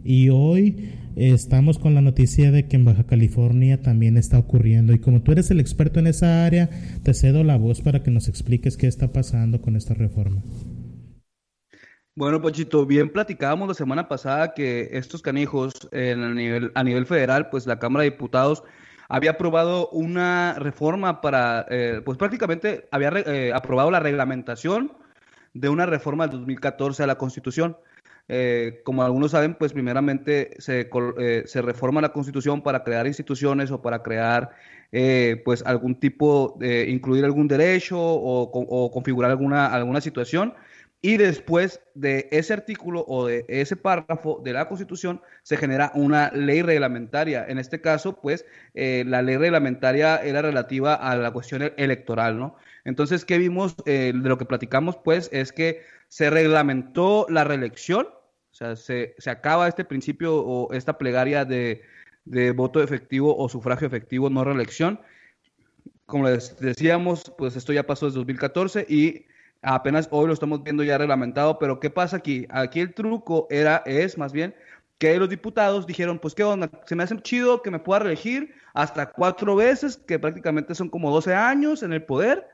y 0.05 0.29
hoy 0.29 0.91
estamos 1.19 1.79
con 1.79 1.95
la 1.95 2.01
noticia 2.01 2.53
de 2.53 2.69
que 2.69 2.77
en 2.77 2.85
Baja 2.85 3.05
California 3.05 3.83
también 3.83 4.17
está 4.17 4.39
ocurriendo. 4.39 4.93
Y 4.93 5.01
como 5.01 5.23
tú 5.23 5.33
eres 5.33 5.51
el 5.51 5.59
experto 5.59 5.99
en 5.99 6.07
esa 6.07 6.47
área, 6.47 6.71
te 7.03 7.13
cedo 7.13 7.43
la 7.43 7.57
voz 7.57 7.81
para 7.81 8.03
que 8.03 8.11
nos 8.11 8.29
expliques 8.29 8.77
qué 8.77 8.87
está 8.87 9.13
pasando 9.13 9.61
con 9.61 9.75
esta 9.75 9.95
reforma. 9.95 10.43
Bueno, 12.15 12.41
Pochito, 12.41 12.87
bien 12.87 13.11
platicábamos 13.11 13.69
la 13.69 13.75
semana 13.75 14.09
pasada 14.09 14.55
que 14.55 14.89
estos 14.93 15.23
canijos 15.23 15.73
en 15.93 16.23
a, 16.75 16.83
nivel, 16.85 17.07
federal, 17.07 17.49
pues 17.49 17.67
la 17.67 17.79
Cámara 17.79 18.05
de 18.05 18.11
Diputados 18.11 18.65
había 19.09 19.33
aprobado 19.33 19.89
una 19.91 20.55
reforma 20.55 21.21
para, 21.21 21.67
eh, 21.71 22.01
pues 22.05 22.19
prácticamente 22.19 22.89
había 22.91 23.11
eh, 23.25 23.53
aprobado 23.55 23.91
la 23.91 24.01
reglamentación 24.01 24.93
de 25.55 25.69
una 25.69 25.87
reforma 25.87 26.27
del 26.27 26.39
2014 26.39 27.03
a 27.03 27.07
la 27.07 27.19
Constitución. 27.19 27.77
Eh, 28.29 28.83
como 28.85 29.03
algunos 29.03 29.31
saben, 29.31 29.55
pues 29.55 29.73
primeramente 29.73 30.51
se, 30.59 30.89
se, 31.47 31.63
reforma 31.63 32.01
la 32.01 32.13
Constitución 32.13 32.63
para 32.63 32.85
crear 32.85 33.07
instituciones 33.07 33.71
o 33.71 33.81
para 33.81 34.03
crear 34.03 34.51
pues 35.45 35.63
algún 35.67 36.01
tipo, 36.01 36.57
de 36.59 36.89
incluir 36.89 37.25
algún 37.25 37.47
derecho 37.47 37.99
o, 38.01 38.91
configurar 38.91 39.31
alguna, 39.31 39.67
alguna 39.67 40.01
situación 40.01 40.55
y 41.01 41.17
después 41.17 41.81
de 41.95 42.29
ese 42.33 42.53
artículo 42.53 43.05
o 43.07 43.27
de 43.27 43.45
ese 43.49 43.77
párrafo 43.77 44.41
de 44.45 44.53
la 44.53 44.69
Constitución 44.69 45.21
se 45.43 45.57
genera 45.57 45.93
una 45.95 46.31
ley 46.33 46.63
reglamentaria. 46.63 47.45
En 47.49 47.59
este 47.59 47.81
caso, 47.81 48.21
pues, 48.21 48.45
eh, 48.75 49.05
la 49.07 49.23
ley 49.23 49.37
reglamentaria 49.37 50.17
era 50.17 50.43
relativa 50.43 50.95
a 50.95 51.15
la 51.17 51.31
cuestión 51.31 51.73
electoral, 51.77 52.39
¿no? 52.39 52.57
Entonces, 52.85 53.25
¿qué 53.25 53.39
vimos 53.39 53.77
eh, 53.87 54.13
de 54.15 54.29
lo 54.29 54.39
que 54.39 54.45
platicamos? 54.45 54.97
Pues 54.97 55.29
es 55.33 55.53
que 55.53 55.83
se 56.09 56.31
reglamentó 56.31 57.27
la 57.29 57.45
reelección, 57.45 58.09
sea, 58.59 58.77
se, 58.77 59.15
acaba 59.27 59.69
este 59.69 59.85
principio 59.85 60.37
o 60.37 60.73
esta 60.73 60.99
plegaria 60.99 61.45
de, 61.45 61.83
de 62.25 62.53
voto 62.53 62.83
efectivo 62.83 63.37
o 63.37 63.49
sufragio 63.49 63.87
efectivo, 63.87 64.31
no 64.31 64.45
reelección. 64.45 65.01
Como 66.07 66.29
les 66.29 66.59
decíamos, 66.59 67.33
pues 67.37 67.57
esto 67.57 67.73
ya 67.73 67.85
pasó 67.85 68.07
desde 68.07 68.19
2014 68.19 68.87
y 68.89 69.27
Apenas 69.63 70.09
hoy 70.13 70.29
lo 70.29 70.33
estamos 70.33 70.63
viendo 70.63 70.85
ya 70.85 70.99
reglamentado, 70.99 71.59
pero 71.59 71.81
¿qué 71.81 71.91
pasa 71.91 72.19
aquí? 72.19 72.47
Aquí 72.51 72.81
el 72.81 72.95
truco 72.95 73.49
era, 73.51 73.83
es 73.87 74.17
más 74.17 74.33
bien 74.33 74.55
que 74.99 75.17
los 75.19 75.29
diputados 75.29 75.87
dijeron, 75.87 76.19
pues 76.19 76.35
qué 76.35 76.45
onda, 76.45 76.71
se 76.87 76.95
me 76.95 77.03
hace 77.03 77.17
chido 77.23 77.63
que 77.63 77.71
me 77.71 77.79
pueda 77.79 78.01
reelegir 78.01 78.55
hasta 78.75 79.11
cuatro 79.11 79.57
veces, 79.57 79.97
que 79.97 80.19
prácticamente 80.19 80.75
son 80.75 80.89
como 80.89 81.11
12 81.11 81.35
años 81.35 81.83
en 81.83 81.93
el 81.93 82.05
poder, 82.05 82.49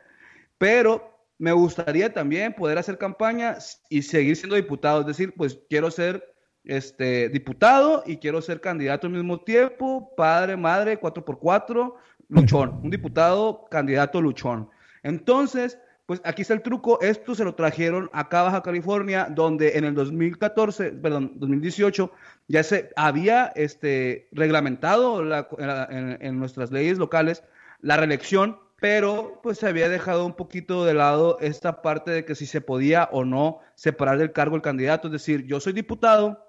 pero 0.59 1.14
me 1.39 1.53
gustaría 1.53 2.13
también 2.13 2.55
poder 2.55 2.79
hacer 2.79 2.99
campaña 2.99 3.59
y 3.89 4.03
seguir 4.03 4.37
siendo 4.37 4.57
diputado, 4.57 5.01
es 5.01 5.07
decir, 5.07 5.35
pues 5.37 5.59
quiero 5.69 5.91
ser 5.91 6.35
este, 6.65 7.29
diputado 7.29 8.03
y 8.07 8.17
quiero 8.17 8.41
ser 8.41 8.61
candidato 8.61 9.07
al 9.07 9.13
mismo 9.13 9.41
tiempo, 9.41 10.15
padre, 10.17 10.57
madre, 10.57 11.01
4x4, 11.01 11.95
luchón, 12.29 12.81
un 12.83 12.91
diputado 12.91 13.67
candidato 13.71 14.23
luchón. 14.23 14.71
Entonces, 15.03 15.79
pues 16.07 16.21
aquí 16.25 16.43
está 16.43 16.55
el 16.55 16.63
truco, 16.63 17.01
esto 17.01 17.35
se 17.35 17.45
lo 17.45 17.55
trajeron 17.55 18.11
acá 18.13 18.41
a 18.41 18.45
Baja 18.45 18.63
California, 18.63 19.29
donde 19.31 19.77
en 19.77 19.85
el 19.85 19.95
2014, 19.95 20.93
perdón, 20.93 21.33
2018, 21.37 22.13
ya 22.49 22.63
se 22.63 22.91
había 22.97 23.47
este, 23.57 24.29
reglamentado 24.33 25.23
en, 25.59 26.19
en, 26.21 26.39
nuestras 26.39 26.71
leyes 26.71 26.99
locales 26.99 27.43
la 27.81 27.97
reelección, 27.97 28.59
pero 28.85 29.41
pues 29.43 29.57
se 29.57 29.67
había 29.67 29.89
dejado 29.89 30.27
un 30.27 30.35
poquito 30.35 30.85
de 30.85 30.93
lado 30.93 31.39
esta 31.41 31.81
parte 31.81 32.11
de 32.11 32.27
que 32.27 32.35
si 32.35 32.45
se 32.45 32.61
podía 32.61 33.09
o 33.13 33.25
no 33.25 33.61
separar 33.77 34.19
del 34.19 34.33
cargo 34.33 34.57
el 34.57 34.61
candidato, 34.61 35.09
es 35.09 35.13
decir, 35.13 35.47
yo 35.47 35.59
soy 35.59 35.73
diputado 35.73 36.47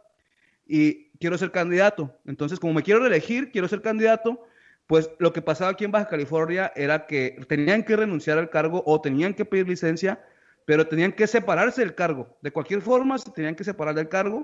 y 0.67 1.11
quiero 1.11 1.37
ser 1.37 1.51
candidato, 1.51 2.13
entonces 2.25 2.59
como 2.59 2.73
me 2.73 2.83
quiero 2.83 2.99
reelegir, 2.99 3.53
quiero 3.53 3.69
ser 3.69 3.81
candidato, 3.81 4.43
pues 4.85 5.11
lo 5.17 5.31
que 5.31 5.41
pasaba 5.41 5.71
aquí 5.71 5.85
en 5.85 5.93
Baja 5.93 6.09
California 6.09 6.73
era 6.75 7.05
que 7.05 7.39
tenían 7.47 7.83
que 7.83 7.95
renunciar 7.95 8.37
al 8.37 8.49
cargo 8.49 8.83
o 8.85 8.99
tenían 8.99 9.33
que 9.33 9.45
pedir 9.45 9.69
licencia, 9.69 10.21
pero 10.65 10.89
tenían 10.89 11.13
que 11.13 11.27
separarse 11.27 11.83
del 11.83 11.95
cargo. 11.95 12.37
De 12.41 12.51
cualquier 12.51 12.81
forma, 12.81 13.17
se 13.17 13.31
tenían 13.31 13.55
que 13.55 13.63
separar 13.63 13.95
del 13.95 14.09
cargo, 14.09 14.43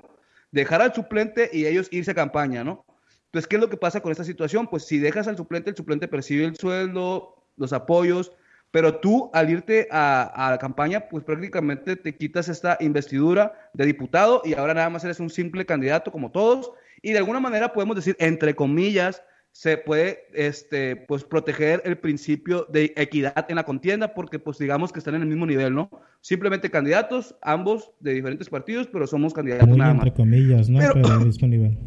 dejar 0.50 0.80
al 0.80 0.94
suplente 0.94 1.50
y 1.52 1.66
ellos 1.66 1.88
irse 1.90 2.12
a 2.12 2.14
campaña, 2.14 2.64
¿no? 2.64 2.86
Entonces, 3.26 3.46
¿qué 3.46 3.56
es 3.56 3.60
lo 3.60 3.68
que 3.68 3.76
pasa 3.76 4.00
con 4.00 4.12
esta 4.12 4.24
situación? 4.24 4.66
Pues 4.66 4.86
si 4.86 4.98
dejas 4.98 5.28
al 5.28 5.36
suplente, 5.36 5.68
el 5.68 5.76
suplente 5.76 6.08
percibe 6.08 6.46
el 6.46 6.56
sueldo, 6.56 7.41
los 7.62 7.72
apoyos, 7.72 8.32
pero 8.70 8.96
tú 8.96 9.30
al 9.32 9.50
irte 9.50 9.88
a, 9.90 10.22
a, 10.22 10.50
la 10.50 10.58
campaña, 10.58 11.08
pues 11.08 11.24
prácticamente 11.24 11.96
te 11.96 12.14
quitas 12.16 12.48
esta 12.48 12.76
investidura 12.80 13.70
de 13.72 13.86
diputado 13.86 14.42
y 14.44 14.54
ahora 14.54 14.74
nada 14.74 14.90
más 14.90 15.04
eres 15.04 15.20
un 15.20 15.30
simple 15.30 15.64
candidato 15.64 16.12
como 16.12 16.30
todos. 16.30 16.72
Y 17.02 17.12
de 17.12 17.18
alguna 17.18 17.40
manera 17.40 17.72
podemos 17.72 17.96
decir, 17.96 18.16
entre 18.18 18.54
comillas, 18.54 19.22
se 19.52 19.76
puede 19.76 20.24
este, 20.32 20.96
pues, 20.96 21.24
proteger 21.24 21.82
el 21.84 21.98
principio 21.98 22.66
de 22.70 22.92
equidad 22.96 23.44
en 23.48 23.56
la 23.56 23.64
contienda, 23.64 24.14
porque 24.14 24.38
pues 24.38 24.58
digamos 24.58 24.92
que 24.92 24.98
están 24.98 25.14
en 25.14 25.22
el 25.22 25.28
mismo 25.28 25.46
nivel, 25.46 25.74
¿no? 25.74 25.90
Simplemente 26.22 26.70
candidatos, 26.70 27.36
ambos 27.42 27.92
de 28.00 28.14
diferentes 28.14 28.48
partidos, 28.48 28.88
pero 28.90 29.06
somos 29.06 29.34
candidatos 29.34 29.68
Muy 29.68 29.80
entre 29.80 30.14
comillas, 30.14 30.70
¿no? 30.70 30.78
Pero, 30.78 30.94
pero 30.94 31.20
mismo 31.20 31.48
nivel. 31.48 31.78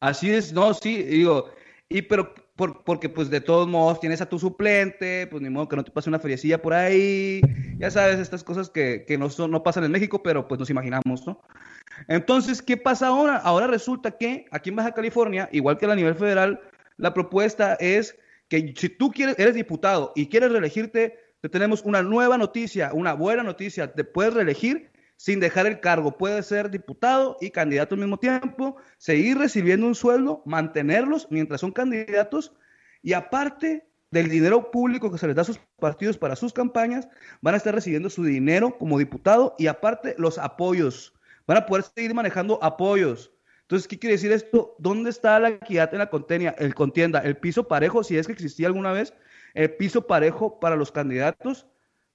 Así 0.00 0.30
es, 0.30 0.52
no, 0.52 0.72
sí, 0.72 1.02
digo, 1.02 1.50
y 1.88 2.02
pero 2.02 2.34
por, 2.56 2.84
porque 2.84 3.08
pues 3.08 3.30
de 3.30 3.40
todos 3.40 3.68
modos 3.68 4.00
tienes 4.00 4.20
a 4.20 4.28
tu 4.28 4.38
suplente, 4.38 5.26
pues 5.26 5.42
ni 5.42 5.50
modo 5.50 5.68
que 5.68 5.76
no 5.76 5.84
te 5.84 5.90
pase 5.90 6.08
una 6.08 6.18
feriecilla 6.18 6.62
por 6.62 6.74
ahí, 6.74 7.40
ya 7.78 7.90
sabes, 7.90 8.18
estas 8.18 8.44
cosas 8.44 8.70
que, 8.70 9.04
que 9.06 9.18
no, 9.18 9.30
son, 9.30 9.50
no 9.50 9.62
pasan 9.62 9.84
en 9.84 9.92
México, 9.92 10.22
pero 10.22 10.46
pues 10.46 10.58
nos 10.60 10.70
imaginamos, 10.70 11.26
¿no? 11.26 11.40
Entonces, 12.08 12.62
¿qué 12.62 12.76
pasa 12.76 13.08
ahora? 13.08 13.36
Ahora 13.36 13.66
resulta 13.66 14.12
que 14.12 14.46
aquí 14.50 14.70
en 14.70 14.76
Baja 14.76 14.92
California, 14.92 15.48
igual 15.52 15.78
que 15.78 15.86
a 15.86 15.94
nivel 15.94 16.14
federal, 16.14 16.60
la 16.96 17.12
propuesta 17.12 17.74
es 17.74 18.16
que 18.48 18.74
si 18.76 18.88
tú 18.88 19.10
quieres, 19.10 19.38
eres 19.38 19.54
diputado 19.54 20.12
y 20.14 20.28
quieres 20.28 20.52
reelegirte, 20.52 21.18
te 21.40 21.48
tenemos 21.48 21.82
una 21.82 22.02
nueva 22.02 22.38
noticia, 22.38 22.92
una 22.92 23.14
buena 23.14 23.42
noticia, 23.42 23.92
te 23.92 24.04
puedes 24.04 24.34
reelegir 24.34 24.90
sin 25.16 25.40
dejar 25.40 25.66
el 25.66 25.80
cargo. 25.80 26.16
Puedes 26.16 26.46
ser 26.46 26.70
diputado 26.70 27.36
y 27.40 27.50
candidato 27.50 27.94
al 27.94 28.00
mismo 28.00 28.18
tiempo, 28.18 28.76
seguir 28.98 29.38
recibiendo 29.38 29.86
un 29.86 29.94
sueldo, 29.94 30.42
mantenerlos 30.44 31.28
mientras 31.30 31.60
son 31.60 31.72
candidatos 31.72 32.54
y 33.02 33.12
aparte 33.12 33.86
del 34.10 34.28
dinero 34.28 34.70
público 34.70 35.10
que 35.10 35.18
se 35.18 35.26
les 35.26 35.36
da 35.36 35.42
a 35.42 35.44
sus 35.44 35.58
partidos 35.78 36.16
para 36.16 36.36
sus 36.36 36.52
campañas, 36.52 37.08
van 37.40 37.54
a 37.54 37.56
estar 37.56 37.74
recibiendo 37.74 38.08
su 38.08 38.24
dinero 38.24 38.78
como 38.78 38.98
diputado 38.98 39.54
y 39.58 39.66
aparte 39.66 40.14
los 40.18 40.38
apoyos 40.38 41.12
van 41.46 41.58
a 41.58 41.66
poder 41.66 41.84
seguir 41.84 42.14
manejando 42.14 42.62
apoyos. 42.62 43.32
Entonces, 43.62 43.88
¿qué 43.88 43.98
quiere 43.98 44.14
decir 44.14 44.30
esto? 44.30 44.76
¿Dónde 44.78 45.10
está 45.10 45.38
la 45.40 45.48
equidad 45.48 45.92
en 45.92 45.98
la 45.98 46.10
contienda? 46.10 46.54
El 46.58 46.74
contienda, 46.74 47.20
el 47.20 47.36
piso 47.36 47.66
parejo, 47.66 48.04
si 48.04 48.16
es 48.16 48.26
que 48.26 48.32
existía 48.32 48.66
alguna 48.66 48.92
vez, 48.92 49.14
el 49.54 49.74
piso 49.74 50.06
parejo 50.06 50.60
para 50.60 50.76
los 50.76 50.92
candidatos, 50.92 51.66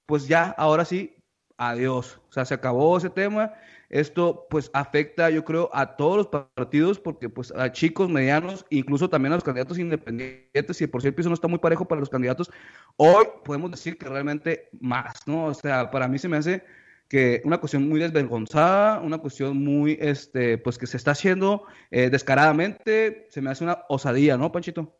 pues 0.05 0.27
ya, 0.27 0.45
ahora 0.57 0.85
sí, 0.85 1.15
adiós. 1.59 2.19
O 2.29 2.33
sea, 2.33 2.45
se 2.45 2.55
acabó 2.55 2.97
ese 2.97 3.09
tema. 3.09 3.53
Esto 3.89 4.47
pues 4.49 4.69
afecta, 4.73 5.29
yo 5.31 5.43
creo, 5.43 5.69
a 5.73 5.95
todos 5.95 6.17
los 6.17 6.27
partidos, 6.27 6.99
porque 6.99 7.27
pues 7.27 7.51
a 7.55 7.71
chicos, 7.71 8.07
medianos, 8.07 8.65
incluso 8.69 9.09
también 9.09 9.33
a 9.33 9.35
los 9.35 9.43
candidatos 9.43 9.79
independientes, 9.79 10.77
si 10.77 10.85
por 10.85 11.03
el 11.05 11.13
piso 11.13 11.29
no 11.29 11.33
está 11.33 11.47
muy 11.47 11.57
parejo 11.57 11.87
para 11.87 11.99
los 11.99 12.09
candidatos, 12.09 12.51
hoy 12.97 13.25
podemos 13.43 13.71
decir 13.71 13.97
que 13.97 14.07
realmente 14.07 14.69
más, 14.79 15.27
¿no? 15.27 15.45
O 15.45 15.53
sea, 15.55 15.89
para 15.89 16.07
mí 16.07 16.19
se 16.19 16.29
me 16.29 16.37
hace 16.37 16.63
que 17.07 17.41
una 17.43 17.57
cuestión 17.57 17.89
muy 17.89 17.99
desvergonzada, 17.99 18.99
una 18.99 19.17
cuestión 19.17 19.57
muy, 19.57 19.97
este, 19.99 20.59
pues 20.59 20.77
que 20.77 20.85
se 20.85 20.97
está 20.97 21.11
haciendo 21.11 21.63
eh, 21.89 22.11
descaradamente, 22.11 23.27
se 23.31 23.41
me 23.41 23.49
hace 23.49 23.63
una 23.63 23.79
osadía, 23.89 24.37
¿no, 24.37 24.51
Panchito? 24.51 24.98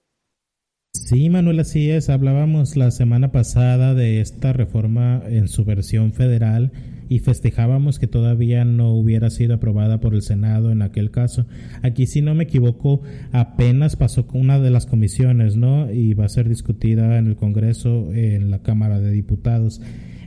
Sí, 0.91 1.29
Manuel, 1.29 1.59
así 1.59 1.91
es. 1.91 2.09
Hablábamos 2.09 2.75
la 2.75 2.89
semana 2.89 3.31
pasada 3.31 3.93
de 3.93 4.21
esta 4.21 4.53
reforma 4.53 5.21
en 5.27 5.47
su 5.47 5.63
versión 5.63 6.13
federal 6.13 6.71
y 7.09 7.19
festejábamos 7.19 7.99
que 7.99 8.07
todavía 8.07 8.65
no 8.65 8.93
hubiera 8.93 9.29
sido 9.29 9.53
aprobada 9.53 9.99
por 9.99 10.15
el 10.15 10.23
Senado 10.23 10.71
en 10.71 10.81
aquel 10.81 11.11
caso. 11.11 11.45
Aquí, 11.83 12.07
si 12.07 12.23
no 12.23 12.33
me 12.33 12.45
equivoco, 12.45 13.03
apenas 13.31 13.97
pasó 13.97 14.25
una 14.33 14.59
de 14.59 14.71
las 14.71 14.87
comisiones, 14.87 15.57
¿no? 15.57 15.91
Y 15.91 16.15
va 16.15 16.25
a 16.25 16.29
ser 16.29 16.49
discutida 16.49 17.19
en 17.19 17.27
el 17.27 17.35
Congreso, 17.35 18.11
en 18.11 18.49
la 18.49 18.63
Cámara 18.63 18.99
de 18.99 19.11
Diputados. 19.11 19.81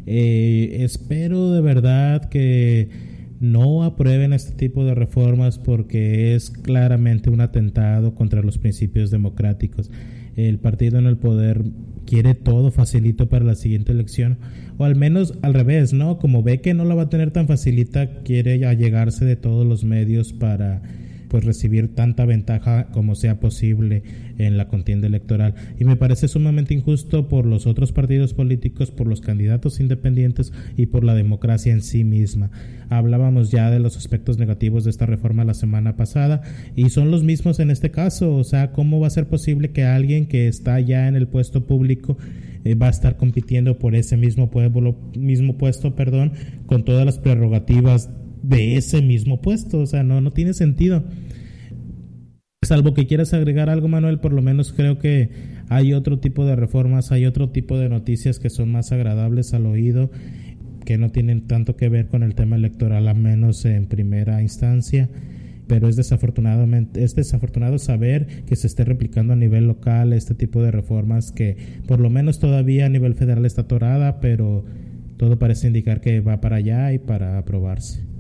Eh, 0.07 0.79
espero 0.81 1.51
de 1.51 1.61
verdad 1.61 2.29
que 2.29 2.89
no 3.41 3.83
aprueben 3.83 4.33
este 4.33 4.53
tipo 4.53 4.85
de 4.85 4.95
reformas 4.95 5.59
porque 5.59 6.37
es 6.37 6.51
claramente 6.51 7.31
un 7.31 7.41
atentado 7.41 8.15
contra 8.15 8.43
los 8.43 8.59
principios 8.59 9.11
democráticos. 9.11 9.91
El 10.37 10.59
partido 10.59 10.99
en 10.99 11.07
el 11.07 11.17
poder 11.17 11.63
quiere 12.07 12.35
todo 12.35 12.71
facilito 12.71 13.29
para 13.29 13.45
la 13.45 13.55
siguiente 13.55 13.93
elección, 13.93 14.39
o 14.79 14.85
al 14.85 14.97
menos 14.97 15.35
al 15.43 15.55
revés, 15.55 15.93
¿no? 15.93 16.19
Como 16.19 16.43
ve 16.43 16.61
que 16.61 16.75
no 16.75 16.85
la 16.85 16.95
va 16.95 17.03
a 17.03 17.09
tener 17.09 17.31
tan 17.31 17.47
facilita, 17.47 18.23
quiere 18.23 18.65
allegarse 18.67 19.25
de 19.25 19.37
todos 19.37 19.67
los 19.67 19.85
medios 19.85 20.33
para 20.33 20.83
pues 21.33 21.47
recibir 21.47 21.95
tanta 21.95 22.27
ventaja 22.27 22.89
como 22.93 23.15
sea 23.15 23.41
posible 23.41 24.03
en 24.37 24.59
la 24.59 24.69
contienda 24.69 25.07
electoral. 25.07 25.55
Y 25.81 25.85
me 25.87 25.97
parece 25.97 26.29
sumamente 26.29 26.75
injusto 26.75 27.27
por 27.31 27.47
los 27.47 27.67
otros 27.67 27.91
partidos 27.91 28.35
políticos, 28.35 28.91
por 28.91 29.07
los 29.07 29.23
candidatos 29.23 29.81
independientes 29.81 30.53
y 30.77 30.87
por 30.87 31.05
la 31.05 31.15
democracia 31.15 31.73
en 31.73 31.81
sí 31.81 32.05
misma. 32.05 32.51
Hablábamos 32.91 33.51
ya 33.51 33.71
de 33.71 33.81
los 33.81 33.97
aspectos 33.97 34.37
negativos 34.37 34.85
de 34.85 34.91
esta 34.91 35.07
reforma 35.07 35.43
la 35.45 35.55
semana 35.55 35.97
pasada 35.97 36.43
y 36.77 36.91
son 36.91 37.11
los 37.11 37.25
mismos 37.25 37.61
en 37.61 37.71
este 37.71 37.91
caso. 37.91 38.37
O 38.37 38.45
sea, 38.45 38.73
¿cómo 38.73 39.01
va 39.01 39.07
a 39.07 39.11
ser 39.11 39.27
posible 39.27 39.71
que 39.71 39.85
alguien 39.85 40.27
que 40.27 40.49
está 40.49 40.79
ya 40.81 41.09
en 41.09 41.17
el 41.17 41.29
puesto 41.29 41.67
público 41.67 42.19
eh, 42.65 42.75
va 42.75 42.89
a 42.89 42.91
estar 42.91 43.17
compitiendo 43.17 43.79
por 43.79 43.95
ese 43.95 44.19
mismo 44.19 44.51
pueblo, 44.51 44.99
mismo 45.17 45.57
puesto, 45.57 45.95
perdón, 45.95 46.33
con 46.67 46.85
todas 46.85 47.07
las 47.07 47.19
prerrogativas 47.19 48.11
de 48.43 48.77
ese 48.77 49.03
mismo 49.03 49.41
puesto. 49.41 49.81
O 49.81 49.87
sea, 49.87 50.03
no, 50.03 50.21
no 50.21 50.33
tiene 50.33 50.55
sentido. 50.55 51.05
Salvo 52.65 52.95
que 52.95 53.07
quieras 53.07 53.35
agregar 53.35 53.69
algo, 53.69 53.89
Manuel, 53.89 54.21
por 54.21 54.33
lo 54.33 54.41
menos 54.41 54.73
creo 54.73 54.99
que 54.99 55.31
hay 55.69 55.95
otro 55.95 56.21
tipo 56.21 56.47
de 56.47 56.55
reformas, 56.55 57.11
hay 57.11 57.27
otro 57.27 57.51
tipo 57.51 57.77
de 57.77 57.89
noticias 57.89 58.39
que 58.39 58.51
son 58.51 58.71
más 58.71 58.93
agradables 58.93 59.53
al 59.53 59.67
oído, 59.67 60.13
que 60.85 60.97
no 60.97 61.11
tienen 61.11 61.49
tanto 61.49 61.77
que 61.77 61.89
ver 61.89 62.07
con 62.07 62.23
el 62.23 62.37
tema 62.37 62.55
electoral, 62.55 63.09
a 63.09 63.15
menos 63.15 63.65
en 63.65 63.87
primera 63.87 64.43
instancia. 64.43 65.11
Pero 65.67 65.89
es 65.89 65.97
desafortunadamente, 65.97 67.03
es 67.03 67.17
desafortunado 67.17 67.79
saber 67.79 68.45
que 68.47 68.55
se 68.55 68.69
esté 68.69 68.85
replicando 68.85 69.33
a 69.33 69.37
nivel 69.37 69.67
local 69.67 70.13
este 70.13 70.35
tipo 70.35 70.63
de 70.63 70.71
reformas 70.71 71.33
que 71.33 71.57
por 71.89 71.99
lo 71.99 72.11
menos 72.11 72.39
todavía 72.39 72.87
a 72.87 72.91
nivel 72.91 73.15
federal 73.15 73.45
está 73.45 73.63
atorada, 73.63 74.21
pero 74.21 74.65
todo 75.17 75.39
parece 75.39 75.67
indicar 75.67 76.01
que 76.01 76.21
va 76.21 76.41
para 76.41 76.57
allá 76.57 76.93
y 76.93 76.99
para 76.99 77.39
aprobarse. 77.39 78.12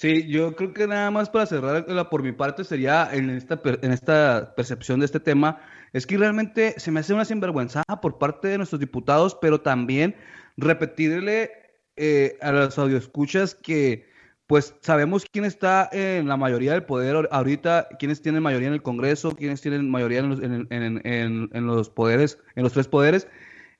Sí, 0.00 0.26
yo 0.28 0.56
creo 0.56 0.72
que 0.72 0.86
nada 0.86 1.10
más 1.10 1.28
para 1.28 1.44
cerrar 1.44 1.84
por 2.08 2.22
mi 2.22 2.32
parte 2.32 2.64
sería 2.64 3.10
en 3.12 3.28
esta, 3.28 3.60
en 3.82 3.92
esta 3.92 4.54
percepción 4.56 5.00
de 5.00 5.04
este 5.04 5.20
tema, 5.20 5.60
es 5.92 6.06
que 6.06 6.16
realmente 6.16 6.72
se 6.78 6.90
me 6.90 7.00
hace 7.00 7.12
una 7.12 7.26
sinvergüenza 7.26 7.82
por 8.00 8.16
parte 8.16 8.48
de 8.48 8.56
nuestros 8.56 8.80
diputados, 8.80 9.36
pero 9.42 9.60
también 9.60 10.16
repetirle 10.56 11.50
eh, 11.96 12.38
a 12.40 12.50
los 12.50 12.78
audioescuchas 12.78 13.54
que 13.54 14.08
pues 14.46 14.74
sabemos 14.80 15.26
quién 15.30 15.44
está 15.44 15.90
en 15.92 16.28
la 16.28 16.38
mayoría 16.38 16.72
del 16.72 16.84
poder 16.84 17.28
ahorita, 17.30 17.88
quiénes 17.98 18.22
tienen 18.22 18.42
mayoría 18.42 18.68
en 18.68 18.74
el 18.74 18.82
Congreso, 18.82 19.36
quiénes 19.36 19.60
tienen 19.60 19.90
mayoría 19.90 20.20
en 20.20 20.30
los, 20.30 20.40
en 20.40 21.66
los 21.66 21.90
poderes, 21.90 22.38
en 22.54 22.62
los 22.62 22.72
tres 22.72 22.88
poderes, 22.88 23.28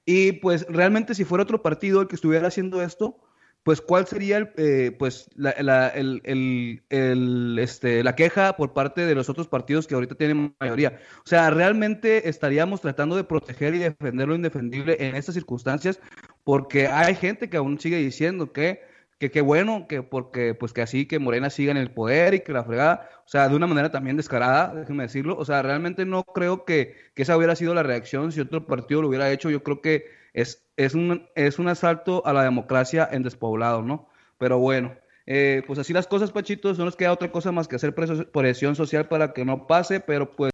Y 0.05 0.33
pues 0.33 0.67
realmente 0.69 1.15
si 1.15 1.25
fuera 1.25 1.45
otro 1.45 1.63
partido 1.63 2.03
el 2.03 2.09
que 2.09 2.17
estuviera 2.17 2.49
haciendo 2.49 2.83
esto, 2.83 3.17
pues 3.63 3.81
cuál 3.81 4.07
sería 4.07 4.39
el, 4.39 4.51
eh, 4.57 4.95
pues 4.99 5.29
la, 5.35 5.55
la, 5.61 5.89
el, 5.89 6.23
el, 6.25 7.59
este, 7.59 8.03
la 8.03 8.15
queja 8.15 8.57
por 8.57 8.73
parte 8.73 9.05
de 9.05 9.15
los 9.15 9.29
otros 9.29 9.49
partidos 9.49 9.87
que 9.87 9.95
ahorita 9.95 10.15
tienen 10.15 10.55
mayoría. 10.59 10.99
O 11.19 11.29
sea, 11.29 11.51
realmente 11.51 12.29
estaríamos 12.29 12.81
tratando 12.81 13.17
de 13.17 13.25
proteger 13.25 13.75
y 13.75 13.79
defender 13.79 14.29
lo 14.29 14.35
indefendible 14.35 14.97
en 14.99 15.15
estas 15.17 15.35
circunstancias 15.35 16.01
porque 16.45 16.87
hay 16.89 17.15
gente 17.15 17.51
que 17.51 17.59
aún 17.59 17.79
sigue 17.79 17.99
diciendo 17.99 18.53
que 18.53 18.89
que 19.21 19.31
qué 19.31 19.43
bueno, 19.43 19.87
que 19.87 20.03
porque 20.03 20.55
pues 20.55 20.73
que 20.73 20.81
así 20.81 21.07
que 21.07 21.19
Morena 21.19 21.51
siga 21.51 21.71
en 21.71 21.77
el 21.77 21.93
poder 21.93 22.33
y 22.33 22.41
que 22.41 22.55
la 22.55 22.65
fregada, 22.65 23.11
o 23.27 23.29
sea, 23.29 23.51
de 23.51 23.55
una 23.55 23.67
manera 23.67 23.91
también 23.91 24.17
descarada, 24.17 24.75
déjenme 24.75 25.03
decirlo, 25.03 25.37
o 25.37 25.45
sea, 25.45 25.61
realmente 25.61 26.07
no 26.07 26.25
creo 26.25 26.65
que, 26.65 26.97
que 27.15 27.23
esa 27.23 27.37
hubiera 27.37 27.55
sido 27.55 27.75
la 27.75 27.83
reacción 27.83 28.33
si 28.33 28.41
otro 28.41 28.65
partido 28.67 29.03
lo 29.03 29.09
hubiera 29.09 29.31
hecho, 29.31 29.51
yo 29.51 29.63
creo 29.63 29.83
que 29.83 30.07
es, 30.35 30.65
es, 30.77 30.95
un, 30.95 31.29
es 31.35 31.59
un 31.59 31.69
asalto 31.69 32.25
a 32.27 32.33
la 32.33 32.43
democracia 32.43 33.09
en 33.11 33.23
despoblado, 33.23 33.83
¿no? 33.83 34.09
Pero 34.39 34.59
bueno, 34.59 34.95
eh, 35.27 35.63
pues 35.67 35.79
así 35.79 35.93
las 35.93 36.07
cosas, 36.07 36.33
Pachito, 36.33 36.73
no 36.75 36.85
nos 36.87 36.97
queda 36.97 37.13
otra 37.13 37.31
cosa 37.31 37.53
más 37.53 37.69
que 37.69 37.77
hacer 37.77 37.95
presión 37.95 38.75
social 38.75 39.09
para 39.09 39.33
que 39.33 39.45
no 39.45 39.67
pase, 39.67 40.01
pero 40.01 40.31
pues 40.35 40.53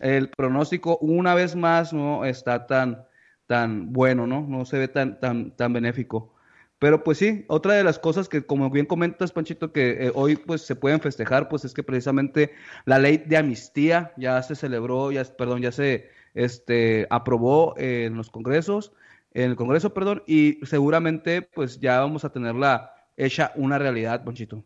el 0.00 0.28
pronóstico 0.28 0.98
una 0.98 1.34
vez 1.34 1.56
más 1.56 1.92
no 1.92 2.24
está 2.24 2.66
tan, 2.66 3.06
tan 3.46 3.92
bueno, 3.92 4.26
¿no? 4.26 4.46
No 4.46 4.64
se 4.64 4.78
ve 4.78 4.88
tan, 4.88 5.18
tan, 5.20 5.56
tan 5.56 5.72
benéfico. 5.72 6.34
Pero 6.78 7.04
pues 7.04 7.18
sí, 7.18 7.44
otra 7.48 7.74
de 7.74 7.84
las 7.84 8.00
cosas 8.00 8.28
que 8.28 8.44
como 8.44 8.68
bien 8.68 8.86
comentas, 8.86 9.30
Panchito, 9.32 9.72
que 9.72 10.06
eh, 10.06 10.12
hoy 10.14 10.36
pues 10.36 10.62
se 10.62 10.74
pueden 10.74 11.00
festejar, 11.00 11.48
pues 11.48 11.64
es 11.64 11.74
que 11.74 11.84
precisamente 11.84 12.52
la 12.86 12.98
ley 12.98 13.18
de 13.18 13.36
amnistía 13.36 14.12
ya 14.16 14.42
se 14.42 14.56
celebró, 14.56 15.12
ya, 15.12 15.22
perdón, 15.24 15.62
ya 15.62 15.70
se 15.70 16.10
este, 16.34 17.06
aprobó 17.10 17.74
en 17.76 18.16
los 18.16 18.30
congresos, 18.30 18.92
en 19.34 19.50
el 19.50 19.56
Congreso, 19.56 19.94
perdón, 19.94 20.22
y 20.26 20.58
seguramente 20.64 21.42
pues 21.42 21.80
ya 21.80 22.00
vamos 22.00 22.24
a 22.24 22.30
tenerla 22.30 22.92
hecha 23.16 23.52
una 23.56 23.78
realidad, 23.78 24.24
Panchito. 24.24 24.64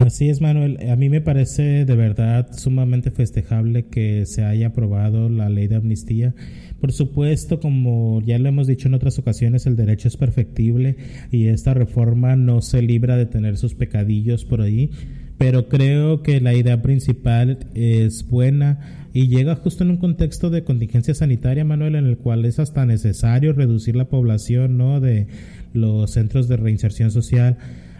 Así 0.00 0.28
es, 0.28 0.40
Manuel. 0.40 0.78
A 0.90 0.96
mí 0.96 1.08
me 1.08 1.20
parece 1.20 1.84
de 1.84 1.96
verdad 1.96 2.52
sumamente 2.52 3.10
festejable 3.10 3.86
que 3.86 4.26
se 4.26 4.44
haya 4.44 4.68
aprobado 4.68 5.28
la 5.28 5.48
ley 5.48 5.66
de 5.68 5.76
amnistía. 5.76 6.34
Por 6.80 6.92
supuesto, 6.92 7.60
como 7.60 8.20
ya 8.20 8.38
lo 8.38 8.48
hemos 8.48 8.66
dicho 8.66 8.88
en 8.88 8.94
otras 8.94 9.18
ocasiones, 9.18 9.66
el 9.66 9.76
derecho 9.76 10.08
es 10.08 10.16
perfectible 10.16 10.96
y 11.30 11.46
esta 11.46 11.72
reforma 11.74 12.36
no 12.36 12.60
se 12.60 12.82
libra 12.82 13.16
de 13.16 13.26
tener 13.26 13.56
sus 13.56 13.74
pecadillos 13.74 14.44
por 14.44 14.60
ahí, 14.60 14.90
pero 15.38 15.68
creo 15.68 16.22
que 16.22 16.40
la 16.40 16.54
idea 16.54 16.82
principal 16.82 17.66
es 17.74 18.28
buena 18.28 19.08
y 19.12 19.28
llega 19.28 19.56
justo 19.56 19.84
en 19.84 19.90
un 19.90 19.96
contexto 19.98 20.50
de 20.50 20.64
contingencia 20.64 21.14
sanitaria, 21.14 21.64
Manuel, 21.64 21.94
en 21.94 22.06
el 22.06 22.18
cual 22.18 22.44
es 22.44 22.58
hasta 22.58 22.84
necesario 22.84 23.52
reducir 23.52 23.94
la 23.94 24.06
población 24.06 24.76
¿no? 24.76 25.00
de 25.00 25.28
los 25.72 26.10
centros 26.10 26.48
de 26.48 26.56
reinserción 26.56 27.10
social 27.10 27.58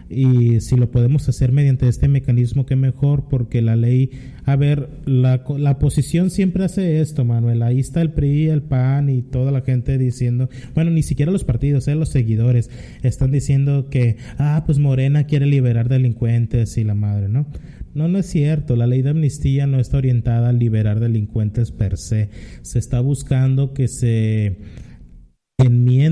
y 0.09 0.59
si 0.61 0.75
lo 0.75 0.91
podemos 0.91 1.27
hacer 1.29 1.51
mediante 1.51 1.87
este 1.87 2.07
mecanismo, 2.07 2.65
que 2.65 2.75
mejor, 2.75 3.27
porque 3.29 3.61
la 3.61 3.75
ley, 3.75 4.11
a 4.45 4.55
ver, 4.55 4.89
la, 5.05 5.43
la 5.57 5.71
oposición 5.71 6.29
siempre 6.29 6.65
hace 6.65 7.01
esto, 7.01 7.25
Manuel, 7.25 7.63
ahí 7.63 7.79
está 7.79 8.01
el 8.01 8.11
PRI, 8.11 8.47
el 8.47 8.61
PAN 8.61 9.09
y 9.09 9.21
toda 9.21 9.51
la 9.51 9.61
gente 9.61 9.97
diciendo, 9.97 10.49
bueno, 10.73 10.91
ni 10.91 11.03
siquiera 11.03 11.31
los 11.31 11.43
partidos, 11.43 11.87
eh, 11.87 11.95
los 11.95 12.09
seguidores, 12.09 12.69
están 13.03 13.31
diciendo 13.31 13.89
que, 13.89 14.17
ah, 14.37 14.63
pues 14.65 14.79
Morena 14.79 15.25
quiere 15.25 15.45
liberar 15.45 15.89
delincuentes 15.89 16.77
y 16.77 16.83
la 16.83 16.95
madre, 16.95 17.29
¿no? 17.29 17.47
No, 17.95 18.09
no 18.09 18.19
es 18.19 18.25
cierto. 18.25 18.75
La 18.75 18.87
ley 18.87 19.01
de 19.01 19.11
amnistía 19.11 19.67
no 19.67 19.79
está 19.79 19.97
orientada 19.97 20.49
a 20.49 20.53
liberar 20.53 20.99
delincuentes 20.99 21.71
per 21.71 21.97
se. 21.97 22.29
Se 22.61 22.77
está 22.77 22.99
buscando 22.99 23.73
que 23.73 23.87
se 23.87 24.57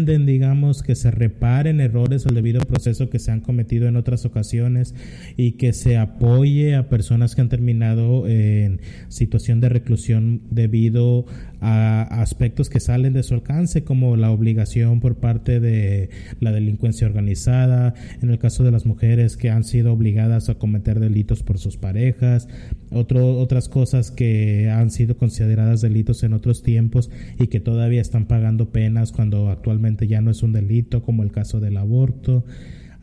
digamos, 0.06 0.84
que 0.84 0.96
se 0.96 1.12
reparen 1.12 1.80
errores 1.80 2.26
al 2.26 2.36
debido 2.36 2.60
proceso 2.62 3.10
que 3.10 3.20
se 3.20 3.32
han 3.32 3.42
cometido 3.42 3.88
en 3.88 3.96
otras 3.96 4.26
ocasiones 4.26 4.94
y 5.38 5.54
que 5.54 5.74
se 5.74 5.98
apoye 5.98 6.76
a 6.76 6.90
personas 6.90 7.36
que 7.36 7.42
han 7.42 7.50
terminado 7.50 8.28
en 8.28 8.82
situación 9.10 9.62
de 9.62 9.70
reclusión 9.70 10.42
debido 10.50 11.26
a 11.66 12.02
aspectos 12.22 12.70
que 12.70 12.82
salen 12.82 13.14
de 13.14 13.24
su 13.24 13.34
alcance, 13.34 13.86
como 13.86 14.18
la 14.18 14.32
obligación 14.32 15.00
por 15.00 15.16
parte 15.16 15.62
de 15.62 16.10
la 16.42 16.52
delincuencia 16.52 17.08
organizada, 17.08 17.94
en 18.22 18.30
el 18.30 18.38
caso 18.38 18.66
de 18.66 18.72
las 18.72 18.86
mujeres 18.86 19.38
que 19.38 19.50
han 19.50 19.64
sido 19.64 19.94
obligadas 19.94 20.50
a 20.50 20.56
cometer 20.56 21.00
delitos 21.00 21.42
por 21.42 21.58
sus 21.58 21.78
parejas, 21.78 22.50
otro, 22.92 23.38
otras 23.38 23.70
cosas 23.70 24.12
que 24.12 24.70
han 24.70 24.92
sido 24.92 25.16
consideradas 25.16 25.80
delitos 25.80 26.24
en 26.24 26.34
otros 26.34 26.64
tiempos 26.64 27.10
y 27.40 27.48
que 27.48 27.62
todavía 27.62 28.02
están 28.02 28.26
pagando 28.26 28.72
penas 28.72 29.14
cuando 29.14 29.50
actualmente 29.50 30.08
ya 30.08 30.20
no 30.20 30.32
es 30.32 30.44
un 30.44 30.52
delito, 30.52 31.02
como 31.02 31.24
el 31.24 31.32
caso 31.32 31.62
del 31.62 31.78
aborto. 31.78 32.44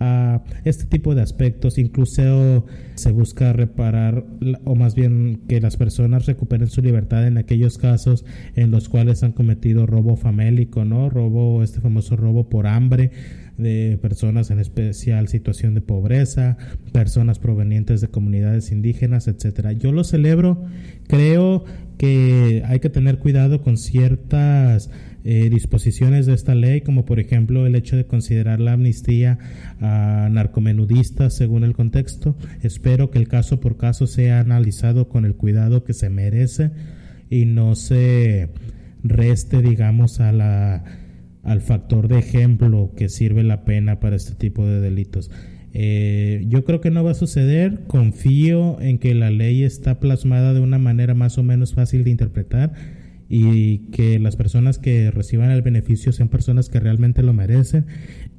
A 0.00 0.42
este 0.64 0.86
tipo 0.86 1.14
de 1.14 1.20
aspectos, 1.20 1.78
incluso 1.78 2.66
se 2.94 3.12
busca 3.12 3.52
reparar 3.52 4.24
o 4.64 4.74
más 4.74 4.94
bien 4.94 5.42
que 5.46 5.60
las 5.60 5.76
personas 5.76 6.26
recuperen 6.26 6.68
su 6.68 6.80
libertad 6.80 7.26
en 7.26 7.36
aquellos 7.36 7.76
casos 7.78 8.24
en 8.56 8.70
los 8.70 8.88
cuales 8.88 9.22
han 9.22 9.32
cometido 9.32 9.86
robo 9.86 10.16
famélico, 10.16 10.84
¿no? 10.84 11.10
Robo, 11.10 11.62
este 11.62 11.80
famoso 11.80 12.16
robo 12.16 12.48
por 12.48 12.66
hambre 12.66 13.10
de 13.58 13.98
personas 14.00 14.50
en 14.50 14.58
especial 14.58 15.28
situación 15.28 15.74
de 15.74 15.82
pobreza, 15.82 16.56
personas 16.92 17.38
provenientes 17.38 18.00
de 18.00 18.08
comunidades 18.08 18.72
indígenas, 18.72 19.28
etcétera. 19.28 19.72
Yo 19.72 19.92
lo 19.92 20.02
celebro, 20.02 20.64
creo 21.08 21.64
que 21.98 22.62
hay 22.66 22.80
que 22.80 22.88
tener 22.88 23.18
cuidado 23.18 23.60
con 23.60 23.76
ciertas 23.76 24.90
eh, 25.22 25.50
disposiciones 25.50 26.26
de 26.26 26.34
esta 26.34 26.54
ley, 26.54 26.80
como 26.80 27.04
por 27.04 27.20
ejemplo 27.20 27.66
el 27.66 27.74
hecho 27.74 27.96
de 27.96 28.06
considerar 28.06 28.58
la 28.58 28.72
amnistía 28.72 29.38
a 29.80 30.28
narcomenudistas 30.30 31.34
según 31.34 31.64
el 31.64 31.74
contexto. 31.74 32.36
Espero 32.62 33.10
que 33.10 33.18
el 33.18 33.28
caso 33.28 33.60
por 33.60 33.76
caso 33.76 34.06
sea 34.06 34.40
analizado 34.40 35.08
con 35.08 35.24
el 35.24 35.34
cuidado 35.34 35.84
que 35.84 35.92
se 35.92 36.08
merece 36.08 36.70
y 37.28 37.44
no 37.44 37.74
se 37.74 38.48
reste, 39.02 39.60
digamos, 39.60 40.20
a 40.20 40.32
la, 40.32 40.84
al 41.42 41.60
factor 41.60 42.08
de 42.08 42.18
ejemplo 42.18 42.92
que 42.96 43.08
sirve 43.08 43.42
la 43.42 43.64
pena 43.64 44.00
para 44.00 44.16
este 44.16 44.34
tipo 44.34 44.66
de 44.66 44.80
delitos. 44.80 45.30
Eh, 45.72 46.44
yo 46.48 46.64
creo 46.64 46.80
que 46.80 46.90
no 46.90 47.04
va 47.04 47.12
a 47.12 47.14
suceder. 47.14 47.80
Confío 47.86 48.80
en 48.80 48.98
que 48.98 49.14
la 49.14 49.30
ley 49.30 49.64
está 49.64 50.00
plasmada 50.00 50.52
de 50.52 50.60
una 50.60 50.78
manera 50.78 51.14
más 51.14 51.38
o 51.38 51.42
menos 51.42 51.74
fácil 51.74 52.04
de 52.04 52.10
interpretar 52.10 52.72
y 53.32 53.78
que 53.92 54.18
las 54.18 54.34
personas 54.34 54.78
que 54.78 55.12
reciban 55.12 55.52
el 55.52 55.62
beneficio 55.62 56.12
sean 56.12 56.28
personas 56.28 56.68
que 56.68 56.80
realmente 56.80 57.22
lo 57.22 57.32
merecen 57.32 57.86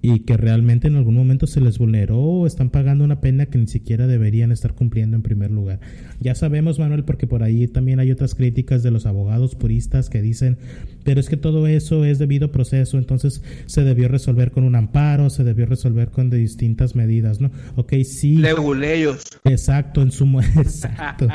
y 0.02 0.22
que 0.22 0.36
realmente 0.36 0.88
en 0.88 0.96
algún 0.96 1.16
momento 1.16 1.46
se 1.46 1.62
les 1.62 1.78
vulneró 1.78 2.20
o 2.20 2.48
están 2.48 2.70
pagando 2.70 3.04
una 3.04 3.22
pena 3.22 3.46
que 3.46 3.58
ni 3.58 3.68
siquiera 3.68 4.08
deberían 4.08 4.52
estar 4.52 4.74
cumpliendo 4.74 5.16
en 5.16 5.22
primer 5.22 5.52
lugar. 5.52 5.80
Ya 6.20 6.34
sabemos, 6.34 6.80
Manuel, 6.80 7.04
porque 7.04 7.28
por 7.28 7.44
ahí 7.44 7.68
también 7.68 8.00
hay 8.00 8.12
otras 8.12 8.34
críticas 8.34 8.84
de 8.84 8.92
los 8.92 9.06
abogados 9.06 9.56
puristas 9.56 10.10
que 10.10 10.22
dicen, 10.22 10.58
pero 11.04 11.20
es 11.20 11.30
que 11.30 11.38
todo 11.38 11.68
eso 11.68 12.04
es 12.06 12.20
debido 12.20 12.52
proceso, 12.52 12.98
entonces 12.98 13.44
se 13.68 13.84
debió 13.84 14.08
resolver 14.08 14.52
con 14.52 14.64
un 14.64 14.76
amparo, 14.76 15.30
se 15.30 15.44
debió 15.44 15.66
resolver 15.66 16.10
con 16.10 16.30
de 16.30 16.38
distintas 16.38 16.96
medidas, 16.96 17.40
¿no? 17.42 17.52
Ok, 17.76 17.94
sí. 18.04 18.38
Leguleyos. 18.38 19.24
Exacto, 19.44 20.02
en 20.02 20.12
su 20.12 20.26
exacto. 20.58 21.28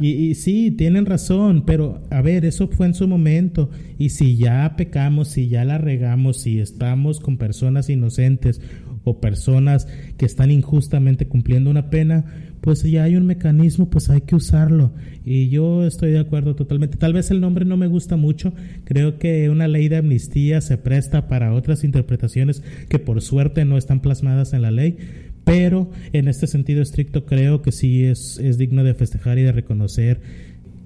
Y, 0.00 0.10
y 0.10 0.34
sí, 0.34 0.70
tienen 0.70 1.06
razón, 1.06 1.64
pero 1.66 2.02
a 2.10 2.22
ver, 2.22 2.44
eso 2.44 2.68
fue 2.68 2.86
en 2.86 2.94
su 2.94 3.06
momento. 3.06 3.70
Y 3.98 4.10
si 4.10 4.36
ya 4.36 4.74
pecamos, 4.76 5.28
si 5.28 5.48
ya 5.48 5.64
la 5.64 5.78
regamos, 5.78 6.40
si 6.40 6.58
estamos 6.58 7.20
con 7.20 7.36
personas 7.36 7.90
inocentes 8.00 8.60
o 9.04 9.20
personas 9.20 9.86
que 10.18 10.26
están 10.26 10.50
injustamente 10.50 11.26
cumpliendo 11.26 11.70
una 11.70 11.88
pena, 11.90 12.24
pues 12.60 12.82
ya 12.82 13.04
hay 13.04 13.16
un 13.16 13.26
mecanismo, 13.26 13.88
pues 13.88 14.10
hay 14.10 14.22
que 14.22 14.34
usarlo. 14.34 14.92
Y 15.24 15.48
yo 15.48 15.86
estoy 15.86 16.10
de 16.10 16.18
acuerdo 16.18 16.54
totalmente. 16.54 16.98
Tal 16.98 17.12
vez 17.12 17.30
el 17.30 17.40
nombre 17.40 17.64
no 17.64 17.76
me 17.76 17.86
gusta 17.86 18.16
mucho. 18.16 18.52
Creo 18.84 19.18
que 19.18 19.48
una 19.48 19.68
ley 19.68 19.88
de 19.88 19.96
amnistía 19.96 20.60
se 20.60 20.76
presta 20.76 21.28
para 21.28 21.54
otras 21.54 21.84
interpretaciones 21.84 22.62
que 22.88 22.98
por 22.98 23.22
suerte 23.22 23.64
no 23.64 23.78
están 23.78 24.00
plasmadas 24.00 24.52
en 24.52 24.62
la 24.62 24.70
ley 24.70 24.98
pero 25.44 25.90
en 26.12 26.28
este 26.28 26.46
sentido 26.46 26.82
estricto 26.82 27.24
creo 27.24 27.62
que 27.62 27.72
sí 27.72 28.04
es, 28.04 28.38
es 28.38 28.58
digno 28.58 28.84
de 28.84 28.94
festejar 28.94 29.38
y 29.38 29.42
de 29.42 29.52
reconocer 29.52 30.20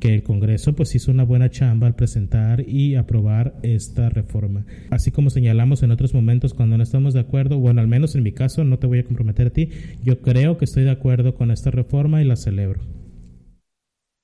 que 0.00 0.14
el 0.14 0.22
Congreso 0.22 0.74
pues 0.74 0.94
hizo 0.94 1.10
una 1.10 1.24
buena 1.24 1.50
chamba 1.50 1.86
al 1.86 1.94
presentar 1.94 2.68
y 2.68 2.94
aprobar 2.96 3.54
esta 3.62 4.10
reforma. 4.10 4.64
Así 4.90 5.10
como 5.10 5.30
señalamos 5.30 5.82
en 5.82 5.90
otros 5.90 6.14
momentos 6.14 6.54
cuando 6.54 6.76
no 6.76 6.82
estamos 6.82 7.14
de 7.14 7.20
acuerdo, 7.20 7.58
bueno, 7.58 7.80
al 7.80 7.88
menos 7.88 8.14
en 8.14 8.22
mi 8.22 8.32
caso, 8.32 8.64
no 8.64 8.78
te 8.78 8.86
voy 8.86 8.98
a 8.98 9.04
comprometer 9.04 9.48
a 9.48 9.50
ti, 9.50 9.70
yo 10.02 10.20
creo 10.20 10.58
que 10.58 10.64
estoy 10.64 10.84
de 10.84 10.90
acuerdo 10.90 11.34
con 11.34 11.50
esta 11.50 11.70
reforma 11.70 12.22
y 12.22 12.24
la 12.24 12.36
celebro. 12.36 12.80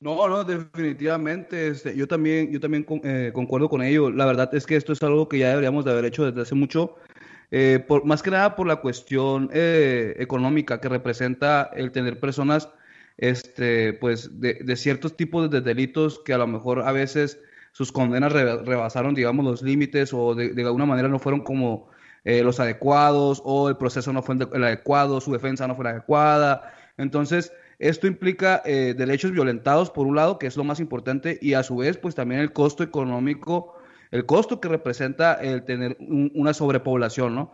No, 0.00 0.28
no, 0.28 0.44
definitivamente. 0.44 1.68
Este, 1.68 1.94
yo 1.94 2.08
también, 2.08 2.50
yo 2.50 2.58
también 2.58 2.86
eh, 3.04 3.32
concuerdo 3.34 3.68
con 3.68 3.82
ello. 3.82 4.10
La 4.10 4.24
verdad 4.24 4.48
es 4.54 4.64
que 4.64 4.76
esto 4.76 4.94
es 4.94 5.02
algo 5.02 5.28
que 5.28 5.38
ya 5.38 5.50
deberíamos 5.50 5.84
de 5.84 5.90
haber 5.90 6.06
hecho 6.06 6.24
desde 6.24 6.40
hace 6.40 6.54
mucho 6.54 6.96
eh, 7.50 7.84
por, 7.86 8.04
más 8.04 8.22
que 8.22 8.30
nada 8.30 8.54
por 8.54 8.66
la 8.66 8.76
cuestión 8.76 9.50
eh, 9.52 10.14
económica 10.18 10.80
que 10.80 10.88
representa 10.88 11.70
el 11.74 11.90
tener 11.90 12.20
personas 12.20 12.68
este, 13.20 13.92
pues, 13.92 14.40
de, 14.40 14.76
ciertos 14.76 15.16
tipos 15.16 15.50
de 15.50 15.60
delitos 15.60 16.20
que 16.24 16.32
a 16.32 16.38
lo 16.38 16.46
mejor 16.46 16.80
a 16.80 16.90
veces 16.90 17.38
sus 17.70 17.92
condenas 17.92 18.32
rebasaron, 18.32 19.14
digamos, 19.14 19.44
los 19.44 19.62
límites 19.62 20.12
o 20.14 20.34
de, 20.34 20.54
alguna 20.64 20.86
manera 20.86 21.06
no 21.06 21.18
fueron 21.18 21.40
como 21.42 21.90
eh, 22.24 22.42
los 22.42 22.60
adecuados 22.60 23.42
o 23.44 23.68
el 23.68 23.76
proceso 23.76 24.12
no 24.12 24.22
fue 24.22 24.36
el, 24.36 24.64
adecuado, 24.64 25.20
su 25.20 25.32
defensa 25.32 25.68
no 25.68 25.76
fue 25.76 25.84
la 25.84 25.90
adecuada. 25.90 26.72
Entonces, 26.96 27.52
esto 27.78 28.06
implica 28.06 28.62
eh, 28.64 28.94
derechos 28.96 29.32
violentados, 29.32 29.90
por 29.90 30.06
un 30.06 30.16
lado, 30.16 30.38
que 30.38 30.46
es 30.46 30.56
lo 30.56 30.64
más 30.64 30.80
importante, 30.80 31.38
y 31.42 31.52
a 31.52 31.62
su 31.62 31.76
vez, 31.76 31.98
pues 31.98 32.14
también 32.14 32.40
el 32.40 32.52
costo 32.54 32.82
económico, 32.82 33.74
el 34.10 34.24
costo 34.24 34.60
que 34.60 34.68
representa 34.68 35.34
el 35.34 35.62
tener 35.64 35.96
una 36.00 36.54
sobrepoblación, 36.54 37.34
¿no? 37.34 37.52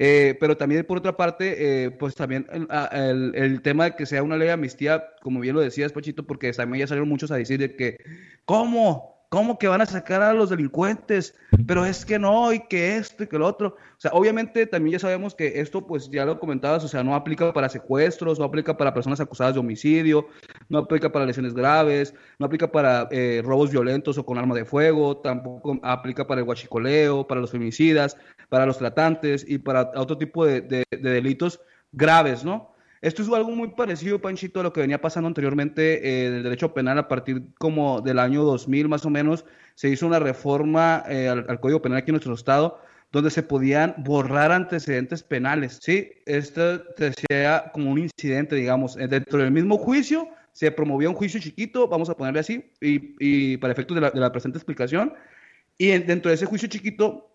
Eh, 0.00 0.36
pero 0.38 0.56
también, 0.56 0.84
por 0.84 0.98
otra 0.98 1.16
parte, 1.16 1.86
eh, 1.86 1.90
pues 1.90 2.14
también 2.14 2.46
el, 2.92 3.32
el, 3.34 3.62
tema 3.62 3.86
de 3.86 3.96
que 3.96 4.06
sea 4.06 4.22
una 4.22 4.36
ley 4.36 4.46
de 4.46 4.52
amnistía, 4.52 5.08
como 5.22 5.40
bien 5.40 5.56
lo 5.56 5.60
decías, 5.60 5.92
Pachito, 5.92 6.24
porque 6.24 6.52
también 6.52 6.82
ya 6.82 6.86
salieron 6.86 7.08
muchos 7.08 7.32
a 7.32 7.36
decir 7.36 7.58
de 7.58 7.74
que, 7.74 7.98
¿cómo? 8.44 9.17
¿Cómo 9.30 9.58
que 9.58 9.68
van 9.68 9.82
a 9.82 9.86
sacar 9.86 10.22
a 10.22 10.32
los 10.32 10.48
delincuentes? 10.48 11.34
Pero 11.66 11.84
es 11.84 12.06
que 12.06 12.18
no, 12.18 12.50
y 12.50 12.60
que 12.60 12.96
esto 12.96 13.24
y 13.24 13.26
que 13.26 13.38
lo 13.38 13.46
otro. 13.46 13.76
O 13.76 14.00
sea, 14.00 14.10
obviamente 14.12 14.66
también 14.66 14.94
ya 14.94 14.98
sabemos 15.00 15.34
que 15.34 15.60
esto, 15.60 15.86
pues 15.86 16.08
ya 16.10 16.24
lo 16.24 16.40
comentabas, 16.40 16.82
o 16.84 16.88
sea, 16.88 17.04
no 17.04 17.14
aplica 17.14 17.52
para 17.52 17.68
secuestros, 17.68 18.38
no 18.38 18.46
aplica 18.46 18.76
para 18.78 18.94
personas 18.94 19.20
acusadas 19.20 19.52
de 19.52 19.60
homicidio, 19.60 20.28
no 20.70 20.78
aplica 20.78 21.12
para 21.12 21.26
lesiones 21.26 21.52
graves, 21.52 22.14
no 22.38 22.46
aplica 22.46 22.72
para 22.72 23.06
eh, 23.10 23.42
robos 23.44 23.70
violentos 23.70 24.16
o 24.16 24.24
con 24.24 24.38
arma 24.38 24.54
de 24.54 24.64
fuego, 24.64 25.18
tampoco 25.18 25.78
aplica 25.82 26.26
para 26.26 26.40
el 26.40 26.48
huachicoleo, 26.48 27.26
para 27.26 27.42
los 27.42 27.50
femicidas, 27.50 28.16
para 28.48 28.64
los 28.64 28.78
tratantes 28.78 29.44
y 29.46 29.58
para 29.58 29.90
otro 29.94 30.16
tipo 30.16 30.46
de 30.46 30.84
delitos 30.90 31.60
graves, 31.92 32.44
¿no? 32.44 32.77
Esto 33.00 33.22
es 33.22 33.28
algo 33.28 33.50
muy 33.52 33.68
parecido, 33.68 34.20
Panchito, 34.20 34.60
a 34.60 34.64
lo 34.64 34.72
que 34.72 34.80
venía 34.80 35.00
pasando 35.00 35.28
anteriormente 35.28 36.26
en 36.26 36.34
eh, 36.34 36.36
el 36.38 36.42
derecho 36.42 36.74
penal 36.74 36.98
a 36.98 37.08
partir 37.08 37.42
como 37.58 38.00
del 38.00 38.18
año 38.18 38.42
2000 38.42 38.88
más 38.88 39.04
o 39.06 39.10
menos. 39.10 39.44
Se 39.74 39.88
hizo 39.88 40.06
una 40.06 40.18
reforma 40.18 41.04
eh, 41.08 41.28
al, 41.28 41.60
Código 41.60 41.80
Penal 41.80 41.98
aquí 41.98 42.10
en 42.10 42.14
nuestro 42.14 42.34
estado 42.34 42.80
donde 43.10 43.30
se 43.30 43.42
podían 43.42 43.94
borrar 43.98 44.52
antecedentes 44.52 45.22
penales. 45.22 45.78
Sí, 45.80 46.10
esto 46.26 46.82
sea 47.30 47.70
como 47.72 47.90
un 47.90 47.98
incidente, 47.98 48.54
digamos, 48.54 48.98
eh, 48.98 49.08
dentro 49.08 49.38
del 49.38 49.50
mismo 49.50 49.78
juicio 49.78 50.28
se 50.52 50.72
promovía 50.72 51.08
un 51.08 51.14
juicio 51.14 51.38
chiquito, 51.38 51.86
vamos 51.86 52.10
a 52.10 52.16
ponerle 52.16 52.40
así, 52.40 52.72
y, 52.80 53.56
para 53.58 53.72
efectos 53.72 53.94
de 53.94 54.10
la, 54.12 54.32
presente 54.32 54.58
explicación, 54.58 55.14
y 55.78 55.96
dentro 55.98 56.30
de 56.30 56.34
ese 56.34 56.46
juicio 56.46 56.68
chiquito 56.68 57.30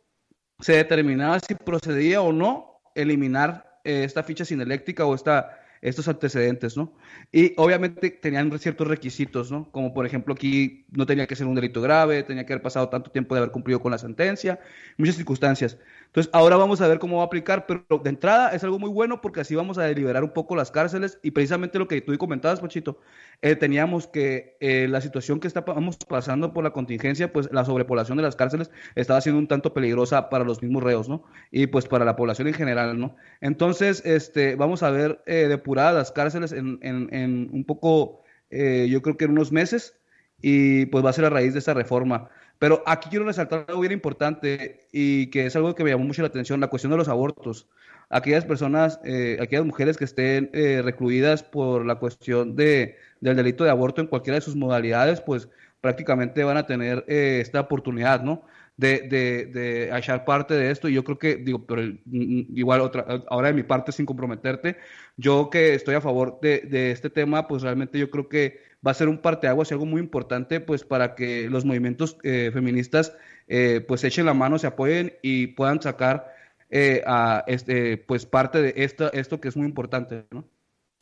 se 0.60 0.74
determinaba 0.74 1.40
si 1.40 1.56
procedía 1.56 2.22
o 2.22 2.34
no 2.34 2.82
eliminar 2.96 3.73
eh, 3.84 4.04
esta 4.04 4.24
ficha 4.24 4.46
sineléctrica 4.46 5.06
o 5.06 5.16
esta, 5.16 5.60
estos 5.82 6.08
antecedentes, 6.08 6.78
¿no? 6.78 6.94
Y 7.32 7.54
obviamente 7.58 8.10
tenían 8.12 8.58
ciertos 8.58 8.88
requisitos, 8.88 9.52
¿no? 9.52 9.70
Como 9.72 9.94
por 9.94 10.06
ejemplo 10.06 10.34
aquí 10.34 10.86
no 10.92 11.06
tenía 11.06 11.28
que 11.28 11.36
ser 11.36 11.46
un 11.46 11.56
delito 11.56 11.82
grave, 11.82 12.24
tenía 12.24 12.46
que 12.46 12.54
haber 12.54 12.64
pasado 12.64 12.90
tanto 12.90 13.12
tiempo 13.12 13.36
de 13.36 13.40
haber 13.42 13.52
cumplido 13.52 13.82
con 13.82 13.92
la 13.92 13.98
sentencia, 13.98 14.60
muchas 14.98 15.16
circunstancias. 15.16 15.78
Entonces, 16.14 16.30
ahora 16.32 16.58
vamos 16.58 16.80
a 16.80 16.88
ver 16.88 17.00
cómo 17.00 17.18
va 17.18 17.24
a 17.24 17.26
aplicar, 17.26 17.66
pero 17.66 17.84
de 18.04 18.10
entrada 18.12 18.50
es 18.50 18.64
algo 18.64 18.78
muy 18.78 18.92
bueno 18.92 19.20
porque 19.20 19.42
así 19.42 19.56
vamos 19.56 19.80
a 19.80 19.84
deliberar 19.84 20.24
un 20.24 20.30
poco 20.30 20.56
las 20.56 20.70
cárceles 20.70 21.18
y 21.24 21.32
precisamente 21.32 21.80
lo 21.80 21.88
que 21.88 22.02
tú 22.02 22.16
comentabas, 22.20 22.60
Pochito, 22.60 23.00
eh, 23.42 23.56
teníamos 23.56 24.06
que 24.06 24.56
eh, 24.60 24.88
la 24.88 25.02
situación 25.02 25.40
que 25.40 25.48
estábamos 25.48 25.98
pasando 26.08 26.54
por 26.54 26.64
la 26.64 26.70
contingencia, 26.70 27.34
pues 27.34 27.50
la 27.52 27.66
sobrepoblación 27.66 28.18
de 28.18 28.22
las 28.22 28.36
cárceles 28.36 28.70
estaba 28.94 29.22
siendo 29.22 29.40
un 29.40 29.48
tanto 29.48 29.74
peligrosa 29.74 30.30
para 30.30 30.44
los 30.44 30.62
mismos 30.62 30.84
reos, 30.84 31.10
¿no? 31.10 31.24
Y 31.50 31.66
pues 31.66 31.88
para 31.88 32.06
la 32.06 32.16
población 32.16 32.48
en 32.48 32.54
general, 32.54 33.00
¿no? 33.00 33.16
Entonces, 33.42 34.06
este, 34.06 34.56
vamos 34.56 34.84
a 34.84 34.92
ver 34.92 35.24
eh, 35.26 35.48
depuradas 35.48 35.96
las 35.96 36.12
cárceles 36.12 36.52
en, 36.52 36.78
en 36.84 37.50
un 37.52 37.66
poco, 37.66 38.22
yo 38.52 39.02
creo 39.02 39.18
que 39.18 39.26
en 39.26 39.32
unos 39.32 39.52
meses, 39.52 39.96
y 40.44 40.86
pues 40.88 41.04
va 41.04 41.10
a 41.10 41.14
ser 41.14 41.26
a 41.26 41.32
raíz 41.32 41.54
de 41.54 41.60
esta 41.60 41.74
reforma. 41.74 42.30
Pero 42.64 42.82
aquí 42.86 43.10
quiero 43.10 43.26
resaltar 43.26 43.66
algo 43.68 43.82
bien 43.82 43.92
importante 43.92 44.88
y 44.94 45.30
que 45.32 45.48
es 45.48 45.56
algo 45.58 45.76
que 45.76 45.84
me 45.84 45.90
llamó 45.90 46.06
mucho 46.06 46.22
la 46.22 46.30
atención, 46.30 46.62
la 46.62 46.70
cuestión 46.70 46.92
de 46.92 46.98
los 46.98 47.10
abortos. 47.10 47.68
Aquellas 48.10 48.46
personas, 48.46 49.02
eh, 49.04 49.38
aquellas 49.42 49.66
mujeres 49.66 49.98
que 49.98 50.06
estén 50.06 50.50
eh, 50.54 50.82
recluidas 50.82 51.44
por 51.44 51.86
la 51.86 51.96
cuestión 51.96 52.56
de, 52.56 52.96
del 53.20 53.36
delito 53.36 53.66
de 53.66 53.70
aborto 53.70 54.00
en 54.00 54.08
cualquiera 54.08 54.36
de 54.36 54.46
sus 54.46 54.56
modalidades, 54.56 55.20
pues 55.20 55.50
prácticamente 55.82 56.42
van 56.46 56.56
a 56.56 56.66
tener 56.66 57.04
eh, 57.10 57.40
esta 57.42 57.60
oportunidad, 57.60 58.24
¿no? 58.24 58.46
De, 58.78 59.10
de, 59.10 59.48
de 59.48 59.98
echar 59.98 60.24
parte 60.24 60.54
de 60.54 60.72
esto. 60.72 60.88
Y 60.88 60.94
yo 60.94 61.04
creo 61.04 61.20
que, 61.20 61.36
digo, 61.36 61.66
pero 61.66 61.82
mm, 61.82 61.98
mm, 62.06 62.48
igual 62.56 62.80
otra, 62.80 63.06
ahora 63.28 63.50
de 63.50 63.56
mi 63.56 63.64
parte, 63.64 63.92
sin 63.92 64.06
comprometerte, 64.06 64.78
yo 65.18 65.50
que 65.50 65.74
estoy 65.74 65.96
a 65.96 66.02
favor 66.02 66.40
de, 66.42 66.60
de 66.62 66.92
este 66.92 67.10
tema, 67.10 67.46
pues 67.46 67.62
realmente 67.62 68.00
yo 68.00 68.10
creo 68.10 68.30
que 68.30 68.62
va 68.86 68.92
a 68.92 68.94
ser 68.94 69.08
un 69.08 69.18
parteaguas 69.18 69.72
y 69.72 69.74
algo 69.74 69.86
muy 69.86 70.02
importante 70.02 70.60
pues 70.60 70.84
para 70.84 71.16
que 71.16 71.50
los 71.50 71.66
movimientos 71.66 72.18
eh, 72.24 72.52
feministas 72.54 73.16
eh, 73.48 73.84
pues 73.88 74.04
echen 74.04 74.26
la 74.26 74.34
mano, 74.34 74.60
se 74.60 74.68
apoyen 74.68 75.14
y 75.22 75.48
puedan 75.48 75.82
sacar 75.82 76.34
eh, 76.70 77.04
a 77.06 77.44
este 77.48 77.98
pues 77.98 78.26
parte 78.26 78.62
de 78.62 78.74
esto, 78.78 79.12
esto 79.14 79.40
que 79.40 79.48
es 79.48 79.58
muy 79.58 79.68
importante, 79.68 80.26
¿no? 80.32 80.46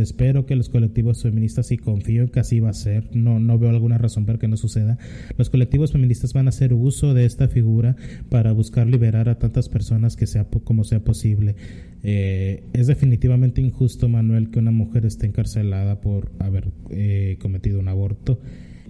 Espero 0.02 0.46
que 0.46 0.56
los 0.56 0.70
colectivos 0.70 1.22
feministas, 1.22 1.72
y 1.72 1.78
confío 1.78 2.24
en 2.24 2.30
que 2.30 2.40
así 2.40 2.60
va 2.60 2.70
a 2.70 2.74
ser, 2.74 3.16
no, 3.16 3.40
no 3.40 3.58
veo 3.58 3.70
alguna 3.70 3.98
razón 3.98 4.26
para 4.26 4.40
que 4.40 4.48
no 4.48 4.58
suceda, 4.58 4.98
los 5.38 5.50
colectivos 5.50 5.92
feministas 5.92 6.34
van 6.34 6.48
a 6.48 6.50
hacer 6.50 6.74
uso 6.74 7.14
de 7.14 7.26
esta 7.26 7.48
figura 7.48 7.96
para 8.30 8.52
buscar 8.52 8.88
liberar 8.88 9.30
a 9.30 9.40
tantas 9.40 9.70
personas 9.70 10.16
que 10.16 10.28
sea 10.28 10.46
como 10.64 10.84
sea 10.84 11.04
posible. 11.04 11.56
Eh, 12.04 12.64
es 12.74 12.88
definitivamente 12.88 13.62
injusto, 13.62 14.10
Manuel, 14.10 14.50
que 14.50 14.60
una 14.60 14.72
mujer 14.72 15.06
esté 15.06 15.28
encarcelada 15.28 16.02
por 16.02 16.32
haber 16.40 16.70
eh, 16.90 17.38
cometido 17.40 17.80
un 17.80 17.88
aborto. 17.88 18.40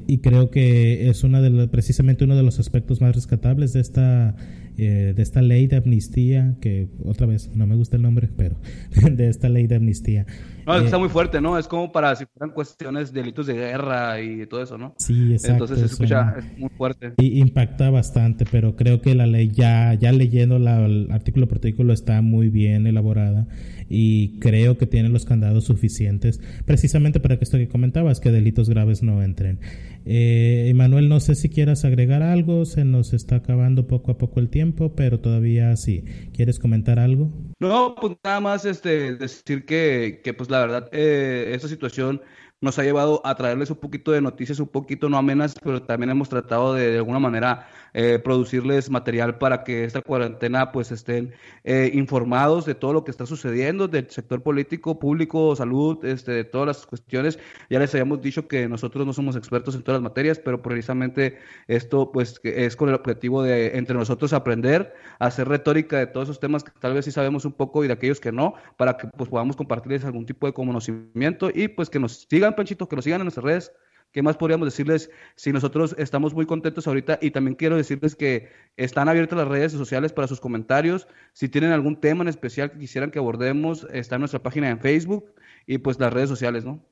Y 0.07 0.18
creo 0.18 0.49
que 0.49 1.09
es 1.09 1.24
una 1.24 1.41
de 1.41 1.68
precisamente 1.68 2.24
uno 2.24 2.36
de 2.36 2.43
los 2.43 2.59
aspectos 2.59 3.01
más 3.01 3.16
rescatables 3.16 3.72
de 3.74 3.82
esta 3.82 4.36
eh, 4.78 5.14
de 5.16 5.22
esta 5.22 5.41
ley 5.41 5.68
de 5.68 5.76
amnistía, 5.76 6.55
que 6.62 6.88
otra 7.03 7.28
vez 7.28 7.51
no 7.53 7.68
me 7.68 7.76
gusta 7.76 7.97
el 7.97 8.01
nombre, 8.01 8.30
pero 8.36 8.55
de 9.12 9.28
esta 9.28 9.49
ley 9.49 9.68
de 9.68 9.76
amnistía. 9.76 10.26
No, 10.66 10.76
está 10.76 10.97
muy 10.97 11.09
fuerte, 11.09 11.41
¿no? 11.41 11.57
Es 11.57 11.68
como 11.68 11.91
para 11.91 12.16
si 12.16 12.26
fueran 12.26 12.53
cuestiones, 12.53 13.14
delitos 13.14 13.47
de 13.47 13.53
guerra 13.53 14.22
y 14.22 14.45
todo 14.45 14.62
eso, 14.62 14.78
¿no? 14.78 14.93
Sí, 14.97 15.34
exacto. 15.34 15.66
Entonces 15.66 15.80
se 15.80 15.86
escucha, 15.86 16.36
es 16.38 16.57
muy 16.57 16.70
fuerte. 16.70 17.14
Y 17.18 17.39
impacta 17.39 17.89
bastante, 17.89 18.45
pero 18.49 18.76
creo 18.76 19.01
que 19.01 19.16
la 19.16 19.26
ley 19.26 19.49
ya, 19.51 19.93
ya 19.93 20.12
leyendo 20.12 20.59
la, 20.59 20.86
el 20.86 21.12
artículo 21.12 21.47
por 21.47 21.57
artículo 21.57 21.93
está 21.93 22.22
muy 22.22 22.49
bien 22.49 22.88
elaborada 22.88 23.47
y 23.89 24.39
creo 24.39 24.78
que 24.78 24.88
tiene 24.88 25.09
los 25.09 25.26
candados 25.26 25.66
suficientes 25.66 26.39
precisamente 26.66 27.20
para 27.20 27.38
que 27.38 27.43
esto 27.43 27.57
que 27.57 27.68
comentabas, 27.68 28.20
que 28.20 28.32
delitos 28.32 28.70
graves 28.70 29.03
no 29.03 29.22
entren. 29.22 29.59
Eh, 30.05 30.68
Emanuel, 30.70 31.09
no 31.09 31.20
sé 31.20 31.36
si 31.36 31.49
quieras 31.49 31.86
agregar 31.86 32.24
algo, 32.24 32.66
se 32.66 32.86
nos 32.86 33.14
está 33.14 33.38
acabando 33.38 33.88
poco 33.88 34.12
a 34.12 34.18
poco 34.18 34.39
el 34.39 34.49
tiempo, 34.49 34.95
pero 34.95 35.20
todavía 35.20 35.76
sí. 35.76 36.03
¿Quieres 36.34 36.57
comentar 36.57 36.99
algo? 36.99 37.32
No, 37.62 37.93
pues 37.93 38.18
nada 38.24 38.39
más 38.39 38.66
este, 38.66 39.16
decir 39.18 39.66
que, 39.68 40.22
que 40.24 40.34
pues 40.34 40.49
la 40.49 40.59
verdad, 40.62 40.89
eh, 40.91 41.51
esta 41.53 41.68
situación 41.68 42.20
nos 42.59 42.80
ha 42.80 42.84
llevado 42.84 43.22
a 43.24 43.36
traerles 43.36 43.70
un 43.70 43.78
poquito 43.78 44.12
de 44.12 44.20
noticias, 44.22 44.59
un 44.59 44.68
poquito 44.68 45.09
no 45.09 45.18
amenas, 45.18 45.53
pero 45.64 45.84
también 45.84 46.09
hemos 46.09 46.28
tratado 46.30 46.74
de, 46.74 46.89
de 46.91 46.97
alguna 46.97 47.20
manera 47.20 47.68
eh, 47.94 48.20
producirles 48.20 48.89
material 48.89 49.38
para 49.38 49.64
que 49.64 49.84
esta 49.84 50.02
cuarentena 50.02 50.72
pues 50.72 50.92
estén 50.92 51.34
eh, 51.64 51.92
informados 51.94 52.66
de 52.66 52.76
todo 52.76 52.94
lo 52.94 53.04
que 53.04 53.12
está 53.12 53.26
sucediendo, 53.26 53.88
del 53.88 54.10
sector 54.10 54.42
político, 54.42 55.00
público, 55.00 55.56
salud, 55.56 56.04
este, 56.06 56.32
de 56.32 56.44
todas 56.44 56.68
las 56.68 56.86
cuestiones. 56.86 57.39
Ya 57.70 57.80
les 57.80 57.94
habíamos 57.94 58.22
dicho 58.22 58.48
que 58.48 58.68
nosotros 58.68 59.06
no 59.06 59.14
somos 59.14 59.36
expertos 59.36 59.76
en 59.76 59.84
todas 59.84 60.02
las 60.02 60.04
materias, 60.04 60.39
pero 60.39 60.62
precisamente 60.62 61.39
esto 61.68 62.12
pues 62.12 62.39
es 62.44 62.76
con 62.76 62.89
el 62.89 62.96
objetivo 62.96 63.44
de 63.44 63.78
entre 63.78 63.96
nosotros 63.96 64.34
aprender, 64.34 64.94
hacer 65.20 65.48
retórica 65.48 65.98
de 65.98 66.08
todos 66.08 66.28
esos 66.28 66.39
temas 66.39 66.64
que 66.64 66.72
tal 66.80 66.94
vez 66.94 67.06
sí 67.06 67.12
sabemos 67.12 67.46
un 67.46 67.54
poco 67.54 67.84
y 67.84 67.88
de 67.88 67.94
aquellos 67.94 68.20
que 68.20 68.32
no, 68.32 68.56
para 68.78 68.98
que 68.98 69.08
pues 69.08 69.30
podamos 69.30 69.56
compartirles 69.56 70.06
algún 70.06 70.26
tipo 70.26 70.48
de 70.48 70.54
conocimiento 70.54 71.50
y 71.54 71.68
pues 71.68 71.89
que 71.89 72.00
nos 72.00 72.28
sigan 72.30 72.56
Panchito, 72.56 72.88
que 72.88 72.96
nos 72.96 73.06
sigan 73.06 73.22
en 73.22 73.26
nuestras 73.26 73.44
redes. 73.44 73.72
¿Qué 74.12 74.22
más 74.22 74.36
podríamos 74.36 74.68
decirles 74.68 75.09
si 75.36 75.53
nosotros 75.53 75.95
estamos 75.97 76.34
muy 76.34 76.45
contentos 76.45 76.86
ahorita? 76.86 77.20
Y 77.22 77.32
también 77.32 77.55
quiero 77.55 77.78
decirles 77.78 78.16
que 78.16 78.49
están 78.76 79.07
abiertas 79.07 79.38
las 79.38 79.47
redes 79.47 79.72
sociales 79.72 80.12
para 80.12 80.28
sus 80.28 80.41
comentarios. 80.41 81.07
Si 81.32 81.47
tienen 81.47 81.72
algún 81.72 81.95
tema 81.95 82.24
en 82.24 82.28
especial 82.28 82.72
que 82.72 82.80
quisieran 82.80 83.12
que 83.12 83.20
abordemos, 83.20 83.88
está 83.93 84.16
en 84.16 84.22
nuestra 84.22 84.43
página 84.43 84.70
en 84.70 84.80
Facebook 84.80 85.34
y 85.66 85.78
pues 85.78 85.97
las 85.99 86.12
redes 86.12 86.28
sociales, 86.28 86.66
¿no? 86.66 86.86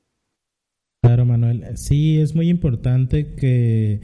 Claro, 1.02 1.26
Manuel. 1.26 1.76
Sí, 1.76 2.20
es 2.20 2.34
muy 2.34 2.48
importante 2.48 3.34
que 3.34 4.00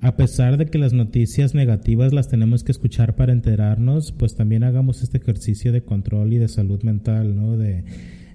a 0.00 0.16
pesar 0.16 0.58
de 0.58 0.66
que 0.66 0.78
las 0.78 0.92
noticias 0.92 1.54
negativas 1.54 2.12
las 2.12 2.28
tenemos 2.28 2.64
que 2.64 2.72
escuchar 2.72 3.16
para 3.16 3.32
enterarnos, 3.32 4.12
pues 4.12 4.36
también 4.36 4.62
hagamos 4.62 5.02
este 5.02 5.18
ejercicio 5.18 5.72
de 5.72 5.84
control 5.84 6.32
y 6.34 6.38
de 6.38 6.48
salud 6.48 6.82
mental, 6.82 7.34
¿no? 7.34 7.56
De 7.56 7.84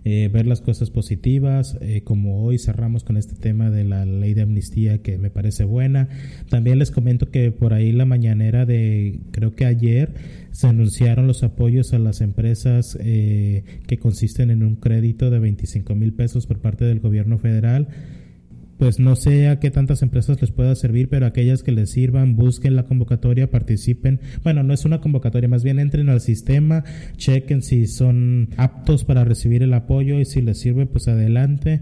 eh, 0.06 0.30
ver 0.32 0.46
las 0.46 0.62
cosas 0.62 0.90
positivas, 0.90 1.78
eh, 1.82 2.02
como 2.04 2.44
hoy 2.44 2.60
cerramos 2.60 3.04
con 3.04 3.16
este 3.16 3.36
tema 3.36 3.70
de 3.70 3.86
la 3.86 4.06
ley 4.06 4.34
de 4.34 4.42
amnistía 4.42 5.02
que 5.02 5.18
me 5.18 5.30
parece 5.30 5.64
buena. 5.64 6.10
También 6.50 6.80
les 6.80 6.92
comento 6.92 7.32
que 7.32 7.52
por 7.52 7.74
ahí 7.74 7.92
la 7.92 8.06
mañanera 8.06 8.66
de, 8.66 9.20
creo 9.32 9.56
que 9.56 9.66
ayer, 9.66 10.14
se 10.52 10.68
anunciaron 10.68 11.26
los 11.26 11.42
apoyos 11.44 11.94
a 11.94 12.00
las 12.00 12.22
empresas 12.22 12.98
eh, 13.02 13.64
que 13.88 13.98
consisten 13.98 14.52
en 14.52 14.64
un 14.64 14.76
crédito 14.76 15.30
de 15.30 15.40
25 15.40 15.96
mil 15.96 16.14
pesos 16.14 16.48
por 16.48 16.60
parte 16.60 16.86
del 16.86 17.00
gobierno 17.00 17.38
federal 17.38 17.88
pues 18.78 19.00
no 19.00 19.16
sé 19.16 19.48
a 19.48 19.60
qué 19.60 19.72
tantas 19.72 20.02
empresas 20.02 20.42
les 20.42 20.52
pueda 20.52 20.76
servir, 20.76 21.10
pero 21.10 21.26
aquellas 21.26 21.64
que 21.64 21.72
les 21.72 21.92
sirvan, 21.92 22.36
busquen 22.36 22.76
la 22.76 22.84
convocatoria, 22.84 23.52
participen. 23.52 24.20
Bueno, 24.44 24.64
no 24.64 24.74
es 24.74 24.86
una 24.86 25.02
convocatoria, 25.02 25.50
más 25.50 25.64
bien 25.64 25.80
entren 25.80 26.10
al 26.10 26.22
sistema, 26.22 26.84
chequen 27.18 27.62
si 27.62 27.88
son 27.88 28.50
aptos 28.58 29.04
para 29.04 29.24
recibir 29.24 29.64
el 29.64 29.74
apoyo 29.74 30.20
y 30.20 30.26
si 30.26 30.42
les 30.42 30.60
sirve, 30.60 30.86
pues 30.86 31.08
adelante. 31.08 31.82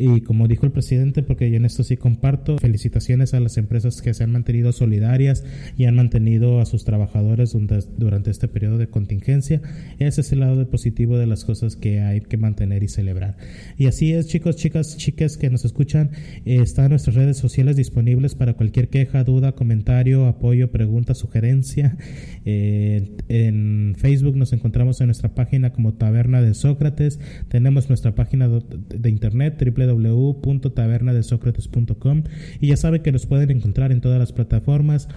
Y 0.00 0.22
como 0.22 0.48
dijo 0.48 0.64
el 0.64 0.72
presidente, 0.72 1.22
porque 1.22 1.50
yo 1.50 1.56
en 1.56 1.66
esto 1.66 1.84
sí 1.84 1.96
comparto, 1.96 2.56
felicitaciones 2.58 3.34
a 3.34 3.40
las 3.40 3.58
empresas 3.58 4.00
que 4.00 4.14
se 4.14 4.24
han 4.24 4.32
mantenido 4.32 4.72
solidarias 4.72 5.44
y 5.76 5.84
han 5.84 5.94
mantenido 5.94 6.60
a 6.60 6.64
sus 6.64 6.84
trabajadores 6.84 7.54
durante 7.98 8.30
este 8.30 8.48
periodo 8.48 8.78
de 8.78 8.88
contingencia. 8.88 9.60
Ese 9.98 10.22
es 10.22 10.32
el 10.32 10.40
lado 10.40 10.68
positivo 10.70 11.18
de 11.18 11.26
las 11.26 11.44
cosas 11.44 11.76
que 11.76 12.00
hay 12.00 12.20
que 12.22 12.38
mantener 12.38 12.82
y 12.82 12.88
celebrar. 12.88 13.36
Y 13.76 13.88
así 13.88 14.14
es, 14.14 14.28
chicos, 14.28 14.56
chicas, 14.56 14.96
chicas 14.96 15.36
que 15.36 15.50
nos 15.50 15.66
escuchan, 15.66 16.12
eh, 16.46 16.60
están 16.62 16.90
nuestras 16.90 17.16
redes 17.16 17.36
sociales 17.36 17.76
disponibles 17.76 18.34
para 18.34 18.54
cualquier 18.54 18.88
queja, 18.88 19.22
duda, 19.24 19.52
comentario, 19.52 20.26
apoyo, 20.26 20.70
pregunta, 20.70 21.14
sugerencia. 21.14 21.98
Eh, 22.46 23.16
en 23.28 23.94
Facebook 23.98 24.36
nos 24.36 24.54
encontramos 24.54 25.00
en 25.02 25.08
nuestra 25.08 25.34
página 25.34 25.74
como 25.74 25.92
Taberna 25.92 26.40
de 26.40 26.54
Sócrates. 26.54 27.20
Tenemos 27.48 27.88
nuestra 27.88 28.14
página 28.14 28.48
de 28.48 29.10
internet 29.10 29.62
www 29.62 29.89
www.tabernadesocrates.com 29.90 32.22
y 32.60 32.68
ya 32.68 32.76
sabe 32.76 33.02
que 33.02 33.12
nos 33.12 33.26
pueden 33.26 33.50
encontrar 33.50 33.92
en 33.92 34.00
todas 34.00 34.18
las 34.18 34.32
plataformas 34.32 35.08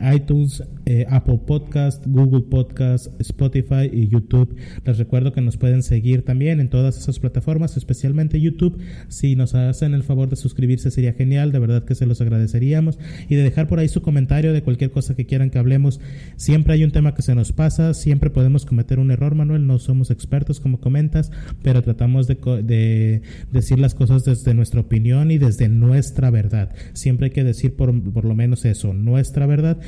iTunes, 0.00 0.62
eh, 0.86 1.06
Apple 1.08 1.40
Podcast, 1.46 2.06
Google 2.06 2.42
Podcast, 2.42 3.08
Spotify 3.20 3.90
y 3.92 4.08
YouTube. 4.08 4.56
Les 4.84 4.98
recuerdo 4.98 5.32
que 5.32 5.40
nos 5.40 5.56
pueden 5.56 5.82
seguir 5.82 6.24
también 6.24 6.60
en 6.60 6.68
todas 6.68 6.96
esas 6.98 7.18
plataformas, 7.18 7.76
especialmente 7.76 8.40
YouTube. 8.40 8.78
Si 9.08 9.36
nos 9.36 9.54
hacen 9.54 9.94
el 9.94 10.02
favor 10.02 10.28
de 10.28 10.36
suscribirse 10.36 10.90
sería 10.90 11.12
genial, 11.12 11.52
de 11.52 11.58
verdad 11.58 11.84
que 11.84 11.94
se 11.94 12.06
los 12.06 12.20
agradeceríamos. 12.20 12.98
Y 13.28 13.34
de 13.36 13.42
dejar 13.42 13.68
por 13.68 13.78
ahí 13.78 13.88
su 13.88 14.02
comentario 14.02 14.52
de 14.52 14.62
cualquier 14.62 14.90
cosa 14.90 15.14
que 15.14 15.26
quieran 15.26 15.50
que 15.50 15.58
hablemos. 15.58 16.00
Siempre 16.36 16.74
hay 16.74 16.84
un 16.84 16.90
tema 16.90 17.14
que 17.14 17.22
se 17.22 17.34
nos 17.34 17.52
pasa, 17.52 17.94
siempre 17.94 18.30
podemos 18.30 18.64
cometer 18.64 18.98
un 18.98 19.10
error, 19.10 19.34
Manuel. 19.34 19.66
No 19.66 19.78
somos 19.78 20.10
expertos 20.10 20.60
como 20.60 20.80
comentas, 20.80 21.30
pero 21.62 21.82
tratamos 21.82 22.26
de, 22.26 22.36
de 22.64 23.22
decir 23.52 23.78
las 23.78 23.94
cosas 23.94 24.24
desde 24.24 24.54
nuestra 24.54 24.80
opinión 24.80 25.30
y 25.30 25.38
desde 25.38 25.68
nuestra 25.68 26.30
verdad. 26.30 26.74
Siempre 26.92 27.26
hay 27.26 27.30
que 27.32 27.44
decir 27.44 27.74
por, 27.76 28.00
por 28.12 28.24
lo 28.24 28.34
menos 28.34 28.64
eso, 28.64 28.94
nuestra 28.94 29.46
verdad 29.46 29.78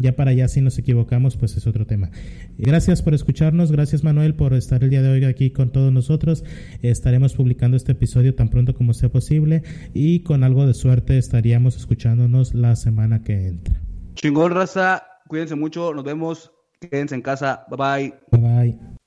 ya, 0.00 0.16
para 0.16 0.30
allá, 0.30 0.48
si 0.48 0.60
nos 0.60 0.78
equivocamos, 0.78 1.36
pues 1.36 1.56
es 1.56 1.66
otro 1.66 1.86
tema. 1.86 2.10
Gracias 2.56 3.02
por 3.02 3.14
escucharnos, 3.14 3.72
gracias 3.72 4.04
Manuel 4.04 4.34
por 4.34 4.54
estar 4.54 4.82
el 4.82 4.90
día 4.90 5.02
de 5.02 5.10
hoy 5.10 5.24
aquí 5.24 5.50
con 5.50 5.70
todos 5.70 5.92
nosotros. 5.92 6.44
Estaremos 6.82 7.34
publicando 7.34 7.76
este 7.76 7.92
episodio 7.92 8.34
tan 8.34 8.48
pronto 8.48 8.74
como 8.74 8.94
sea 8.94 9.10
posible 9.10 9.62
y 9.94 10.20
con 10.22 10.44
algo 10.44 10.66
de 10.66 10.74
suerte 10.74 11.18
estaríamos 11.18 11.76
escuchándonos 11.76 12.54
la 12.54 12.76
semana 12.76 13.22
que 13.22 13.48
entra. 13.48 13.80
Chingón, 14.14 14.52
raza, 14.52 15.04
cuídense 15.28 15.54
mucho, 15.54 15.94
nos 15.94 16.04
vemos, 16.04 16.52
quédense 16.80 17.14
en 17.14 17.22
casa, 17.22 17.64
bye 17.70 18.12
bye. 18.30 18.97